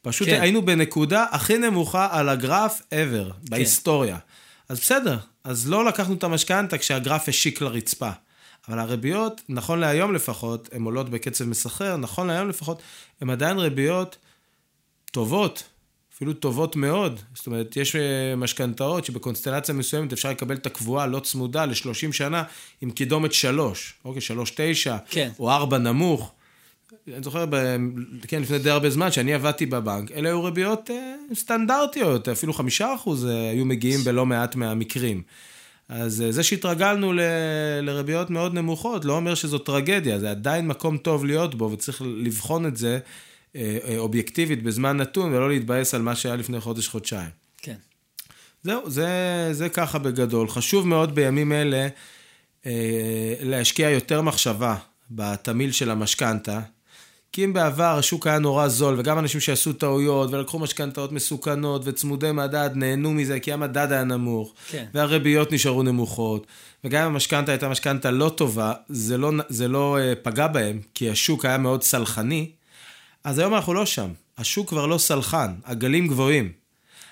פשוט 0.02 0.28
כן. 0.28 0.42
היינו 0.42 0.62
בנקודה 0.62 1.26
הכי 1.32 1.58
נמוכה 1.58 2.08
על 2.12 2.30
הגרף 2.30 2.82
ever, 2.82 3.32
כן. 3.34 3.50
בהיסטוריה. 3.50 4.18
אז 4.70 4.80
בסדר, 4.80 5.18
אז 5.44 5.70
לא 5.70 5.86
לקחנו 5.86 6.16
את 6.16 6.24
המשכנתה 6.24 6.78
כשהגרף 6.78 7.30
השיק 7.30 7.62
לרצפה. 7.62 8.10
אבל 8.68 8.80
הריביות, 8.80 9.42
נכון 9.50 9.80
להיום 9.80 10.14
לפחות, 10.14 10.70
הן 10.72 10.84
עולות 10.84 11.10
בקצב 11.10 11.46
מסחרר, 11.46 11.98
נכון 11.98 12.28
להיום 12.28 12.50
לפחות, 12.50 12.82
הן 13.22 13.30
עדיין 13.30 13.58
ריביות 13.58 14.18
טובות, 15.12 15.64
אפילו 16.16 16.34
טובות 16.34 16.76
מאוד. 16.76 17.20
זאת 17.34 17.48
אומרת, 17.48 17.78
יש 17.78 17.96
אה, 17.96 18.36
משכנתאות 18.36 19.06
שבקונסטלציה 19.06 19.76
מסוימת 19.76 20.14
אפשר 20.14 20.30
לקבל 20.30 20.56
את 20.56 20.66
הקבועה 20.66 21.08
לא 21.08 21.20
צמודה 21.20 21.66
ל-30 21.66 22.12
שנה 22.12 22.44
עם 22.82 22.92
קידומת 22.92 23.34
3, 23.34 23.94
אוקיי, 24.06 24.22
3, 24.22 24.52
9, 24.56 24.98
כן. 25.10 25.30
או 25.40 25.52
4 25.52 25.78
נמוך. 25.78 26.32
אני 27.08 27.24
זוכר, 27.24 27.46
ב... 27.50 27.76
כן, 28.28 28.42
לפני 28.42 28.60
די 28.60 28.70
הרבה 28.70 28.90
זמן, 28.90 29.12
שאני 29.12 29.34
עבדתי 29.34 29.66
בבנק, 29.66 30.12
אלה 30.12 30.30
היו 30.30 30.44
ריביות 30.44 30.92
אה, 30.92 31.16
סטנדרטיות, 31.34 32.28
אפילו 32.28 32.54
חמישה 32.54 32.96
אחוז 32.96 33.26
אה, 33.26 33.50
היו 33.50 33.66
מגיעים 33.66 34.00
בלא 34.04 34.26
מעט 34.26 34.56
מהמקרים. 34.56 35.22
אז 35.90 36.22
אה, 36.22 36.32
זה 36.32 36.44
שהתרגלנו 36.44 37.14
ל... 37.14 37.20
לריביות 37.82 38.30
מאוד 38.30 38.54
נמוכות, 38.54 39.06
לא 39.06 39.16
אומר 39.16 39.36
שזו 39.36 39.58
טרגדיה, 39.58 40.20
זה 40.20 40.32
עדיין 40.32 40.68
מקום 40.68 40.98
טוב 40.98 41.26
להיות 41.26 41.56
בו, 41.56 41.72
וצריך 41.72 42.02
לבחון 42.06 42.66
את 42.66 42.78
זה 42.78 43.00
אובייקטיבית 43.98 44.64
בזמן 44.64 44.98
נתון, 44.98 45.34
ולא 45.34 45.50
להתבאס 45.50 45.94
על 45.94 46.02
מה 46.02 46.16
שהיה 46.16 46.36
לפני 46.36 46.60
חודש-חודשיים. 46.60 47.30
כן. 47.58 47.76
זהו, 48.64 48.90
זה, 48.90 49.08
זה 49.52 49.70
ככה 49.70 50.00
בגדול. 50.00 50.50
חשוב 50.50 50.88
מאוד 50.88 51.16
בימים 51.16 51.52
אלה 51.52 51.88
אה, 52.66 53.36
להשקיע 53.42 53.90
יותר 53.90 54.22
מחשבה 54.22 54.76
בתמיל 55.12 55.72
של 55.72 55.90
המשכנתה. 55.92 56.60
כי 57.34 57.46
אם 57.46 57.54
בעבר 57.54 57.98
השוק 57.98 58.28
היה 58.28 58.40
נורא 58.40 58.68
זול, 58.68 58.96
וגם 59.00 59.20
אנשים 59.20 59.42
שעשו 59.42 59.74
טעויות, 59.74 60.34
ולקחו 60.34 60.60
משכנתאות 60.60 61.12
מסוכנות, 61.12 61.82
וצמודי 61.86 62.32
מדד, 62.32 62.70
נהנו 62.76 63.12
מזה, 63.14 63.40
כי 63.40 63.54
המדד 63.54 63.92
היה 63.92 64.04
נמוך, 64.04 64.54
כן. 64.70 64.86
והריביות 64.94 65.52
נשארו 65.52 65.84
נמוכות, 65.84 66.48
וגם 66.84 67.06
אם 67.06 67.14
המשכנתה 67.14 67.52
הייתה 67.52 67.70
משכנתה 67.70 68.12
לא 68.12 68.30
טובה, 68.30 68.74
זה 68.90 69.18
לא, 69.18 69.32
זה 69.50 69.68
לא 69.68 69.98
uh, 69.98 70.16
פגע 70.24 70.48
בהם, 70.48 70.80
כי 70.94 71.10
השוק 71.10 71.46
היה 71.46 71.58
מאוד 71.58 71.84
סלחני, 71.84 72.52
אז 73.24 73.40
היום 73.40 73.56
אנחנו 73.56 73.74
לא 73.74 73.86
שם. 73.86 74.10
השוק 74.38 74.70
כבר 74.70 74.86
לא 74.86 74.98
סלחן, 74.98 75.54
הגלים 75.66 76.08
גבוהים. 76.08 76.52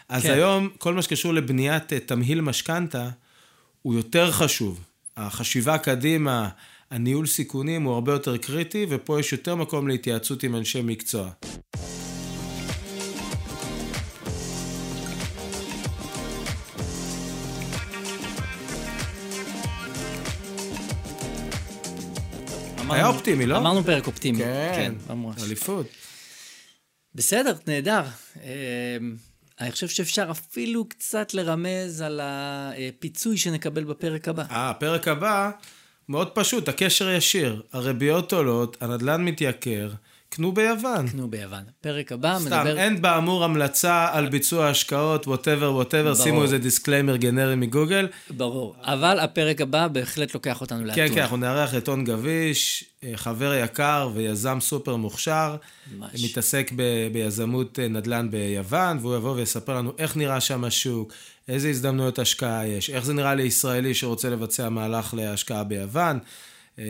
אז 0.09 0.23
כן. 0.23 0.33
היום, 0.33 0.69
כל 0.77 0.93
מה 0.93 1.01
שקשור 1.01 1.33
לבניית 1.33 1.93
uh, 1.93 1.95
תמהיל 2.05 2.41
משכנתה, 2.41 3.09
הוא 3.81 3.93
יותר 3.93 4.31
חשוב. 4.31 4.83
החשיבה 5.17 5.77
קדימה, 5.77 6.49
הניהול 6.91 7.27
סיכונים 7.27 7.83
הוא 7.83 7.93
הרבה 7.93 8.11
יותר 8.11 8.37
קריטי, 8.37 8.85
ופה 8.89 9.19
יש 9.19 9.31
יותר 9.31 9.55
מקום 9.55 9.87
להתייעצות 9.87 10.43
עם 10.43 10.55
אנשי 10.55 10.81
מקצוע. 10.81 11.29
היה 22.91 23.07
אופטימי, 23.07 23.45
לא? 23.45 23.57
אמרנו 23.57 23.83
פרק 23.83 24.07
אופטימי. 24.07 24.39
כן, 24.75 24.93
ממש. 25.09 25.43
אליפות. 25.43 25.87
בסדר, 27.15 27.53
נהדר. 27.67 28.01
אמ, 28.35 29.15
אני 29.61 29.71
חושב 29.71 29.87
שאפשר 29.87 30.27
אפילו 30.31 30.85
קצת 30.89 31.33
לרמז 31.33 32.01
על 32.01 32.21
הפיצוי 32.23 33.37
שנקבל 33.37 33.83
בפרק 33.83 34.27
הבא. 34.27 34.43
אה, 34.51 34.69
הפרק 34.69 35.07
הבא, 35.07 35.51
מאוד 36.09 36.29
פשוט, 36.29 36.69
הקשר 36.69 37.09
ישיר. 37.09 37.61
הריביות 37.73 38.33
עולות, 38.33 38.77
הנדל"ן 38.81 39.25
מתייקר, 39.25 39.89
קנו 40.29 40.51
ביוון. 40.51 41.07
קנו 41.07 41.29
ביוון. 41.29 41.63
פרק 41.81 42.11
הבא 42.11 42.37
סתם, 42.39 42.45
מדבר... 42.45 42.77
אין 42.77 43.01
באמור 43.01 43.43
המלצה 43.43 44.07
על 44.11 44.29
ביצוע 44.29 44.67
השקעות, 44.67 45.27
whatever, 45.27 45.73
whatever. 45.75 46.15
שימו 46.15 46.43
איזה 46.43 46.57
disclaimer 46.57 47.15
גנרי 47.15 47.55
מגוגל. 47.55 48.07
ברור. 48.29 48.75
אבל 48.83 49.19
הפרק 49.19 49.61
הבא 49.61 49.87
בהחלט 49.87 50.33
לוקח 50.33 50.61
אותנו 50.61 50.85
לאתונה. 50.85 51.07
כן, 51.07 51.15
כן, 51.15 51.21
אנחנו 51.21 51.37
נארח 51.37 51.75
את 51.75 51.87
און 51.87 52.03
גביש, 52.03 52.83
אה, 53.03 53.11
חבר 53.15 53.53
יקר 53.53 54.09
ויזם 54.13 54.57
סופר 54.61 54.95
מוכשר. 54.95 55.55
ממש. 55.97 56.23
מתעסק 56.23 56.71
ב- 56.75 57.07
ביזמות 57.13 57.79
אה, 57.79 57.87
נדל"ן 57.87 58.31
ביוון, 58.31 58.97
והוא 59.01 59.15
יבוא 59.15 59.35
ויספר 59.35 59.77
לנו 59.77 59.93
איך 59.97 60.17
נראה 60.17 60.41
שם 60.41 60.63
השוק, 60.63 61.13
איזה 61.47 61.69
הזדמנויות 61.69 62.19
השקעה 62.19 62.67
יש, 62.67 62.89
איך 62.89 63.05
זה 63.05 63.13
נראה 63.13 63.35
לישראלי 63.35 63.93
שרוצה 63.93 64.29
לבצע 64.29 64.69
מהלך 64.69 65.13
להשקעה 65.13 65.63
ביוון. 65.63 66.19
אה, 66.79 66.85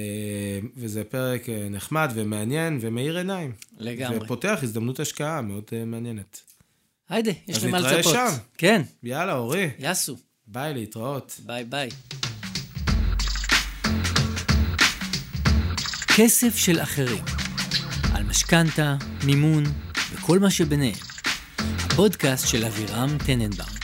וזה 0.78 1.04
פרק 1.04 1.50
אה, 1.50 1.68
נחמד 1.70 2.12
ומעניין 2.16 2.78
ומאיר 2.82 3.18
עיניים. 3.18 3.52
לגמרי. 3.78 4.18
ופותח 4.18 4.60
הזדמנות 4.64 5.00
השקעה 5.00 5.42
מאוד 5.42 5.64
אה, 5.74 5.86
מעניינת. 5.86 6.42
היידה, 7.10 7.32
יש 7.48 7.58
אז 7.58 7.66
לי 7.66 7.72
מה 7.72 7.80
נתראה 7.80 7.98
לצפות. 7.98 8.14
שם. 8.14 8.28
כן, 8.58 8.82
יאללה, 9.04 9.34
אורי, 9.34 9.70
יאסו. 9.80 10.18
ביי, 10.48 10.74
להתראות. 10.74 11.40
ביי 11.46 11.66
ביי. 11.66 11.90
כסף 16.16 16.56
של 16.56 16.82
אחרים. 16.82 17.24
על 18.14 18.24
משכנתה, 18.24 18.96
מימון 19.26 19.64
וכל 20.14 20.40
מה 20.40 20.52
שביניהם. 20.52 20.96
הפודקאסט 21.60 22.48
של 22.48 22.66
אבירם 22.66 23.18
טננבאום. 23.26 23.79